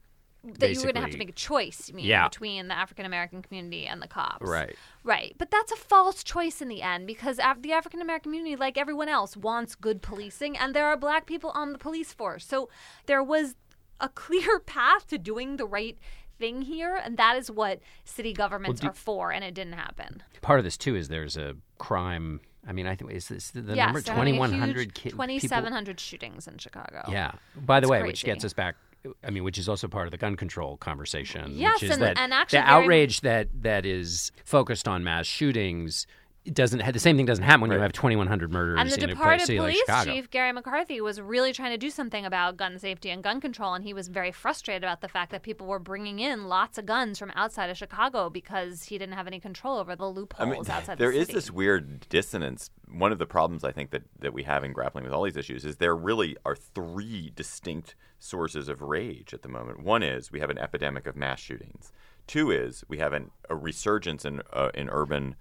That 0.43 0.71
you 0.71 0.79
were 0.79 0.85
going 0.85 0.95
to 0.95 1.01
have 1.03 1.11
to 1.11 1.19
make 1.19 1.29
a 1.29 1.33
choice, 1.33 1.89
you 1.89 1.95
mean, 1.95 2.07
Yeah. 2.07 2.29
between 2.29 2.69
the 2.69 2.75
African 2.75 3.05
American 3.05 3.43
community 3.43 3.87
and 3.87 4.01
the 4.01 4.09
cops. 4.09 4.47
Right. 4.49 4.75
Right. 5.05 5.35
But 5.39 5.51
that's 5.51 5.71
a 5.73 5.77
false 5.77 6.25
choice 6.25 6.63
in 6.63 6.69
the 6.69 6.83
end 6.83 7.07
because 7.07 7.39
Af- 7.39 7.61
the 7.63 7.73
African 7.73 8.01
American 8.01 8.31
community, 8.33 8.57
like 8.57 8.79
everyone 8.79 9.09
else, 9.09 9.37
wants 9.37 9.75
good 9.75 10.01
policing, 10.03 10.57
and 10.57 10.75
there 10.75 10.87
are 10.87 10.97
black 10.97 11.27
people 11.27 11.51
on 11.51 11.73
the 11.73 11.79
police 11.79 12.13
force. 12.13 12.47
So 12.47 12.69
there 13.07 13.23
was 13.23 13.55
a 14.01 14.09
clear 14.25 14.59
path 14.61 15.07
to 15.09 15.19
doing 15.19 15.57
the 15.57 15.67
right 15.67 15.99
thing 16.39 16.63
here, 16.63 16.97
and 17.05 17.19
that 17.19 17.37
is 17.37 17.51
what 17.51 17.81
city 18.05 18.33
governments 18.33 18.81
do- 18.81 18.89
are 18.89 18.95
for, 18.95 19.31
and 19.33 19.45
it 19.45 19.53
didn't 19.53 19.75
happen. 19.75 20.23
Part 20.41 20.59
of 20.59 20.65
this 20.65 20.79
too 20.79 20.97
is 20.97 21.09
there's 21.09 21.37
a 21.37 21.55
crime. 21.79 22.41
I 22.67 22.73
mean, 22.73 22.87
I 22.87 22.95
think 22.95 23.11
is 23.13 23.29
this 23.29 23.51
the 23.51 23.61
yes, 23.75 23.87
number 23.87 24.01
they're 24.01 24.15
having 24.15 24.35
twenty 24.35 24.37
a 24.37 24.41
one 24.41 24.51
huge 24.53 24.61
hundred 24.61 24.95
kids. 24.95 25.13
2,700 25.15 25.99
shootings 26.01 26.47
in 26.47 26.57
Chicago. 26.59 27.03
Yeah. 27.11 27.33
By 27.57 27.81
the 27.81 27.85
It's 27.87 27.91
way, 27.91 28.03
which 28.05 28.25
gets 28.25 28.45
us 28.45 28.53
back. 28.53 28.77
I 29.25 29.31
mean, 29.31 29.45
which 29.45 29.57
is 29.59 29.69
also 29.69 29.89
part 29.89 30.07
of 30.07 30.11
the 30.11 30.19
gun 30.19 30.37
control 30.37 30.77
conversation. 30.77 31.53
Yes, 31.57 31.81
which 31.81 31.85
is 31.91 31.97
and- 31.97 32.03
that 32.03 32.19
and 32.19 32.35
actually 32.35 32.59
the 32.61 32.67
very- 32.67 32.85
outrage 32.85 33.21
that 33.23 33.49
that 33.63 33.87
is 33.87 34.31
focused 34.45 34.87
on 34.87 35.03
mass 35.05 35.27
shootings 35.27 36.07
it 36.45 36.55
doesn't 36.55 36.81
have 36.81 36.95
the 36.95 37.01
same 37.01 37.17
thing 37.17 37.27
doesn't 37.27 37.45
happen 37.45 37.61
when 37.63 37.73
you 37.73 37.79
have 37.79 37.93
2,100 37.93 38.51
murders 38.51 38.79
And 38.81 38.91
the 38.91 38.97
in 38.97 39.05
a 39.05 39.07
departed 39.09 39.47
city 39.47 39.61
like 39.61 39.73
police 39.73 39.81
Chicago. 39.81 40.13
chief, 40.13 40.31
Garry 40.31 40.53
McCarthy, 40.53 41.01
was 41.01 41.21
really 41.21 41.53
trying 41.53 41.73
to 41.73 41.79
do 41.79 41.91
something 41.91 42.25
about 42.25 42.57
gun 42.57 42.79
safety 42.79 43.11
and 43.11 43.23
gun 43.23 43.41
control. 43.43 43.75
And 43.75 43.85
he 43.85 43.93
was 43.93 44.09
very 44.09 44.33
frustrated 44.33 44.83
about 44.83 45.03
the 45.03 45.09
fact 45.09 45.33
that 45.33 45.43
people 45.43 45.67
were 45.67 45.79
bringing 45.79 46.19
in 46.19 46.47
lots 46.49 46.79
of 46.79 46.87
guns 46.87 47.19
from 47.19 47.31
outside 47.35 47.69
of 47.69 47.77
Chicago 47.77 48.31
because 48.31 48.85
he 48.85 48.97
didn't 48.97 49.15
have 49.15 49.27
any 49.27 49.39
control 49.39 49.79
over 49.79 49.95
the 49.95 50.05
I 50.05 50.09
loopholes 50.09 50.49
mean, 50.49 50.71
outside 50.71 50.97
there 50.99 51.13
the 51.13 51.19
is 51.19 51.29
this 51.29 51.51
weird 51.51 52.09
dissonance. 52.09 52.71
One 52.91 53.13
of 53.13 53.19
the 53.19 53.27
problems 53.27 53.63
I 53.63 53.73
think 53.73 53.91
that, 53.91 54.03
that 54.19 54.33
we 54.33 54.45
have 54.45 54.65
in 54.65 54.73
grappling 54.73 55.05
with 55.05 55.13
all 55.13 55.25
these 55.25 55.37
issues 55.37 55.65
is 55.67 55.77
there 55.77 55.95
really 55.95 56.37
are 56.47 56.57
three 56.57 57.33
distinct 57.37 57.95
sources 58.19 58.69
of 58.69 58.81
rage 58.81 59.35
at 59.35 59.43
the 59.43 59.49
moment. 59.49 59.83
One 59.83 60.03
is 60.03 60.33
we 60.33 60.41
have 60.41 60.51
an 60.51 60.59
epidemic 60.59 61.07
of 61.07 61.17
mass 61.17 61.39
shootings. 61.39 61.93
Two 62.27 62.51
is 62.51 62.85
we 62.89 62.99
have 62.99 63.13
an, 63.13 63.31
a 63.49 63.57
resurgence 63.57 64.25
in 64.25 64.41
uh, 64.53 64.71
in 64.75 64.89
urban, 64.91 65.37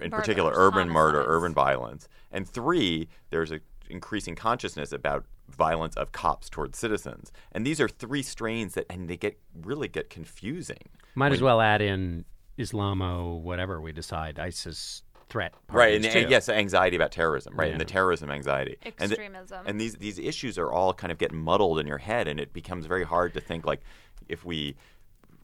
in 0.00 0.10
particular, 0.10 0.50
Murders, 0.50 0.66
urban 0.66 0.88
murder, 0.90 1.24
urban 1.26 1.54
violence. 1.54 2.08
And 2.32 2.48
three, 2.48 3.08
there's 3.30 3.52
a 3.52 3.60
increasing 3.90 4.34
consciousness 4.34 4.92
about 4.92 5.24
violence 5.50 5.94
of 5.96 6.10
cops 6.12 6.48
towards 6.48 6.78
citizens. 6.78 7.30
And 7.52 7.66
these 7.66 7.80
are 7.80 7.88
three 7.88 8.22
strains 8.22 8.74
that 8.74 8.86
and 8.90 9.08
they 9.08 9.16
get 9.16 9.38
really 9.62 9.88
get 9.88 10.08
confusing. 10.10 10.88
Might 11.14 11.32
as 11.32 11.42
well 11.42 11.60
add 11.60 11.82
in 11.82 12.24
Islamo, 12.58 13.40
whatever 13.40 13.80
we 13.80 13.92
decide, 13.92 14.38
ISIS 14.38 15.02
threat. 15.28 15.54
right 15.70 15.94
and, 15.96 16.04
and 16.04 16.30
yes 16.30 16.48
anxiety 16.50 16.96
about 16.96 17.10
terrorism 17.10 17.56
right 17.56 17.72
and 17.72 17.80
the 17.80 17.84
terrorism 17.84 18.30
anxiety 18.30 18.76
And 18.82 19.10
the- 19.10 19.14
Extremism. 19.14 19.66
and, 19.66 19.80
these 19.80 19.94
these 19.96 20.18
issues 20.18 20.58
are 20.58 20.70
all 20.70 20.92
kind 20.92 21.10
of 21.10 21.16
get 21.18 21.32
muddled 21.32 21.78
in 21.80 21.86
your 21.86 21.96
head 21.98 22.28
and 22.28 22.38
it 22.38 22.52
becomes 22.52 22.84
very 22.86 23.04
hard 23.04 23.32
to 23.34 23.40
think 23.40 23.66
like 23.66 23.80
if 24.28 24.44
we 24.44 24.76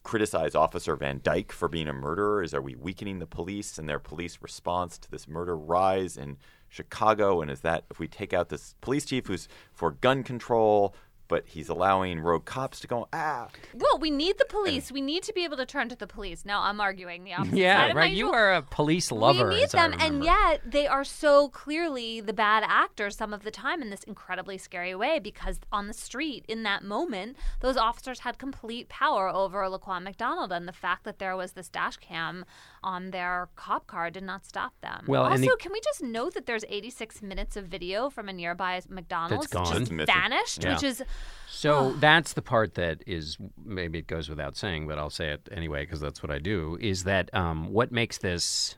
criticize 0.02 0.54
officer 0.54 0.96
van 0.96 1.20
dyke 1.22 1.52
for 1.52 1.68
being 1.68 1.88
a 1.88 1.92
murderer 1.92 2.42
is 2.42 2.54
are 2.54 2.62
we 2.62 2.74
weakening 2.74 3.18
the 3.18 3.26
police 3.26 3.78
and 3.78 3.88
their 3.88 3.98
police 3.98 4.38
response 4.40 4.98
to 4.98 5.10
this 5.10 5.28
murder 5.28 5.56
rise 5.56 6.16
in 6.16 6.38
chicago? 6.68 7.42
And 7.42 7.50
is 7.50 7.60
that 7.60 7.84
if 7.90 7.98
we 7.98 8.08
take 8.08 8.32
out 8.32 8.48
this 8.48 8.74
police 8.80 9.04
chief 9.04 9.26
who's 9.26 9.48
for 9.72 9.92
gun 9.92 10.22
control 10.22 10.94
but 11.30 11.44
he's 11.46 11.68
allowing 11.70 12.20
rogue 12.20 12.44
cops 12.44 12.80
to 12.80 12.86
go. 12.88 13.08
Ah, 13.12 13.48
Well, 13.72 13.98
we 13.98 14.10
need 14.10 14.36
the 14.36 14.44
police. 14.44 14.90
We 14.92 15.00
need 15.00 15.22
to 15.22 15.32
be 15.32 15.44
able 15.44 15.56
to 15.58 15.64
turn 15.64 15.88
to 15.88 15.96
the 15.96 16.06
police. 16.08 16.44
Now 16.44 16.62
I'm 16.62 16.80
arguing 16.80 17.24
the 17.24 17.32
opposite. 17.34 17.56
Yeah, 17.56 17.78
side 17.78 17.90
of 17.90 17.94
my 17.94 18.00
right. 18.02 18.10
You 18.10 18.26
usual- 18.26 18.34
are 18.34 18.52
a 18.54 18.62
police 18.62 19.10
lover. 19.12 19.48
We 19.48 19.54
need 19.54 19.62
as 19.64 19.74
I 19.74 19.88
them, 19.88 19.98
and 20.00 20.24
yet 20.24 20.60
they 20.66 20.86
are 20.88 21.04
so 21.04 21.48
clearly 21.48 22.20
the 22.20 22.32
bad 22.32 22.64
actors 22.66 23.16
some 23.16 23.32
of 23.32 23.44
the 23.44 23.50
time 23.52 23.80
in 23.80 23.90
this 23.90 24.02
incredibly 24.02 24.58
scary 24.58 24.94
way 24.94 25.18
because 25.20 25.60
on 25.72 25.86
the 25.86 25.94
street 25.94 26.44
in 26.48 26.64
that 26.64 26.82
moment, 26.82 27.36
those 27.60 27.76
officers 27.76 28.20
had 28.20 28.36
complete 28.38 28.88
power 28.88 29.28
over 29.28 29.62
Laquan 29.68 30.02
McDonald, 30.02 30.50
and 30.52 30.66
the 30.66 30.72
fact 30.72 31.04
that 31.04 31.20
there 31.20 31.36
was 31.36 31.52
this 31.52 31.68
dash 31.68 31.96
cam 31.98 32.44
on 32.82 33.12
their 33.12 33.48
cop 33.54 33.86
car 33.86 34.10
did 34.10 34.24
not 34.24 34.44
stop 34.44 34.72
them. 34.80 35.04
Well, 35.06 35.24
also, 35.26 35.36
the- 35.42 35.56
can 35.60 35.70
we 35.72 35.80
just 35.80 36.02
note 36.02 36.34
that 36.34 36.46
there's 36.46 36.64
86 36.68 37.22
minutes 37.22 37.56
of 37.56 37.66
video 37.66 38.10
from 38.10 38.28
a 38.28 38.32
nearby 38.32 38.80
McDonald's 38.88 39.46
gone. 39.46 39.66
just 39.66 39.92
vanished, 39.92 40.64
Yeah. 40.64 40.72
which 40.74 40.82
is 40.82 41.02
So 41.48 41.92
that's 41.94 42.32
the 42.32 42.42
part 42.42 42.74
that 42.74 43.02
is 43.06 43.36
maybe 43.62 43.98
it 43.98 44.06
goes 44.06 44.30
without 44.30 44.56
saying, 44.56 44.86
but 44.88 44.98
I'll 44.98 45.10
say 45.10 45.30
it 45.30 45.48
anyway 45.52 45.82
because 45.82 46.00
that's 46.00 46.22
what 46.22 46.30
I 46.30 46.38
do. 46.38 46.78
Is 46.80 47.04
that 47.04 47.32
um, 47.34 47.70
what 47.70 47.92
makes 47.92 48.18
this 48.18 48.76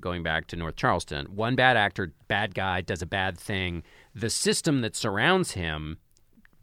going 0.00 0.22
back 0.22 0.46
to 0.46 0.56
North 0.56 0.76
Charleston? 0.76 1.26
One 1.26 1.54
bad 1.54 1.76
actor, 1.76 2.14
bad 2.28 2.54
guy, 2.54 2.80
does 2.80 3.02
a 3.02 3.06
bad 3.06 3.36
thing. 3.36 3.82
The 4.14 4.30
system 4.30 4.80
that 4.80 4.96
surrounds 4.96 5.52
him 5.52 5.98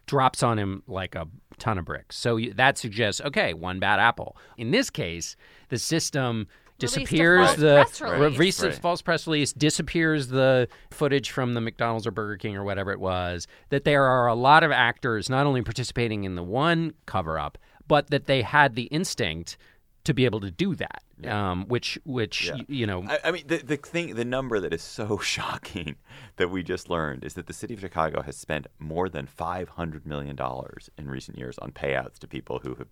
drops 0.07 0.41
on 0.41 0.57
him 0.57 0.84
like 0.88 1.15
a 1.15 1.28
ton 1.59 1.78
of 1.78 1.86
bricks. 1.86 2.17
So 2.17 2.39
that 2.55 2.78
suggests 2.78 3.22
okay, 3.22 3.53
one 3.53 3.80
bad 3.80 3.99
apple. 3.99 4.36
In 4.57 4.72
this 4.72 4.89
case, 4.89 5.36
the 5.69 5.78
system 5.78 6.47
disappears 6.82 7.55
the 7.55 7.84
press 7.86 8.01
release. 8.01 8.38
release 8.38 8.63
Right. 8.63 8.73
false 8.75 9.01
press 9.01 9.27
release 9.27 9.53
disappears 9.53 10.27
the 10.27 10.67
footage 10.91 11.32
from 11.32 11.53
the 11.53 11.61
McDonald's 11.61 12.05
or 12.07 12.11
Burger 12.11 12.38
King 12.38 12.55
or 12.57 12.63
whatever 12.63 12.91
it 12.91 12.99
was 12.99 13.47
that 13.69 13.84
there 13.86 14.03
are 14.05 14.27
a 14.27 14.36
lot 14.36 14.63
of 14.63 14.71
actors 14.71 15.29
not 15.29 15.45
only 15.45 15.61
participating 15.61 16.23
in 16.23 16.36
the 16.36 16.43
one 16.43 16.93
cover 17.05 17.39
up 17.39 17.57
but 17.88 18.09
that 18.09 18.25
they 18.25 18.41
had 18.41 18.75
the 18.75 18.84
instinct 18.84 19.57
to 20.03 20.13
be 20.15 20.25
able 20.25 20.39
to 20.39 20.49
do 20.49 20.73
that 20.75 21.03
um, 21.27 21.65
which 21.67 21.99
which 22.05 22.47
Yeah. 22.47 22.53
y- 22.55 22.65
you 22.67 22.88
know 22.88 23.03
I, 23.07 23.19
I 23.25 23.32
mean, 23.32 23.43
the, 23.45 23.57
the 23.57 23.77
thing, 23.77 24.15
the 24.15 24.25
number 24.25 24.59
that 24.59 24.73
is 24.73 24.82
so 24.82 25.17
shocking 25.36 25.95
that 26.38 26.49
we 26.49 26.63
just 26.63 26.89
learned 26.89 27.23
is 27.23 27.36
that 27.36 27.45
the 27.45 27.53
city 27.53 27.75
of 27.75 27.79
Chicago 27.82 28.23
has 28.23 28.36
spent 28.36 28.65
more 28.79 29.07
than 29.09 29.27
five 29.27 29.69
hundred 29.69 30.07
million 30.07 30.36
dollars 30.36 30.89
in 30.97 31.07
recent 31.07 31.38
years 31.38 31.59
on 31.59 31.71
payouts 31.71 32.17
to 32.19 32.27
people 32.27 32.57
who 32.63 32.73
have 32.75 32.88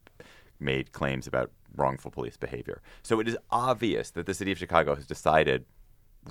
made 0.60 0.92
claims 0.92 1.28
about 1.28 1.52
wrongful 1.76 2.12
police 2.12 2.38
behavior. 2.38 2.82
So 3.04 3.20
it 3.20 3.28
is 3.28 3.38
obvious 3.52 4.12
that 4.12 4.26
the 4.26 4.34
city 4.34 4.52
of 4.52 4.58
Chicago 4.58 4.96
has 4.96 5.06
decided, 5.06 5.66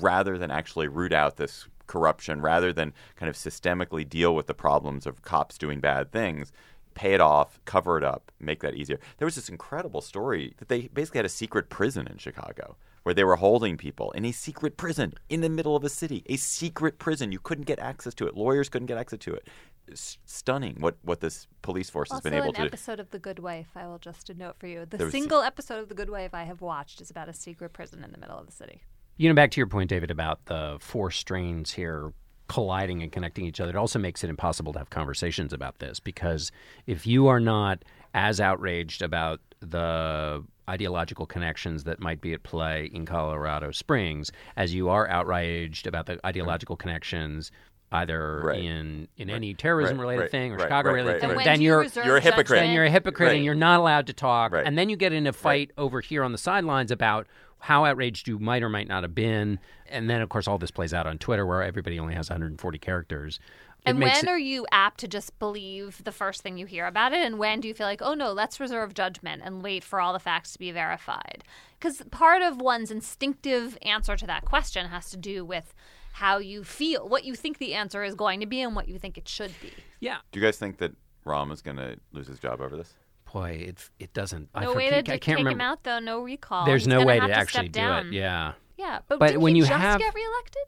rather 0.00 0.36
than 0.36 0.50
actually 0.50 0.88
root 0.88 1.12
out 1.12 1.36
this 1.36 1.66
corruption, 1.86 2.40
rather 2.42 2.72
than 2.72 2.92
kind 3.16 3.30
of 3.30 3.36
systemically 3.36 4.08
deal 4.08 4.34
with 4.34 4.46
the 4.46 4.54
problems 4.54 5.06
of 5.06 5.22
cops 5.22 5.56
doing 5.58 5.80
bad 5.80 6.12
things, 6.12 6.52
pay 6.94 7.14
it 7.14 7.20
off, 7.20 7.60
cover 7.64 7.96
it 7.96 8.04
up, 8.04 8.32
make 8.40 8.60
that 8.60 8.74
easier. 8.74 8.98
There 9.18 9.26
was 9.26 9.36
this 9.36 9.48
incredible 9.48 10.00
story 10.00 10.54
that 10.58 10.68
they 10.68 10.88
basically 10.88 11.18
had 11.18 11.26
a 11.26 11.30
secret 11.30 11.70
prison 11.70 12.08
in 12.08 12.18
Chicago 12.18 12.76
where 13.04 13.14
they 13.14 13.24
were 13.24 13.36
holding 13.36 13.76
people 13.76 14.10
in 14.10 14.24
a 14.24 14.32
secret 14.32 14.76
prison 14.76 15.14
in 15.28 15.40
the 15.40 15.48
middle 15.48 15.76
of 15.76 15.84
a 15.84 15.88
city. 15.88 16.24
A 16.26 16.36
secret 16.36 16.98
prison. 16.98 17.32
You 17.32 17.38
couldn't 17.38 17.64
get 17.66 17.78
access 17.78 18.12
to 18.14 18.26
it. 18.26 18.36
Lawyers 18.36 18.68
couldn't 18.68 18.86
get 18.86 18.98
access 18.98 19.20
to 19.20 19.32
it. 19.32 19.46
S- 19.92 20.18
stunning 20.24 20.76
what, 20.80 20.96
what 21.02 21.20
this 21.20 21.46
police 21.62 21.88
force 21.90 22.10
has 22.12 22.20
been 22.20 22.34
able 22.34 22.48
an 22.48 22.54
to 22.54 22.60
do. 22.62 22.66
episode 22.66 23.00
of 23.00 23.10
The 23.10 23.18
Good 23.18 23.38
Wife. 23.38 23.68
I 23.76 23.86
will 23.86 23.98
just 23.98 24.30
a 24.30 24.34
note 24.34 24.56
for 24.58 24.66
you. 24.66 24.86
The 24.86 24.96
There 24.98 25.06
was- 25.06 25.12
single 25.12 25.42
episode 25.42 25.78
of 25.80 25.88
The 25.88 25.94
Good 25.94 26.10
Wife 26.10 26.34
I 26.34 26.44
have 26.44 26.60
watched 26.60 27.00
is 27.00 27.10
about 27.10 27.28
a 27.28 27.32
secret 27.32 27.72
prison 27.72 28.02
in 28.04 28.12
the 28.12 28.18
middle 28.18 28.38
of 28.38 28.46
the 28.46 28.52
city. 28.52 28.82
You 29.16 29.28
know, 29.28 29.34
back 29.34 29.50
to 29.52 29.60
your 29.60 29.66
point, 29.66 29.90
David, 29.90 30.10
about 30.10 30.44
the 30.46 30.76
four 30.80 31.10
strains 31.10 31.72
here 31.72 32.12
colliding 32.48 33.02
and 33.02 33.12
connecting 33.12 33.44
each 33.44 33.60
other. 33.60 33.70
It 33.70 33.76
also 33.76 33.98
makes 33.98 34.24
it 34.24 34.30
impossible 34.30 34.72
to 34.72 34.78
have 34.78 34.90
conversations 34.90 35.52
about 35.52 35.80
this 35.80 36.00
because 36.00 36.50
if 36.86 37.06
you 37.06 37.26
are 37.26 37.40
not 37.40 37.84
as 38.14 38.40
outraged 38.40 39.02
about 39.02 39.40
the 39.60 40.42
ideological 40.70 41.26
connections 41.26 41.84
that 41.84 41.98
might 41.98 42.20
be 42.20 42.32
at 42.32 42.42
play 42.42 42.88
in 42.92 43.04
Colorado 43.06 43.70
Springs 43.70 44.30
as 44.56 44.72
you 44.74 44.88
are 44.88 45.08
outraged 45.08 45.86
about 45.86 46.06
the 46.06 46.18
ideological 46.24 46.76
connections 46.76 47.50
either 47.90 48.40
Right. 48.44 48.62
in 48.62 49.08
in 49.16 49.30
any 49.30 49.54
terrorism 49.54 49.96
Right, 49.96 50.02
related 50.02 50.20
right, 50.22 50.30
thing 50.30 50.52
or 50.52 50.56
right, 50.56 50.62
Chicago 50.64 50.88
right, 50.90 50.94
related 50.96 51.12
right, 51.12 51.20
thing, 51.28 51.36
right. 51.38 51.44
then 51.44 51.60
you 51.60 51.68
you're 51.70 51.84
you're 52.04 52.16
a 52.16 52.20
hypocrite. 52.20 52.60
then 52.60 52.70
you're 52.72 52.84
a 52.84 52.90
hypocrite 52.90 53.28
Right. 53.28 53.36
and 53.36 53.44
you're 53.44 53.54
not 53.54 53.80
allowed 53.80 54.06
to 54.08 54.12
talk. 54.12 54.52
Right. 54.52 54.66
And 54.66 54.76
then 54.76 54.88
you 54.88 54.96
get 54.96 55.12
in 55.12 55.26
a 55.26 55.32
fight 55.32 55.70
over 55.78 56.00
here 56.00 56.22
on 56.22 56.32
the 56.32 56.38
sidelines 56.38 56.90
about 56.90 57.26
how 57.60 57.84
outraged 57.84 58.28
you 58.28 58.38
might 58.38 58.62
or 58.62 58.68
might 58.68 58.86
not 58.88 59.02
have 59.02 59.14
been. 59.14 59.58
And 59.88 60.08
then, 60.08 60.20
of 60.20 60.28
course, 60.28 60.46
all 60.46 60.58
this 60.58 60.70
plays 60.70 60.94
out 60.94 61.06
on 61.06 61.18
Twitter 61.18 61.44
where 61.44 61.62
everybody 61.62 61.98
only 61.98 62.14
has 62.14 62.30
140 62.30 62.78
characters. 62.78 63.40
It 63.84 63.90
And 63.90 63.98
when 64.00 64.10
it- 64.10 64.28
are 64.28 64.38
you 64.38 64.66
apt 64.70 64.98
to 65.00 65.08
just 65.08 65.36
believe 65.38 66.02
the 66.04 66.12
first 66.12 66.42
thing 66.42 66.56
you 66.58 66.66
hear 66.66 66.86
about 66.86 67.12
it? 67.12 67.24
And 67.24 67.38
when 67.38 67.60
do 67.60 67.66
you 67.68 67.74
feel 67.74 67.86
like, 67.86 68.02
oh 68.02 68.14
no, 68.14 68.32
let's 68.32 68.60
reserve 68.60 68.92
judgment 68.94 69.42
and 69.44 69.62
wait 69.62 69.82
for 69.82 70.00
all 70.00 70.12
the 70.12 70.18
facts 70.20 70.52
to 70.52 70.58
be 70.58 70.70
verified? 70.70 71.42
Because 71.80 72.02
part 72.10 72.42
of 72.42 72.60
one's 72.60 72.90
instinctive 72.90 73.76
answer 73.82 74.16
to 74.16 74.26
that 74.26 74.44
question 74.44 74.86
has 74.88 75.10
to 75.10 75.16
do 75.16 75.44
with 75.44 75.74
how 76.18 76.38
you 76.38 76.64
feel, 76.64 77.08
what 77.08 77.24
you 77.24 77.34
think 77.34 77.58
the 77.58 77.74
answer 77.74 78.02
is 78.02 78.14
going 78.14 78.40
to 78.40 78.46
be, 78.46 78.60
and 78.60 78.74
what 78.76 78.88
you 78.88 78.98
think 78.98 79.16
it 79.18 79.28
should 79.28 79.52
be. 79.62 79.70
yeah. 80.00 80.18
Do 80.32 80.40
you 80.40 80.44
guys 80.46 80.56
think 80.58 80.78
that 80.78 80.92
Rahm 81.24 81.52
is 81.52 81.62
going 81.62 81.76
to 81.76 81.96
lose 82.12 82.26
his 82.26 82.38
job 82.38 82.60
over 82.60 82.76
this? 82.76 82.92
Boy, 83.32 83.50
it, 83.68 83.90
it 84.00 84.12
doesn't. 84.14 84.48
I 84.54 84.62
No 84.64 84.72
way 84.74 84.86
forget- 84.88 85.04
to 85.06 85.12
I 85.12 85.14
take 85.14 85.22
can't 85.22 85.38
him 85.40 85.46
remember. 85.46 85.64
out, 85.64 85.84
though. 85.84 85.98
No 86.00 86.20
recall. 86.20 86.64
There's 86.66 86.82
He's 86.82 86.88
no 86.88 87.04
way 87.04 87.20
to 87.20 87.26
to 87.26 87.32
actually 87.32 87.68
do 87.68 87.80
down. 87.80 88.06
it. 88.08 88.12
Yeah. 88.14 88.52
Yeah, 88.76 89.00
but, 89.08 89.18
But 89.18 89.26
didn't 89.28 89.42
when 89.42 89.54
he 89.54 89.60
you 89.60 89.66
just 89.66 89.78
have- 89.78 90.00
get 90.00 90.14
reelected? 90.14 90.62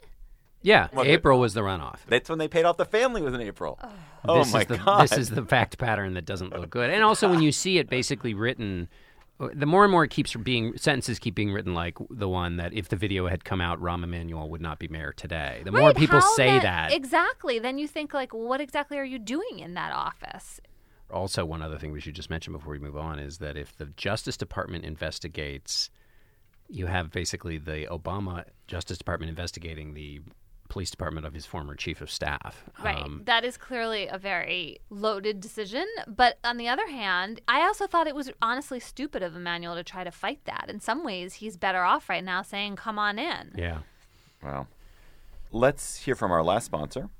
Yeah. 0.62 0.88
Well, 0.92 1.06
April 1.06 1.40
was 1.40 1.54
the 1.54 1.62
runoff. 1.62 2.00
That's 2.06 2.28
when 2.28 2.38
they 2.38 2.46
paid 2.48 2.64
off 2.66 2.76
the 2.76 2.84
family 2.84 3.22
was 3.22 3.32
in 3.32 3.40
April. 3.40 3.78
Oh, 4.28 4.38
this 4.40 4.52
my 4.52 4.64
the, 4.64 4.76
god! 4.76 5.02
This 5.08 5.16
is 5.16 5.30
the 5.30 5.42
fact 5.44 5.78
pattern 5.78 6.12
that 6.14 6.26
doesn't 6.26 6.50
look 6.52 6.68
good. 6.68 6.90
And 6.90 7.02
also, 7.02 7.30
when 7.30 7.40
you 7.40 7.50
see 7.50 7.78
it 7.78 7.88
basically 7.88 8.34
written, 8.34 8.88
the 9.54 9.66
more 9.66 9.84
and 9.84 9.92
more 9.92 10.04
it 10.04 10.10
keeps 10.10 10.34
being 10.36 10.76
sentences 10.76 11.18
keep 11.18 11.34
being 11.34 11.52
written 11.52 11.74
like 11.74 11.96
the 12.10 12.28
one 12.28 12.58
that 12.58 12.72
if 12.72 12.88
the 12.88 12.96
video 12.96 13.26
had 13.26 13.44
come 13.44 13.60
out, 13.60 13.80
Rahm 13.80 14.04
Emanuel 14.04 14.50
would 14.50 14.60
not 14.60 14.78
be 14.78 14.88
mayor 14.88 15.12
today. 15.12 15.62
The 15.64 15.72
more 15.72 15.94
people 15.94 16.20
say 16.20 16.58
that, 16.58 16.92
exactly, 16.92 17.58
then 17.58 17.78
you 17.78 17.88
think 17.88 18.12
like, 18.12 18.32
what 18.34 18.60
exactly 18.60 18.98
are 18.98 19.04
you 19.04 19.18
doing 19.18 19.60
in 19.60 19.74
that 19.74 19.92
office? 19.92 20.60
also 21.12 21.44
one 21.44 21.62
other 21.62 21.78
thing 21.78 21.92
we 21.92 22.00
should 22.00 22.14
just 22.14 22.30
mention 22.30 22.52
before 22.52 22.72
we 22.72 22.78
move 22.78 22.96
on 22.96 23.18
is 23.18 23.38
that 23.38 23.56
if 23.56 23.76
the 23.76 23.86
Justice 23.86 24.36
Department 24.36 24.84
investigates, 24.84 25.90
you 26.68 26.86
have 26.86 27.10
basically 27.10 27.58
the 27.58 27.86
Obama 27.90 28.44
Justice 28.66 28.98
Department 28.98 29.28
investigating 29.28 29.94
the 29.94 30.20
police 30.70 30.90
department 30.90 31.26
of 31.26 31.34
his 31.34 31.44
former 31.44 31.74
chief 31.74 32.00
of 32.00 32.10
staff. 32.10 32.64
Right. 32.82 32.96
Um, 32.96 33.22
that 33.26 33.44
is 33.44 33.58
clearly 33.58 34.06
a 34.06 34.16
very 34.16 34.78
loaded 34.88 35.40
decision. 35.40 35.84
But 36.08 36.38
on 36.42 36.56
the 36.56 36.68
other 36.68 36.86
hand, 36.88 37.42
I 37.46 37.60
also 37.62 37.86
thought 37.86 38.06
it 38.06 38.14
was 38.14 38.30
honestly 38.40 38.80
stupid 38.80 39.22
of 39.22 39.36
Emanuel 39.36 39.74
to 39.74 39.84
try 39.84 40.04
to 40.04 40.10
fight 40.10 40.40
that. 40.46 40.66
In 40.68 40.80
some 40.80 41.04
ways, 41.04 41.34
he's 41.34 41.58
better 41.58 41.82
off 41.82 42.08
right 42.08 42.24
now 42.24 42.40
saying, 42.40 42.76
come 42.76 42.98
on 42.98 43.18
in. 43.18 43.52
yeah. 43.58 43.80
Well, 44.42 44.68
let's 45.52 45.98
hear 45.98 46.14
from 46.14 46.32
our 46.32 46.42
last 46.42 46.64
sponsor. 46.64 47.10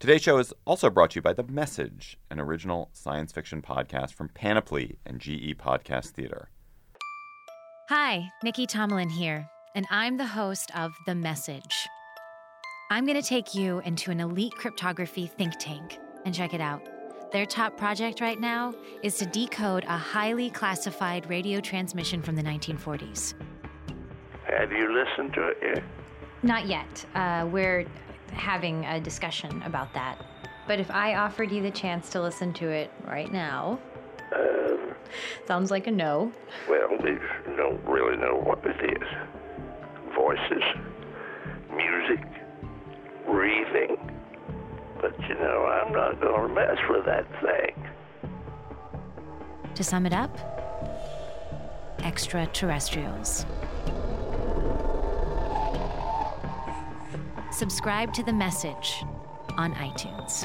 Today's 0.00 0.22
show 0.22 0.38
is 0.38 0.52
also 0.64 0.88
brought 0.88 1.10
to 1.10 1.16
you 1.16 1.22
by 1.22 1.34
The 1.34 1.42
Message, 1.42 2.16
an 2.30 2.40
original 2.40 2.88
science 2.94 3.32
fiction 3.32 3.60
podcast 3.60 4.14
from 4.14 4.28
Panoply 4.30 4.98
and 5.04 5.20
GE 5.20 5.56
Podcast 5.58 6.08
Theater. 6.10 6.48
Hi, 7.90 8.30
Nicky 8.42 8.66
Tomalin 8.66 9.10
here, 9.10 9.48
and 9.74 9.86
I'm 9.90 10.16
the 10.16 10.26
host 10.26 10.70
of 10.74 10.94
The 11.06 11.14
Message. 11.14 11.86
I'm 12.90 13.06
going 13.06 13.20
to 13.20 13.26
take 13.26 13.54
you 13.54 13.80
into 13.80 14.10
an 14.10 14.20
elite 14.20 14.54
cryptography 14.54 15.26
think 15.26 15.54
tank 15.58 15.98
and 16.26 16.34
check 16.34 16.52
it 16.52 16.60
out. 16.60 16.82
Their 17.32 17.46
top 17.46 17.78
project 17.78 18.20
right 18.20 18.38
now 18.38 18.74
is 19.02 19.16
to 19.18 19.26
decode 19.26 19.84
a 19.84 19.96
highly 19.96 20.50
classified 20.50 21.28
radio 21.30 21.60
transmission 21.60 22.20
from 22.20 22.36
the 22.36 22.42
1940s. 22.42 23.34
Have 24.44 24.70
you 24.70 24.92
listened 24.92 25.32
to 25.32 25.48
it 25.48 25.58
yet? 25.62 25.82
Not 26.42 26.66
yet. 26.66 27.06
Uh, 27.14 27.48
we're 27.50 27.86
having 28.32 28.84
a 28.84 29.00
discussion 29.00 29.62
about 29.62 29.92
that. 29.94 30.22
But 30.68 30.78
if 30.78 30.90
I 30.90 31.14
offered 31.14 31.50
you 31.50 31.62
the 31.62 31.70
chance 31.70 32.10
to 32.10 32.20
listen 32.20 32.52
to 32.54 32.68
it 32.68 32.90
right 33.06 33.32
now, 33.32 33.78
sounds 35.46 35.70
like 35.70 35.86
a 35.86 35.90
no. 35.90 36.30
Well, 36.68 36.90
we 37.02 37.18
don't 37.56 37.82
really 37.86 38.16
know 38.18 38.36
what 38.44 38.64
it 38.64 39.00
is. 39.00 39.08
Voices, 40.14 40.62
music, 41.74 42.24
breathing. 43.26 43.96
But 45.00 45.18
you 45.28 45.34
know, 45.34 45.66
I'm 45.66 45.92
not 45.92 46.20
going 46.20 46.48
to 46.48 46.54
mess 46.54 46.78
with 46.88 47.04
that 47.06 47.26
thing. 47.42 47.88
To 49.74 49.84
sum 49.84 50.06
it 50.06 50.12
up, 50.12 50.36
extraterrestrials. 52.02 53.44
Subscribe 57.50 58.12
to 58.14 58.22
The 58.22 58.32
Message 58.32 59.04
on 59.56 59.74
iTunes. 59.74 60.44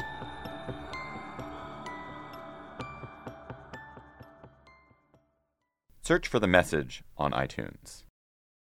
Search 6.02 6.26
for 6.28 6.40
The 6.40 6.46
Message 6.46 7.02
on 7.16 7.32
iTunes. 7.32 8.04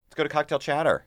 Let's 0.05 0.15
go 0.15 0.23
to 0.23 0.29
Cocktail 0.29 0.59
Chatter. 0.59 1.05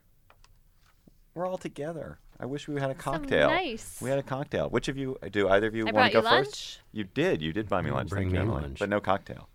We're 1.35 1.47
all 1.47 1.59
together. 1.59 2.19
I 2.39 2.47
wish 2.47 2.69
we 2.69 2.79
had 2.81 2.91
a 2.91 2.95
cocktail. 2.95 3.49
nice. 3.49 3.99
We 4.01 4.11
had 4.11 4.19
a 4.19 4.23
cocktail. 4.23 4.69
Which 4.69 4.89
of 4.89 4.97
you 4.99 5.17
uh, 5.23 5.29
do 5.29 5.49
either 5.49 5.67
of 5.69 5.75
you 5.75 5.89
I 5.89 5.93
want 5.93 6.13
to 6.13 6.21
go 6.21 6.29
you 6.29 6.37
first? 6.37 6.51
lunch. 6.51 6.79
You 6.93 7.05
did. 7.05 7.41
You 7.43 7.53
did 7.53 7.69
buy 7.69 7.81
me 7.83 7.91
lunch. 7.91 8.11
Bring 8.11 8.25
Thank 8.25 8.33
me 8.35 8.39
Emily. 8.41 8.63
lunch. 8.63 8.79
But 8.79 8.89
no 8.91 9.01
cocktail. 9.01 9.49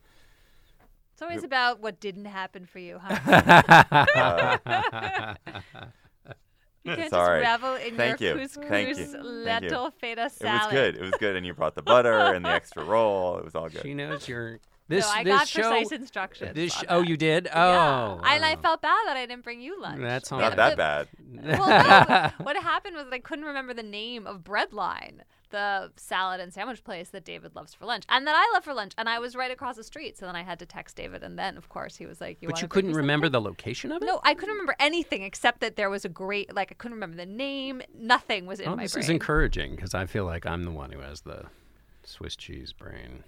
It's 1.14 1.22
always 1.22 1.44
about 1.44 1.80
what 1.82 2.00
didn't 2.00 2.26
happen 2.26 2.66
for 2.66 2.80
you, 2.80 3.00
huh? 3.00 3.14
you 6.84 6.96
can't 6.96 7.12
Sorry. 7.12 7.44
just 7.44 7.62
revel 7.62 7.76
in 7.76 7.96
Thank 7.96 8.22
your 8.22 8.40
you. 8.40 8.48
couscous 8.48 8.68
Thank 8.68 8.90
you. 8.90 8.96
Thank 8.96 9.14
you. 9.14 9.22
lentil 9.22 9.92
feta 9.92 10.26
It 10.26 10.44
was 10.44 10.68
good. 10.72 10.96
It 10.96 11.02
was 11.02 11.12
good, 11.20 11.36
and 11.36 11.46
you 11.46 11.54
brought 11.54 11.76
the 11.76 11.84
butter 11.84 12.34
and 12.34 12.44
the 12.44 12.50
extra 12.50 12.84
roll. 12.84 13.38
It 13.38 13.46
was 13.46 13.54
all 13.54 13.70
good. 13.70 13.84
She 13.84 13.94
knows 13.94 14.28
you're. 14.28 14.60
This, 14.92 15.06
no, 15.06 15.12
I 15.12 15.24
this 15.24 15.34
got 15.34 15.48
show, 15.48 15.62
precise 15.70 15.92
instructions. 15.92 16.54
This 16.54 16.74
sh- 16.74 16.84
oh, 16.90 17.02
you 17.02 17.18
did? 17.18 17.46
Yeah. 17.46 18.18
Oh. 18.20 18.22
And 18.24 18.46
I 18.46 18.56
felt 18.58 18.82
bad 18.82 18.98
that 19.08 19.18
I 19.18 19.26
didn't 19.26 19.44
bring 19.44 19.62
you 19.62 19.82
lunch. 19.82 20.02
That's 20.02 20.30
Yeah, 20.32 20.38
Not 20.38 20.50
the- 20.52 20.56
that 20.58 20.78
bad. 20.78 21.08
well, 21.60 22.30
no. 22.40 22.44
what 22.46 22.56
happened 22.58 22.96
was 22.96 23.06
that 23.06 23.14
I 23.14 23.20
couldn't 23.20 23.46
remember 23.46 23.74
the 23.74 23.84
name 23.84 24.28
of 24.28 24.44
Breadline, 24.44 25.22
the 25.50 25.92
salad 25.96 26.40
and 26.40 26.54
sandwich 26.54 26.84
place 26.84 27.10
that 27.10 27.26
David 27.26 27.56
loves 27.56 27.74
for 27.74 27.86
lunch, 27.86 28.04
and 28.10 28.26
that 28.28 28.36
I 28.36 28.54
love 28.54 28.64
for 28.64 28.74
lunch. 28.74 28.94
And 28.98 29.08
I 29.10 29.20
was 29.20 29.36
right 29.36 29.52
across 29.52 29.76
the 29.78 29.84
street, 29.84 30.18
so 30.18 30.26
then 30.26 30.36
I 30.36 30.44
had 30.44 30.60
to 30.60 30.66
text 30.66 30.96
David, 30.96 31.24
and 31.24 31.38
then 31.40 31.58
of 31.58 31.70
course 31.70 31.96
he 31.98 32.06
was 32.06 32.22
like, 32.22 32.38
"You." 32.42 32.48
But 32.50 32.62
you 32.62 32.68
couldn't 32.68 32.94
remember 32.94 33.28
the 33.30 33.42
location 33.42 33.92
of 33.92 34.02
it? 34.02 34.06
No, 34.06 34.20
I 34.24 34.34
couldn't 34.34 34.54
remember 34.54 34.76
anything 34.80 35.24
except 35.24 35.60
that 35.62 35.76
there 35.78 35.90
was 35.90 36.06
a 36.06 36.10
great. 36.10 36.54
Like 36.56 36.72
I 36.72 36.76
couldn't 36.76 36.96
remember 36.96 37.18
the 37.18 37.26
name. 37.26 37.82
Nothing 37.98 38.46
was 38.46 38.60
in 38.60 38.68
Oh, 38.70 38.76
my 38.76 38.84
this 38.84 38.94
brain. 38.94 39.04
is 39.04 39.10
encouraging 39.10 39.76
because 39.76 39.94
I 39.94 40.06
feel 40.06 40.26
like 40.26 40.46
I'm 40.46 40.64
the 40.64 40.72
one 40.72 40.92
who 40.92 41.00
has 41.00 41.22
the 41.22 41.46
Swiss 42.04 42.36
cheese 42.36 42.72
brain. 42.74 43.24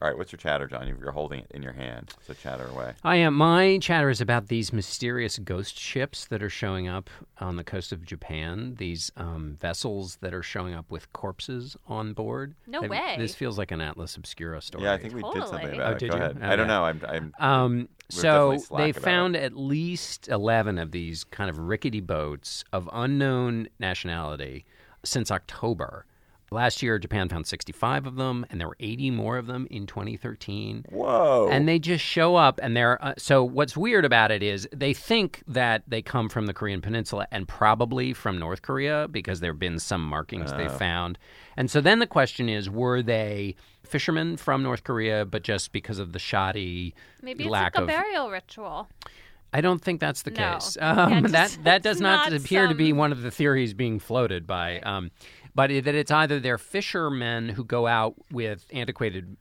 All 0.00 0.06
right, 0.08 0.16
what's 0.16 0.30
your 0.30 0.36
chatter, 0.38 0.68
John? 0.68 0.86
You're 0.86 1.10
holding 1.10 1.40
it 1.40 1.50
in 1.50 1.60
your 1.60 1.72
hand, 1.72 2.14
so 2.24 2.32
chatter 2.32 2.66
away. 2.68 2.92
I 3.02 3.16
am. 3.16 3.34
My 3.34 3.78
chatter 3.82 4.08
is 4.10 4.20
about 4.20 4.46
these 4.46 4.72
mysterious 4.72 5.38
ghost 5.40 5.76
ships 5.76 6.26
that 6.26 6.40
are 6.40 6.48
showing 6.48 6.86
up 6.86 7.10
on 7.40 7.56
the 7.56 7.64
coast 7.64 7.90
of 7.90 8.04
Japan. 8.04 8.76
These 8.78 9.10
um, 9.16 9.56
vessels 9.60 10.16
that 10.20 10.32
are 10.32 10.42
showing 10.42 10.72
up 10.72 10.88
with 10.92 11.12
corpses 11.12 11.76
on 11.88 12.12
board. 12.12 12.54
No 12.68 12.82
Have- 12.82 12.90
way. 12.92 13.16
This 13.18 13.34
feels 13.34 13.58
like 13.58 13.72
an 13.72 13.80
Atlas 13.80 14.14
Obscura 14.16 14.60
story. 14.62 14.84
Yeah, 14.84 14.92
I 14.92 14.98
think 14.98 15.14
we 15.14 15.22
did 15.22 15.32
something 15.48 15.58
Totally. 15.62 15.74
about 15.78 15.88
Oh, 15.88 15.96
it. 15.96 15.98
did 15.98 16.10
Go 16.10 16.16
you? 16.16 16.22
ahead. 16.22 16.38
Oh, 16.42 16.46
I 16.46 16.54
don't 16.56 16.68
yeah. 16.68 16.74
know. 16.74 16.84
I'm. 16.84 17.02
I'm 17.08 17.34
Um, 17.40 17.78
We're 17.78 17.88
so 18.20 18.22
definitely 18.52 18.58
slack 18.60 18.78
they 18.84 18.90
about 18.90 19.02
found 19.02 19.36
it. 19.36 19.42
at 19.42 19.56
least 19.56 20.28
11 20.28 20.78
of 20.78 20.92
these 20.92 21.24
kind 21.24 21.50
of 21.50 21.58
rickety 21.58 22.00
boats 22.00 22.62
of 22.72 22.88
unknown 22.92 23.66
nationality 23.80 24.64
since 25.04 25.32
October. 25.32 26.06
Last 26.50 26.82
year, 26.82 26.98
Japan 26.98 27.28
found 27.28 27.46
65 27.46 28.06
of 28.06 28.16
them, 28.16 28.46
and 28.48 28.58
there 28.58 28.68
were 28.68 28.76
80 28.80 29.10
more 29.10 29.36
of 29.36 29.46
them 29.46 29.66
in 29.70 29.86
2013. 29.86 30.86
Whoa. 30.88 31.48
And 31.50 31.68
they 31.68 31.78
just 31.78 32.02
show 32.02 32.36
up, 32.36 32.58
and 32.62 32.76
they're 32.76 33.02
uh, 33.04 33.14
so. 33.18 33.44
What's 33.44 33.76
weird 33.76 34.04
about 34.06 34.30
it 34.30 34.42
is 34.42 34.66
they 34.74 34.94
think 34.94 35.42
that 35.46 35.82
they 35.86 36.00
come 36.00 36.28
from 36.28 36.46
the 36.46 36.54
Korean 36.54 36.80
Peninsula 36.80 37.26
and 37.30 37.46
probably 37.46 38.12
from 38.14 38.38
North 38.38 38.62
Korea 38.62 39.08
because 39.08 39.40
there 39.40 39.52
have 39.52 39.58
been 39.58 39.78
some 39.78 40.02
markings 40.02 40.50
they 40.52 40.68
found. 40.68 41.18
And 41.56 41.70
so 41.70 41.80
then 41.80 41.98
the 41.98 42.06
question 42.06 42.48
is, 42.48 42.70
were 42.70 43.02
they 43.02 43.54
fishermen 43.84 44.36
from 44.36 44.62
North 44.62 44.84
Korea, 44.84 45.24
but 45.26 45.42
just 45.42 45.72
because 45.72 45.98
of 45.98 46.12
the 46.12 46.18
shoddy 46.18 46.94
Maybe 47.22 47.44
it's 47.44 47.50
lack 47.50 47.74
like 47.74 47.80
a 47.80 47.82
of 47.82 47.88
burial 47.88 48.30
ritual. 48.30 48.88
I 49.50 49.62
don't 49.62 49.80
think 49.80 49.98
that's 49.98 50.22
the 50.22 50.30
No. 50.30 50.54
case. 50.54 50.76
Yeah, 50.78 50.90
Um, 51.04 51.22
just- 51.22 51.32
that 51.32 51.64
that 51.64 51.82
does 51.82 52.00
not, 52.02 52.30
not 52.30 52.38
appear 52.38 52.68
to 52.68 52.74
be 52.74 52.92
one 52.92 53.12
of 53.12 53.22
the 53.22 53.30
theories 53.30 53.72
being 53.72 53.98
floated 53.98 54.46
by. 54.46 54.80
Um, 54.80 55.10
but 55.58 55.70
that 55.70 55.94
it's 55.96 56.12
either 56.12 56.38
they're 56.38 56.56
fishermen 56.56 57.48
who 57.48 57.64
go 57.64 57.88
out 57.88 58.14
with 58.30 58.64
antiquated 58.72 59.36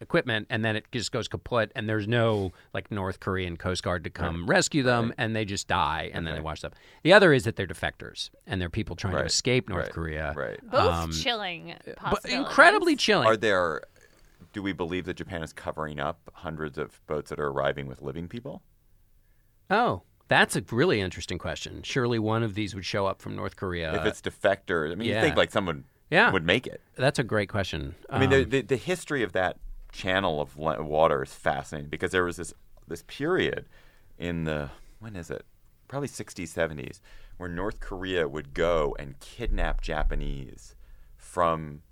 equipment 0.00 0.48
and 0.50 0.64
then 0.64 0.74
it 0.74 0.84
just 0.90 1.12
goes 1.12 1.28
kaput 1.28 1.70
and 1.76 1.88
there's 1.88 2.08
no 2.08 2.50
like 2.74 2.90
North 2.90 3.20
Korean 3.20 3.56
Coast 3.56 3.84
Guard 3.84 4.02
to 4.02 4.10
come 4.10 4.46
rescue 4.46 4.82
them 4.82 5.14
and 5.16 5.36
they 5.36 5.44
just 5.44 5.68
die 5.68 6.10
and 6.12 6.26
then 6.26 6.34
they 6.34 6.40
wash 6.40 6.64
up. 6.64 6.74
The 7.04 7.12
other 7.12 7.32
is 7.32 7.44
that 7.44 7.54
they're 7.54 7.68
defectors 7.68 8.30
and 8.48 8.60
they're 8.60 8.68
people 8.68 8.96
trying 8.96 9.12
to 9.14 9.24
escape 9.24 9.68
North 9.68 9.84
Right. 9.84 9.92
Korea. 9.92 10.32
Right. 10.36 10.58
Both 10.68 10.92
Um, 10.92 11.12
chilling. 11.12 11.76
But 12.02 12.24
incredibly 12.24 12.96
chilling. 12.96 13.28
Are 13.28 13.36
there? 13.36 13.82
Do 14.52 14.62
we 14.62 14.72
believe 14.72 15.04
that 15.04 15.14
Japan 15.14 15.44
is 15.44 15.52
covering 15.52 16.00
up 16.00 16.18
hundreds 16.34 16.78
of 16.78 17.00
boats 17.06 17.30
that 17.30 17.38
are 17.38 17.46
arriving 17.46 17.86
with 17.86 18.02
living 18.02 18.26
people? 18.26 18.62
oh, 19.70 20.02
that's 20.30 20.56
a 20.56 20.62
really 20.70 21.00
interesting 21.02 21.36
question. 21.38 21.82
Surely 21.82 22.18
one 22.18 22.42
of 22.42 22.54
these 22.54 22.74
would 22.74 22.86
show 22.86 23.04
up 23.06 23.20
from 23.20 23.36
North 23.36 23.56
Korea. 23.56 23.94
if 23.96 24.06
it's 24.06 24.22
defectors, 24.22 24.92
I 24.92 24.94
mean, 24.94 25.08
you 25.08 25.20
think 25.20 25.36
like 25.36 25.50
someone 25.50 25.84
Yeah. 26.08 26.30
would 26.32 26.46
make 26.46 26.66
it. 26.66 26.80
that's 26.96 27.18
a 27.18 27.22
great 27.24 27.48
question. 27.50 27.94
I 28.08 28.18
mean, 28.18 28.30
the, 28.30 28.42
Um, 28.44 28.48
the 28.50 28.60
the 28.62 28.76
history 28.76 29.22
of 29.22 29.32
that 29.32 29.58
channel 29.92 30.40
of 30.40 30.56
water 30.56 31.22
is 31.22 31.34
fascinating 31.34 31.90
because 31.90 32.12
there 32.12 32.24
was 32.24 32.36
this 32.36 32.54
this 32.88 33.02
period 33.06 33.66
in 34.18 34.44
the 34.44 34.70
when 35.00 35.16
is 35.16 35.30
it? 35.30 35.44
Probably 35.88 36.08
60s, 36.08 36.48
70s, 36.52 37.00
where 37.36 37.48
North 37.48 37.80
Korea 37.80 38.28
would 38.28 38.54
go 38.54 38.94
and 39.00 39.18
kidnap 39.18 39.80
Japanese 39.80 40.76
from 41.16 41.82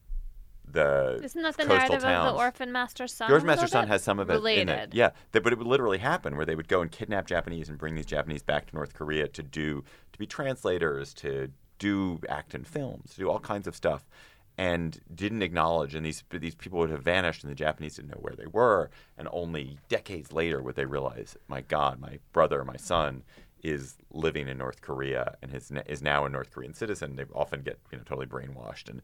the 0.73 1.21
Isn't 1.23 1.43
that 1.43 1.57
the 1.57 1.65
coastal 1.65 1.77
narrative 1.77 2.03
towns. 2.03 2.29
of 2.29 2.35
the 2.35 2.39
Orphan 2.41 2.73
Master's 2.73 3.13
Son? 3.15 3.29
The 3.29 3.35
Orphan 3.35 3.49
a 3.49 3.53
little 3.53 3.63
Master's 3.63 3.73
Son 3.73 3.89
has 3.89 4.03
some 4.03 4.19
of 4.19 4.31
it 4.31 4.35
related. 4.35 4.63
in 4.63 4.69
it. 4.71 4.95
Yeah, 4.95 5.11
That- 5.33 5.43
but 5.43 5.53
it 5.53 5.59
would 5.59 5.67
literally 5.69 5.99
happen 5.99 6.37
where 6.37 6.47
they 6.47 6.55
would 6.55 6.69
go 6.69 6.81
and 6.83 6.91
kidnap 6.91 7.27
Japanese 7.27 7.69
and 7.69 7.79
bring 7.79 7.95
these 7.95 8.07
Japanese 8.07 8.43
back 8.43 8.67
to 8.67 8.75
North 8.77 8.95
Korea 8.95 9.29
to 9.29 9.43
do 9.43 9.85
to 10.13 10.19
be 10.19 10.27
translators, 10.27 11.13
to 11.15 11.51
do 11.79 12.21
act 12.29 12.55
in 12.55 12.65
films, 12.65 13.13
to 13.15 13.19
do 13.21 13.31
all 13.31 13.39
kinds 13.41 13.67
of 13.67 13.75
stuff, 13.77 14.09
and 14.57 15.01
didn't 15.15 15.43
acknowledge. 15.43 15.95
And 15.95 16.05
these 16.05 16.25
these 16.31 16.55
people 16.57 16.79
would 16.81 16.91
have 16.91 17.03
vanished, 17.03 17.45
and 17.45 17.51
the 17.51 17.55
Japanese 17.57 17.97
didn't 17.97 18.11
know 18.11 18.21
where 18.21 18.35
they 18.35 18.47
were. 18.47 18.91
And 19.17 19.29
only 19.33 19.79
decades 19.89 20.33
later 20.33 20.61
would 20.63 20.75
they 20.75 20.85
realize, 20.87 21.37
my 21.47 21.61
God, 21.61 22.01
my 22.01 22.19
brother, 22.33 22.65
my 22.65 22.77
son 22.77 23.23
is 23.63 23.97
living 24.13 24.47
in 24.49 24.57
North 24.57 24.81
Korea 24.81 25.35
and 25.43 25.51
his, 25.51 25.73
is 25.87 26.01
now 26.01 26.25
a 26.25 26.29
North 26.29 26.53
Korean 26.53 26.75
citizen. 26.75 27.17
They 27.17 27.25
often 27.35 27.63
get 27.63 27.79
you 27.93 27.99
know 27.99 28.05
totally 28.05 28.27
brainwashed 28.27 28.89
and. 28.89 29.03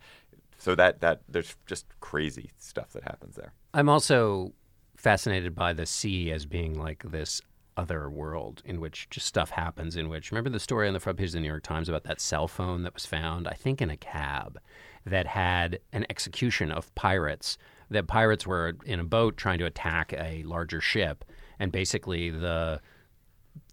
So 0.59 0.75
that, 0.75 1.01
that 1.01 1.23
there's 1.29 1.57
just 1.67 1.87
crazy 2.01 2.53
stuff 2.59 2.93
that 2.93 3.05
happens 3.05 3.37
there. 3.37 3.53
I'm 3.73 3.89
also 3.89 4.53
fascinated 4.97 5.55
by 5.55 5.73
the 5.73 5.87
sea 5.87 6.31
as 6.31 6.47
being 6.47 6.79
like 6.79 7.03
this 7.11 7.43
other 7.77 8.09
world 8.09 8.63
in 8.65 8.81
which 8.81 9.09
just 9.11 9.27
stuff 9.27 9.51
happens. 9.51 9.97
In 9.97 10.09
which, 10.09 10.31
remember 10.31 10.51
the 10.51 10.61
story 10.61 10.87
on 10.87 10.95
the 10.95 11.01
front 11.01 11.19
page 11.19 11.29
of 11.29 11.33
the 11.35 11.41
New 11.41 11.49
York 11.49 11.63
Times 11.63 11.89
about 11.89 12.05
that 12.05 12.21
cell 12.21 12.49
phone 12.49 12.83
that 12.85 12.95
was 12.95 13.07
found, 13.07 13.49
I 13.49 13.55
think, 13.55 13.83
in 13.83 13.91
a 13.91 13.97
cab 13.97 14.59
that 15.05 15.27
had 15.27 15.81
an 15.93 16.07
execution 16.09 16.71
of 16.71 16.95
pirates. 16.95 17.59
That 17.91 18.07
pirates 18.07 18.47
were 18.47 18.75
in 18.87 18.99
a 18.99 19.05
boat 19.05 19.37
trying 19.37 19.59
to 19.59 19.67
attack 19.67 20.13
a 20.15 20.43
larger 20.45 20.81
ship, 20.81 21.25
and 21.59 21.71
basically 21.71 22.31
the 22.31 22.81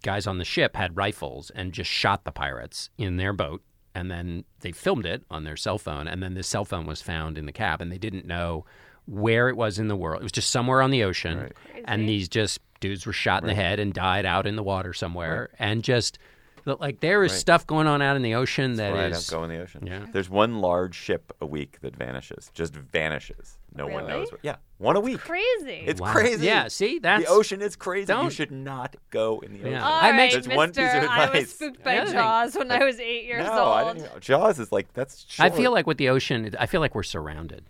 guys 0.02 0.26
on 0.26 0.38
the 0.38 0.44
ship 0.44 0.76
had 0.76 0.96
rifles 0.96 1.50
and 1.54 1.72
just 1.72 1.90
shot 1.90 2.24
the 2.24 2.32
pirates 2.32 2.90
in 2.98 3.16
their 3.16 3.32
boat 3.32 3.62
and 3.94 4.10
then 4.10 4.44
they 4.60 4.72
filmed 4.72 5.06
it 5.06 5.24
on 5.30 5.44
their 5.44 5.56
cell 5.56 5.78
phone 5.78 6.08
and 6.08 6.22
then 6.22 6.34
the 6.34 6.42
cell 6.42 6.64
phone 6.64 6.86
was 6.86 7.02
found 7.02 7.38
in 7.38 7.46
the 7.46 7.52
cab 7.52 7.80
and 7.80 7.90
they 7.92 7.98
didn't 7.98 8.26
know 8.26 8.64
where 9.06 9.48
it 9.48 9.56
was 9.56 9.78
in 9.78 9.88
the 9.88 9.96
world. 9.96 10.20
It 10.20 10.24
was 10.24 10.32
just 10.32 10.50
somewhere 10.50 10.80
on 10.80 10.90
the 10.90 11.04
ocean 11.04 11.50
and 11.84 12.08
these 12.08 12.28
just 12.28 12.60
dudes 12.80 13.06
were 13.06 13.12
shot 13.12 13.42
in 13.42 13.48
the 13.48 13.54
head 13.54 13.78
and 13.78 13.92
died 13.92 14.26
out 14.26 14.46
in 14.46 14.56
the 14.56 14.62
water 14.62 14.92
somewhere 14.92 15.50
and 15.58 15.82
just 15.82 16.18
like 16.64 17.00
there 17.00 17.24
is 17.24 17.32
Right. 17.32 17.38
stuff 17.40 17.66
going 17.66 17.86
on 17.86 18.00
out 18.02 18.16
in 18.16 18.22
the 18.22 18.34
ocean 18.34 18.74
that 18.76 18.92
right, 18.92 19.10
is 19.10 19.32
out 19.32 19.38
go 19.38 19.44
in 19.44 19.50
the 19.50 19.58
ocean. 19.60 19.86
Yeah. 19.86 20.06
There's 20.12 20.30
one 20.30 20.60
large 20.60 20.94
ship 20.94 21.32
a 21.40 21.46
week 21.46 21.78
that 21.82 21.96
vanishes, 21.96 22.50
just 22.54 22.74
vanishes. 22.74 23.58
No 23.74 23.86
one 23.86 24.04
Really? 24.04 24.08
knows. 24.20 24.30
Where, 24.32 24.38
yeah, 24.42 24.56
one 24.78 24.96
a 24.96 25.00
week. 25.00 25.18
Crazy. 25.20 25.82
It's 25.86 26.00
Wow. 26.00 26.12
crazy. 26.12 26.46
Yeah, 26.46 26.68
see, 26.68 26.98
that's- 26.98 27.26
the 27.26 27.34
ocean 27.34 27.62
is 27.62 27.74
crazy. 27.76 28.02
You 28.12 28.18
Don't- 28.18 28.32
should 28.32 28.50
not 28.52 28.96
go 29.10 29.40
in 29.40 29.52
the 29.54 29.60
ocean. 29.60 29.72
Yeah. 29.72 29.84
All 29.86 29.92
I 29.92 30.10
right, 30.10 30.16
make- 30.16 30.32
There's 30.32 30.48
one 30.48 30.68
piece 30.70 30.78
of 30.78 30.84
mister, 31.02 31.08
I 31.08 31.30
was 31.30 31.50
spooked 31.54 31.82
by 31.82 31.92
Another 31.94 32.10
thing- 32.10 32.18
Jaws 32.20 32.54
when 32.56 32.70
I 32.70 32.84
was 32.84 33.00
eight 33.00 33.24
years 33.24 33.46
no, 33.46 33.52
I 33.52 33.82
old. 33.84 33.96
didn't 33.96 34.12
know. 34.12 34.18
Jaws 34.20 34.58
is 34.58 34.70
like 34.72 34.92
that's. 34.92 35.26
i 35.38 35.50
feel 35.50 35.72
like 35.72 35.86
with 35.86 35.98
the 35.98 36.08
ocean 36.10 36.54
i 36.58 36.66
feel 36.66 36.80
like 36.80 36.94
we're 36.94 37.02
surrounded 37.02 37.64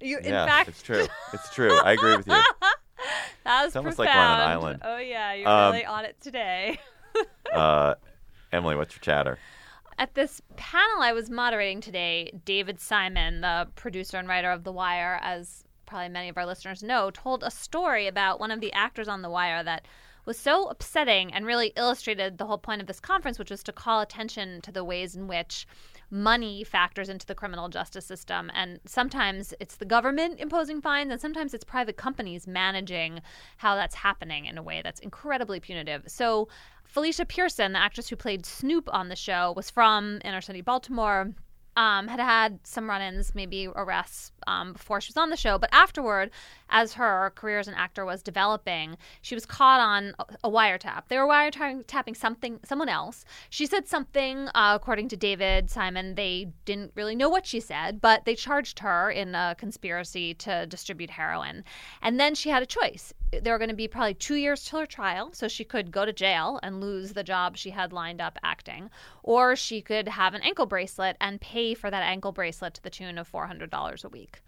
You, 0.00 0.18
in 0.18 0.24
yeah, 0.32 0.46
fact, 0.46 0.68
it's 0.70 0.82
true. 0.82 1.06
It's 1.32 1.52
true. 1.54 1.76
I 1.78 1.92
agree 1.92 2.16
with 2.16 2.26
you. 2.26 2.32
that 3.44 3.62
was 3.62 3.66
It's 3.68 3.76
almost 3.76 3.96
profound. 3.96 3.98
like 3.98 4.16
we're 4.16 4.22
on 4.22 4.40
an 4.40 4.48
island. 4.48 4.82
Oh 4.84 4.96
yeah, 4.98 5.34
you're 5.34 5.48
Um, 5.48 5.72
really 5.72 5.84
on 5.86 6.04
it 6.04 6.16
today. 6.20 6.78
Uh, 7.52 7.94
Emily, 8.52 8.76
what's 8.76 8.94
your 8.94 9.00
chatter? 9.00 9.38
At 9.98 10.14
this 10.14 10.40
panel 10.56 11.02
I 11.02 11.12
was 11.12 11.28
moderating 11.28 11.80
today, 11.80 12.32
David 12.44 12.80
Simon, 12.80 13.40
the 13.40 13.68
producer 13.74 14.16
and 14.16 14.28
writer 14.28 14.50
of 14.50 14.64
The 14.64 14.72
Wire, 14.72 15.18
as 15.22 15.64
probably 15.86 16.08
many 16.08 16.28
of 16.28 16.36
our 16.36 16.46
listeners 16.46 16.82
know, 16.82 17.10
told 17.10 17.42
a 17.42 17.50
story 17.50 18.06
about 18.06 18.38
one 18.38 18.50
of 18.50 18.60
the 18.60 18.72
actors 18.72 19.08
on 19.08 19.22
The 19.22 19.30
Wire 19.30 19.62
that 19.64 19.86
was 20.28 20.38
so 20.38 20.68
upsetting 20.68 21.32
and 21.32 21.46
really 21.46 21.72
illustrated 21.74 22.36
the 22.36 22.44
whole 22.44 22.58
point 22.58 22.82
of 22.82 22.86
this 22.86 23.00
conference, 23.00 23.38
which 23.38 23.50
was 23.50 23.62
to 23.62 23.72
call 23.72 24.02
attention 24.02 24.60
to 24.60 24.70
the 24.70 24.84
ways 24.84 25.16
in 25.16 25.26
which 25.26 25.66
money 26.10 26.62
factors 26.62 27.08
into 27.08 27.26
the 27.26 27.34
criminal 27.34 27.70
justice 27.70 28.04
system. 28.04 28.50
And 28.54 28.78
sometimes 28.84 29.54
it's 29.58 29.76
the 29.76 29.86
government 29.86 30.38
imposing 30.38 30.82
fines, 30.82 31.10
and 31.10 31.18
sometimes 31.18 31.54
it's 31.54 31.64
private 31.64 31.96
companies 31.96 32.46
managing 32.46 33.22
how 33.56 33.74
that's 33.74 33.94
happening 33.94 34.44
in 34.44 34.58
a 34.58 34.62
way 34.62 34.82
that's 34.84 35.00
incredibly 35.00 35.60
punitive. 35.60 36.04
So, 36.06 36.48
Felicia 36.84 37.24
Pearson, 37.24 37.72
the 37.72 37.78
actress 37.78 38.08
who 38.08 38.16
played 38.16 38.44
Snoop 38.44 38.88
on 38.92 39.08
the 39.08 39.16
show, 39.16 39.54
was 39.56 39.70
from 39.70 40.20
inner 40.24 40.42
city 40.42 40.60
Baltimore. 40.60 41.32
Um, 41.78 42.08
had 42.08 42.18
had 42.18 42.58
some 42.64 42.90
run-ins, 42.90 43.36
maybe 43.36 43.68
arrests 43.68 44.32
um, 44.48 44.72
before 44.72 45.00
she 45.00 45.10
was 45.10 45.16
on 45.16 45.30
the 45.30 45.36
show, 45.36 45.58
but 45.58 45.70
afterward, 45.72 46.32
as 46.70 46.94
her 46.94 47.32
career 47.36 47.60
as 47.60 47.68
an 47.68 47.74
actor 47.74 48.04
was 48.04 48.20
developing, 48.20 48.96
she 49.22 49.36
was 49.36 49.46
caught 49.46 49.80
on 49.80 50.12
a, 50.18 50.48
a 50.48 50.50
wiretap. 50.50 51.02
They 51.06 51.16
were 51.16 51.28
wiretapping 51.28 52.16
something, 52.16 52.58
someone 52.64 52.88
else. 52.88 53.24
She 53.48 53.64
said 53.64 53.86
something, 53.86 54.48
uh, 54.56 54.72
according 54.74 55.08
to 55.10 55.16
David 55.16 55.70
Simon. 55.70 56.16
They 56.16 56.48
didn't 56.64 56.90
really 56.96 57.14
know 57.14 57.28
what 57.28 57.46
she 57.46 57.60
said, 57.60 58.00
but 58.00 58.24
they 58.24 58.34
charged 58.34 58.80
her 58.80 59.08
in 59.12 59.36
a 59.36 59.54
conspiracy 59.56 60.34
to 60.34 60.66
distribute 60.66 61.10
heroin. 61.10 61.62
And 62.02 62.18
then 62.18 62.34
she 62.34 62.50
had 62.50 62.64
a 62.64 62.66
choice. 62.66 63.14
There 63.30 63.52
were 63.52 63.58
going 63.58 63.68
to 63.68 63.76
be 63.76 63.88
probably 63.88 64.14
two 64.14 64.36
years 64.36 64.64
till 64.64 64.80
her 64.80 64.86
trial, 64.86 65.32
so 65.32 65.48
she 65.48 65.64
could 65.64 65.90
go 65.90 66.06
to 66.06 66.12
jail 66.12 66.58
and 66.62 66.80
lose 66.80 67.12
the 67.12 67.22
job 67.22 67.56
she 67.56 67.70
had 67.70 67.92
lined 67.92 68.20
up 68.20 68.38
acting, 68.42 68.90
or 69.22 69.54
she 69.54 69.82
could 69.82 70.08
have 70.08 70.32
an 70.34 70.42
ankle 70.42 70.66
bracelet 70.66 71.16
and 71.20 71.40
pay 71.40 71.74
for 71.74 71.90
that 71.90 72.02
ankle 72.02 72.32
bracelet 72.32 72.74
to 72.74 72.82
the 72.82 72.90
tune 72.90 73.18
of 73.18 73.30
$400 73.30 74.04
a 74.04 74.08
week. 74.08 74.40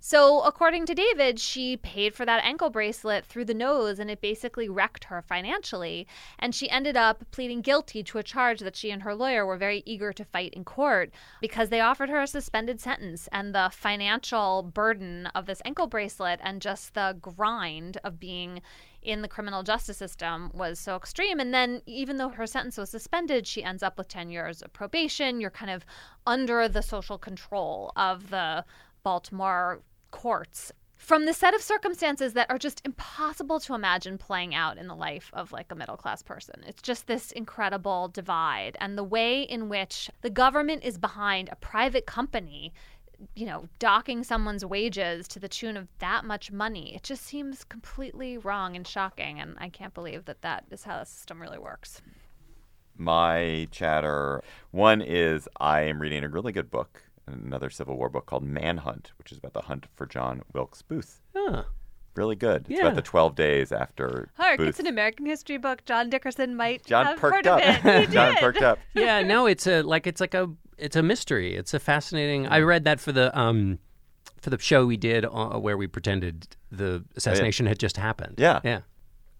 So, 0.00 0.42
according 0.42 0.86
to 0.86 0.94
David, 0.94 1.40
she 1.40 1.76
paid 1.76 2.14
for 2.14 2.24
that 2.24 2.44
ankle 2.44 2.70
bracelet 2.70 3.26
through 3.26 3.46
the 3.46 3.54
nose 3.54 3.98
and 3.98 4.08
it 4.08 4.20
basically 4.20 4.68
wrecked 4.68 5.04
her 5.04 5.22
financially. 5.22 6.06
And 6.38 6.54
she 6.54 6.70
ended 6.70 6.96
up 6.96 7.24
pleading 7.32 7.62
guilty 7.62 8.04
to 8.04 8.18
a 8.18 8.22
charge 8.22 8.60
that 8.60 8.76
she 8.76 8.92
and 8.92 9.02
her 9.02 9.14
lawyer 9.14 9.44
were 9.44 9.56
very 9.56 9.82
eager 9.84 10.12
to 10.12 10.24
fight 10.24 10.54
in 10.54 10.64
court 10.64 11.12
because 11.40 11.68
they 11.68 11.80
offered 11.80 12.10
her 12.10 12.22
a 12.22 12.28
suspended 12.28 12.80
sentence. 12.80 13.28
And 13.32 13.52
the 13.52 13.70
financial 13.72 14.62
burden 14.62 15.26
of 15.34 15.46
this 15.46 15.62
ankle 15.64 15.88
bracelet 15.88 16.38
and 16.44 16.62
just 16.62 16.94
the 16.94 17.16
grind 17.20 17.98
of 18.04 18.20
being 18.20 18.62
in 19.02 19.22
the 19.22 19.28
criminal 19.28 19.64
justice 19.64 19.96
system 19.96 20.50
was 20.54 20.78
so 20.78 20.94
extreme. 20.94 21.40
And 21.40 21.52
then, 21.52 21.82
even 21.86 22.18
though 22.18 22.28
her 22.28 22.46
sentence 22.46 22.78
was 22.78 22.90
suspended, 22.90 23.46
she 23.46 23.64
ends 23.64 23.82
up 23.82 23.98
with 23.98 24.08
10 24.08 24.30
years 24.30 24.62
of 24.62 24.72
probation. 24.72 25.40
You're 25.40 25.50
kind 25.50 25.70
of 25.70 25.84
under 26.26 26.68
the 26.68 26.82
social 26.82 27.18
control 27.18 27.92
of 27.96 28.30
the 28.30 28.64
Baltimore 29.02 29.80
courts 30.10 30.72
from 30.96 31.26
the 31.26 31.32
set 31.32 31.54
of 31.54 31.62
circumstances 31.62 32.32
that 32.32 32.50
are 32.50 32.58
just 32.58 32.82
impossible 32.84 33.60
to 33.60 33.74
imagine 33.74 34.18
playing 34.18 34.54
out 34.54 34.76
in 34.76 34.88
the 34.88 34.94
life 34.94 35.30
of 35.32 35.52
like 35.52 35.70
a 35.70 35.74
middle 35.74 35.96
class 35.96 36.22
person. 36.22 36.56
It's 36.66 36.82
just 36.82 37.06
this 37.06 37.30
incredible 37.32 38.08
divide 38.08 38.76
and 38.80 38.98
the 38.98 39.04
way 39.04 39.42
in 39.42 39.68
which 39.68 40.10
the 40.22 40.30
government 40.30 40.82
is 40.84 40.98
behind 40.98 41.48
a 41.50 41.56
private 41.56 42.04
company 42.04 42.72
you 43.34 43.46
know, 43.46 43.68
docking 43.78 44.22
someone's 44.22 44.64
wages 44.64 45.26
to 45.28 45.40
the 45.40 45.48
tune 45.48 45.76
of 45.76 45.88
that 45.98 46.24
much 46.24 46.52
money. 46.52 46.94
It 46.94 47.02
just 47.02 47.24
seems 47.24 47.64
completely 47.64 48.38
wrong 48.38 48.76
and 48.76 48.86
shocking. 48.86 49.40
And 49.40 49.56
I 49.58 49.68
can't 49.68 49.94
believe 49.94 50.24
that 50.26 50.42
that 50.42 50.64
is 50.70 50.84
how 50.84 51.00
the 51.00 51.04
system 51.04 51.42
really 51.42 51.58
works. 51.58 52.00
My 52.96 53.66
chatter 53.70 54.42
one 54.70 55.00
is 55.00 55.48
I 55.60 55.82
am 55.82 56.00
reading 56.00 56.24
a 56.24 56.28
really 56.28 56.52
good 56.52 56.70
book 56.70 57.02
another 57.32 57.70
Civil 57.70 57.96
War 57.96 58.08
book 58.08 58.26
called 58.26 58.42
Manhunt, 58.44 59.12
which 59.18 59.32
is 59.32 59.38
about 59.38 59.52
the 59.52 59.62
hunt 59.62 59.86
for 59.94 60.06
John 60.06 60.42
Wilkes 60.52 60.82
Booth. 60.82 61.20
Huh. 61.34 61.64
Really 62.14 62.36
good. 62.36 62.62
It's 62.68 62.70
Yeah. 62.78 62.86
about 62.86 62.96
the 62.96 63.02
12 63.02 63.34
days 63.36 63.70
after 63.70 64.30
Hark, 64.36 64.58
Booth. 64.58 64.68
it's 64.68 64.80
an 64.80 64.86
American 64.88 65.24
history 65.26 65.56
book. 65.58 65.84
John 65.84 66.10
Dickerson 66.10 66.56
might 66.56 66.84
John 66.84 67.06
have 67.06 67.18
perked 67.18 67.36
heard 67.36 67.46
up. 67.46 67.60
of 67.60 67.86
it. 67.86 68.10
John 68.10 68.34
perked 68.36 68.62
up. 68.62 68.78
yeah, 68.94 69.22
no, 69.22 69.46
it's 69.46 69.66
a 69.66 69.82
like 69.82 70.06
it's 70.06 70.20
like 70.20 70.34
a 70.34 70.50
it's 70.78 70.96
a 70.96 71.02
mystery. 71.02 71.54
It's 71.54 71.74
a 71.74 71.78
fascinating. 71.78 72.46
I 72.48 72.58
read 72.60 72.84
that 72.84 72.98
for 72.98 73.12
the 73.12 73.36
um 73.38 73.78
for 74.40 74.50
the 74.50 74.58
show 74.58 74.86
we 74.86 74.96
did 74.96 75.24
uh, 75.24 75.58
where 75.58 75.76
we 75.76 75.86
pretended 75.86 76.56
the 76.72 77.04
assassination 77.16 77.66
had 77.66 77.78
just 77.78 77.96
happened. 77.96 78.34
Yeah. 78.38 78.60
yeah. 78.64 78.80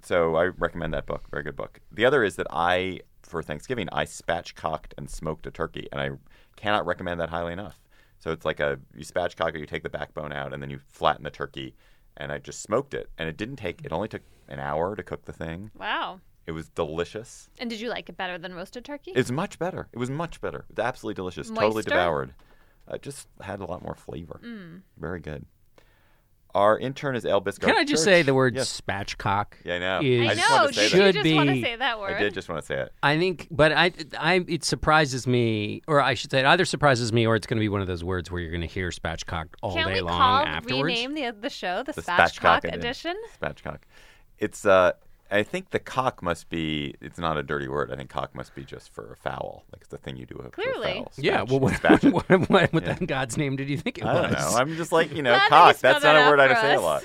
So 0.03 0.37
I 0.37 0.45
recommend 0.47 0.93
that 0.95 1.07
book. 1.07 1.25
Very 1.31 1.43
good 1.43 1.57
book. 1.57 1.81
The 1.93 2.05
other 2.05 2.23
is 2.25 2.37
that 2.37 2.47
I, 2.51 3.01
for 3.23 3.43
Thanksgiving, 3.43 3.89
I 3.93 4.05
spatchcocked 4.07 4.93
and 4.97 5.09
smoked 5.11 5.47
a 5.47 5.51
turkey, 5.51 5.89
and 5.93 6.01
I 6.01 6.11
cannot 6.59 6.87
recommend 6.87 7.21
that 7.21 7.31
highly 7.31 7.53
enough. 7.53 7.81
So 8.19 8.33
it's 8.33 8.45
like 8.45 8.61
a 8.61 8.79
you 8.95 9.05
spatchcock 9.05 9.55
it, 9.55 9.61
you 9.61 9.67
take 9.67 9.83
the 9.85 9.89
backbone 9.89 10.33
out, 10.33 10.53
and 10.53 10.63
then 10.63 10.71
you 10.71 10.81
flatten 10.89 11.25
the 11.25 11.31
turkey. 11.31 11.75
And 12.17 12.33
I 12.33 12.39
just 12.39 12.63
smoked 12.63 12.95
it, 12.95 13.09
and 13.17 13.29
it 13.29 13.37
didn't 13.37 13.57
take. 13.57 13.85
It 13.85 13.93
only 13.93 14.09
took 14.09 14.23
an 14.49 14.59
hour 14.59 14.97
to 14.97 15.03
cook 15.03 15.25
the 15.25 15.33
thing. 15.33 15.71
Wow. 15.79 16.21
It 16.47 16.53
was 16.53 16.69
delicious. 16.71 17.49
And 17.59 17.71
did 17.71 17.81
you 17.81 17.91
like 17.91 18.09
it 18.09 18.17
better 18.17 18.39
than 18.39 18.55
roasted 18.55 18.85
turkey? 18.85 19.13
It's 19.15 19.31
much 19.31 19.59
better. 19.59 19.87
It 19.93 19.99
was 19.99 20.11
much 20.11 20.41
better. 20.41 20.61
It 20.71 20.77
was 20.77 20.85
absolutely 20.85 21.15
delicious. 21.15 21.51
Totally 21.51 21.83
devoured. 21.83 22.35
Uh, 22.91 22.95
it 22.95 23.03
just 23.03 23.29
had 23.41 23.61
a 23.61 23.67
lot 23.67 23.83
more 23.83 23.95
flavor. 23.95 24.41
Mm. 24.43 24.81
Very 24.99 25.21
good. 25.21 25.45
Our 26.59 26.79
intern 26.79 27.15
is 27.15 27.25
El 27.25 27.41
Biscar. 27.41 27.61
Can 27.67 27.77
I 27.77 27.85
just 27.85 28.03
Church. 28.03 28.13
say 28.13 28.23
the 28.23 28.35
word 28.35 28.57
Yes. 28.57 28.81
spatchcock? 28.81 29.47
Yeah, 29.65 29.75
I 29.75 29.79
know. 29.79 30.01
Is, 30.03 30.29
I 30.29 30.35
just 30.35 30.51
wanted 30.51 30.69
to 30.69 30.75
say 30.75 30.83
did 30.83 30.91
that. 30.91 31.05
you 31.05 31.13
should 31.13 31.25
just 31.25 31.37
want 31.37 31.49
to 31.51 31.63
say 31.63 31.77
that 31.77 32.01
word? 32.01 32.13
I 32.15 32.19
did 32.19 32.35
just 32.35 32.49
want 32.49 32.61
to 32.61 32.67
say 32.67 32.81
it. 32.81 32.93
I 33.03 33.17
think, 33.19 33.47
but 33.51 33.71
I, 33.73 33.93
I, 34.19 34.45
it 34.49 34.65
surprises 34.65 35.27
me, 35.27 35.83
or 35.87 36.01
I 36.01 36.15
should 36.15 36.31
say, 36.33 36.41
it 36.41 36.47
either 36.47 36.65
surprises 36.65 37.13
me, 37.13 37.27
or 37.27 37.37
it's 37.37 37.47
going 37.47 37.59
to 37.59 37.61
be 37.61 37.69
one 37.69 37.81
of 37.81 37.87
those 37.87 38.03
words 38.03 38.31
where 38.31 38.41
you're 38.41 38.51
going 38.51 38.61
to 38.63 38.67
hear 38.67 38.91
spatchcock 38.91 39.47
all 39.63 39.75
Can 39.75 39.87
day 39.87 39.95
we 39.95 40.01
long 40.01 40.19
call 40.19 40.47
afterwards. 40.47 40.83
rename 40.85 41.15
the 41.15 41.31
the 41.41 41.49
show 41.51 41.83
the, 41.85 41.93
The 41.93 42.03
Spatchcock 42.03 42.63
spatchcock 42.63 42.75
edition? 42.75 43.17
Spatchcock. 43.41 43.79
It's 44.39 44.67
uh 44.67 44.93
I 45.31 45.43
think 45.43 45.71
the 45.71 45.79
cock 45.79 46.23
must 46.23 46.49
be 46.49 46.95
it's 47.01 47.19
not 47.19 47.37
a 47.37 47.43
dirty 47.43 47.69
word. 47.69 47.93
I 47.93 47.97
think 47.97 48.09
cock 48.09 48.35
must 48.35 48.55
be 48.55 48.65
just 48.65 48.93
for 48.95 49.13
a 49.13 49.17
fowl. 49.17 49.65
Like 49.73 49.83
it's 49.83 49.91
the 49.91 49.99
thing 49.99 50.17
you 50.17 50.25
do 50.27 50.37
with 50.37 50.47
a 50.47 50.51
Clearly. 50.51 50.95
fowl. 50.95 51.13
Yeah, 51.19 51.43
well, 51.43 51.61
what, 51.61 51.75
spatch 51.75 52.05
it. 52.05 52.13
what, 52.29 52.29
what, 52.49 52.73
what 52.73 52.83
Yeah. 52.85 52.97
in 52.99 53.07
God's 53.07 53.37
name 53.37 53.57
did 53.57 53.69
you 53.69 53.77
think 53.77 53.99
it 53.99 54.05
I 54.05 54.15
was? 54.15 54.23
don't 54.23 54.33
know. 54.33 54.57
I'm 54.59 54.77
just 54.77 54.91
like, 54.93 55.15
you 55.15 55.23
know, 55.23 55.33
Glad 55.49 55.49
cock. 55.51 55.75
you 55.77 55.81
That's 55.83 56.03
not 56.05 56.17
a 56.17 56.31
word 56.31 56.41
out 56.41 56.51
I 56.51 56.55
for 56.55 56.61
say 56.61 56.75
a 56.75 56.81
lot. 56.81 57.05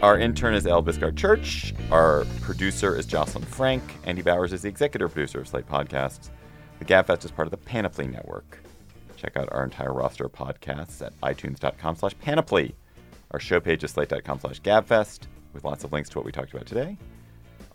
Our 0.00 0.18
intern 0.18 0.54
is 0.54 0.66
El 0.66 0.82
Biscard 0.82 1.16
Church. 1.16 1.72
Our 1.90 2.26
producer 2.42 2.94
is 2.96 3.06
Jocelyn 3.06 3.44
Frank. 3.44 3.82
Andy 4.04 4.20
Bowers 4.22 4.52
is 4.52 4.62
the 4.62 4.68
executive 4.68 5.12
producer 5.12 5.40
of 5.40 5.48
Slate 5.48 5.66
Podcasts. 5.66 6.28
The 6.78 6.84
GabFest 6.84 7.24
is 7.24 7.30
part 7.30 7.46
of 7.46 7.50
the 7.52 7.56
Panoply 7.56 8.06
Network. 8.06 8.58
Check 9.16 9.36
out 9.38 9.48
our 9.50 9.64
entire 9.64 9.92
roster 9.94 10.26
of 10.26 10.32
podcasts 10.32 11.00
at 11.04 11.18
itunes.com 11.22 11.96
slash 11.96 12.12
panoply. 12.20 12.74
Our 13.34 13.40
show 13.40 13.58
page 13.58 13.82
is 13.82 13.90
slate.com 13.90 14.38
slash 14.38 14.60
gabfest 14.60 15.22
with 15.52 15.64
lots 15.64 15.82
of 15.82 15.92
links 15.92 16.08
to 16.10 16.18
what 16.18 16.24
we 16.24 16.30
talked 16.30 16.54
about 16.54 16.66
today. 16.66 16.96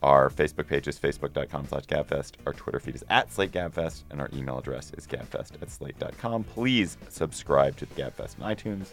Our 0.01 0.29
Facebook 0.29 0.67
page 0.67 0.87
is 0.87 0.97
facebook.com 0.97 1.67
slash 1.67 1.83
gabfest. 1.83 2.35
Our 2.45 2.53
Twitter 2.53 2.79
feed 2.79 2.95
is 2.95 3.03
at 3.09 3.29
slate 3.33 3.51
gabfest. 3.51 4.03
And 4.09 4.21
our 4.21 4.29
email 4.33 4.57
address 4.57 4.93
is 4.97 5.05
gabfest 5.05 5.61
at 5.61 5.69
slate.com. 5.69 6.45
Please 6.45 6.97
subscribe 7.09 7.75
to 7.75 7.85
the 7.85 7.93
Gabfest 8.01 8.41
on 8.41 8.55
iTunes. 8.55 8.91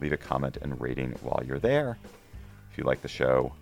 Leave 0.00 0.12
a 0.12 0.16
comment 0.16 0.56
and 0.62 0.80
rating 0.80 1.10
while 1.20 1.42
you're 1.44 1.58
there. 1.58 1.98
If 2.70 2.78
you 2.78 2.84
like 2.84 3.02
the 3.02 3.08
show, 3.08 3.52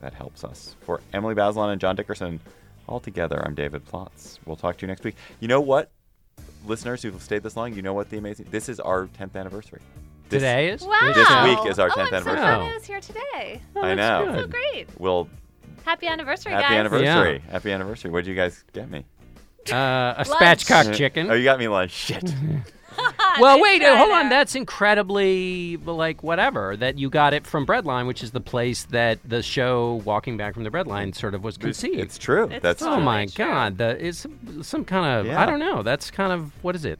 that 0.00 0.14
helps 0.14 0.44
us. 0.44 0.76
For 0.80 1.02
Emily 1.12 1.34
Bazelon 1.34 1.72
and 1.72 1.80
John 1.80 1.94
Dickerson, 1.94 2.40
all 2.86 3.00
together, 3.00 3.44
I'm 3.44 3.54
David 3.54 3.84
Plotz. 3.84 4.38
We'll 4.46 4.56
talk 4.56 4.78
to 4.78 4.86
you 4.86 4.88
next 4.88 5.04
week. 5.04 5.16
You 5.40 5.48
know 5.48 5.60
what, 5.60 5.90
listeners 6.64 7.02
who've 7.02 7.22
stayed 7.22 7.42
this 7.42 7.54
long, 7.54 7.74
you 7.74 7.82
know 7.82 7.92
what 7.92 8.08
the 8.08 8.16
amazing. 8.16 8.46
This 8.50 8.70
is 8.70 8.80
our 8.80 9.08
10th 9.08 9.36
anniversary. 9.36 9.82
This- 10.28 10.42
Today 10.42 10.68
is? 10.70 10.82
Wow. 10.82 11.12
This 11.14 11.56
week 11.64 11.70
is 11.70 11.78
our 11.78 11.88
10th 11.90 11.92
oh, 11.92 12.10
10th 12.10 12.12
I'm 12.16 12.22
so 12.24 12.30
anniversary. 12.30 12.34
glad 12.36 12.58
Oh. 12.60 12.64
I 12.64 12.74
was 12.74 12.84
here 12.84 13.00
today. 13.00 13.62
I 13.76 13.94
know. 13.94 14.34
So 14.42 14.46
great. 14.46 14.88
Well, 14.98 15.28
Happy 15.84 16.06
anniversary, 16.06 16.52
happy 16.52 16.64
guys. 16.64 16.72
anniversary. 16.80 17.42
Happy 17.50 17.72
anniversary. 17.72 18.10
What 18.10 18.24
did 18.24 18.30
you 18.30 18.36
guys 18.36 18.62
get 18.74 18.90
me? 18.90 19.06
Uh, 19.72 20.14
a 20.18 20.24
spatchcock 20.24 20.94
chicken. 20.94 21.30
Oh, 21.30 21.34
you 21.34 21.44
got 21.44 21.58
me 21.58 21.66
lunch. 21.68 21.92
Shit. 21.92 22.34
well, 23.40 23.60
wait, 23.60 23.80
uh, 23.82 23.96
hold 23.96 24.10
on. 24.10 24.28
That's 24.28 24.54
incredibly 24.54 25.76
like 25.78 26.22
whatever 26.22 26.76
that 26.76 26.98
you 26.98 27.08
got 27.10 27.32
it 27.32 27.46
from 27.46 27.64
Breadline, 27.66 28.06
which 28.06 28.22
is 28.22 28.32
the 28.32 28.40
place 28.40 28.84
that 28.90 29.18
the 29.24 29.42
show 29.42 30.02
Walking 30.04 30.36
Back 30.36 30.54
from 30.54 30.64
the 30.64 30.70
Breadline 30.70 31.14
sort 31.14 31.34
of 31.34 31.44
was 31.44 31.56
conceived. 31.56 31.98
It's 32.00 32.18
true. 32.18 32.48
It's 32.50 32.62
That's 32.62 32.82
oh 32.82 32.86
totally 32.86 33.04
my 33.04 33.26
true. 33.26 33.44
God! 33.44 33.78
The, 33.78 34.04
it's 34.04 34.26
some 34.62 34.84
kind 34.84 35.20
of 35.20 35.26
Yeah. 35.26 35.40
I 35.40 35.46
don't 35.46 35.60
know. 35.60 35.82
That's 35.82 36.10
kind 36.10 36.32
of 36.32 36.52
what 36.62 36.74
is 36.74 36.84
it? 36.84 36.98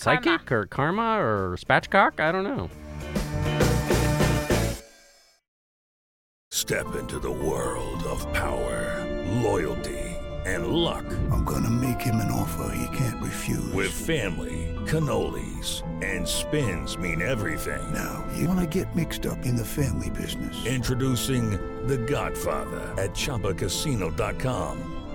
Psychic 0.00 0.50
or 0.50 0.64
karma 0.64 1.20
or 1.20 1.58
spatchcock? 1.58 2.20
I 2.20 2.32
don't 2.32 2.44
know. 2.44 2.70
Step 6.50 6.94
into 6.94 7.18
the 7.18 7.30
world 7.30 8.02
of 8.04 8.20
power, 8.32 9.06
loyalty, 9.42 10.16
and 10.46 10.68
luck. 10.68 11.04
I'm 11.30 11.44
gonna 11.44 11.68
make 11.68 12.00
him 12.00 12.16
an 12.16 12.30
offer 12.30 12.74
he 12.74 12.96
can't 12.96 13.22
refuse. 13.22 13.72
With 13.74 13.92
family, 13.92 14.74
cannolis, 14.86 15.82
and 16.02 16.26
spins 16.26 16.96
mean 16.96 17.20
everything. 17.20 17.92
Now, 17.92 18.24
you 18.34 18.48
wanna 18.48 18.66
get 18.66 18.96
mixed 18.96 19.26
up 19.26 19.44
in 19.44 19.54
the 19.54 19.66
family 19.66 20.08
business. 20.08 20.64
Introducing 20.64 21.50
The 21.86 21.98
Godfather 21.98 22.80
at 22.96 23.10
ChumbaCasino.com. 23.10 24.99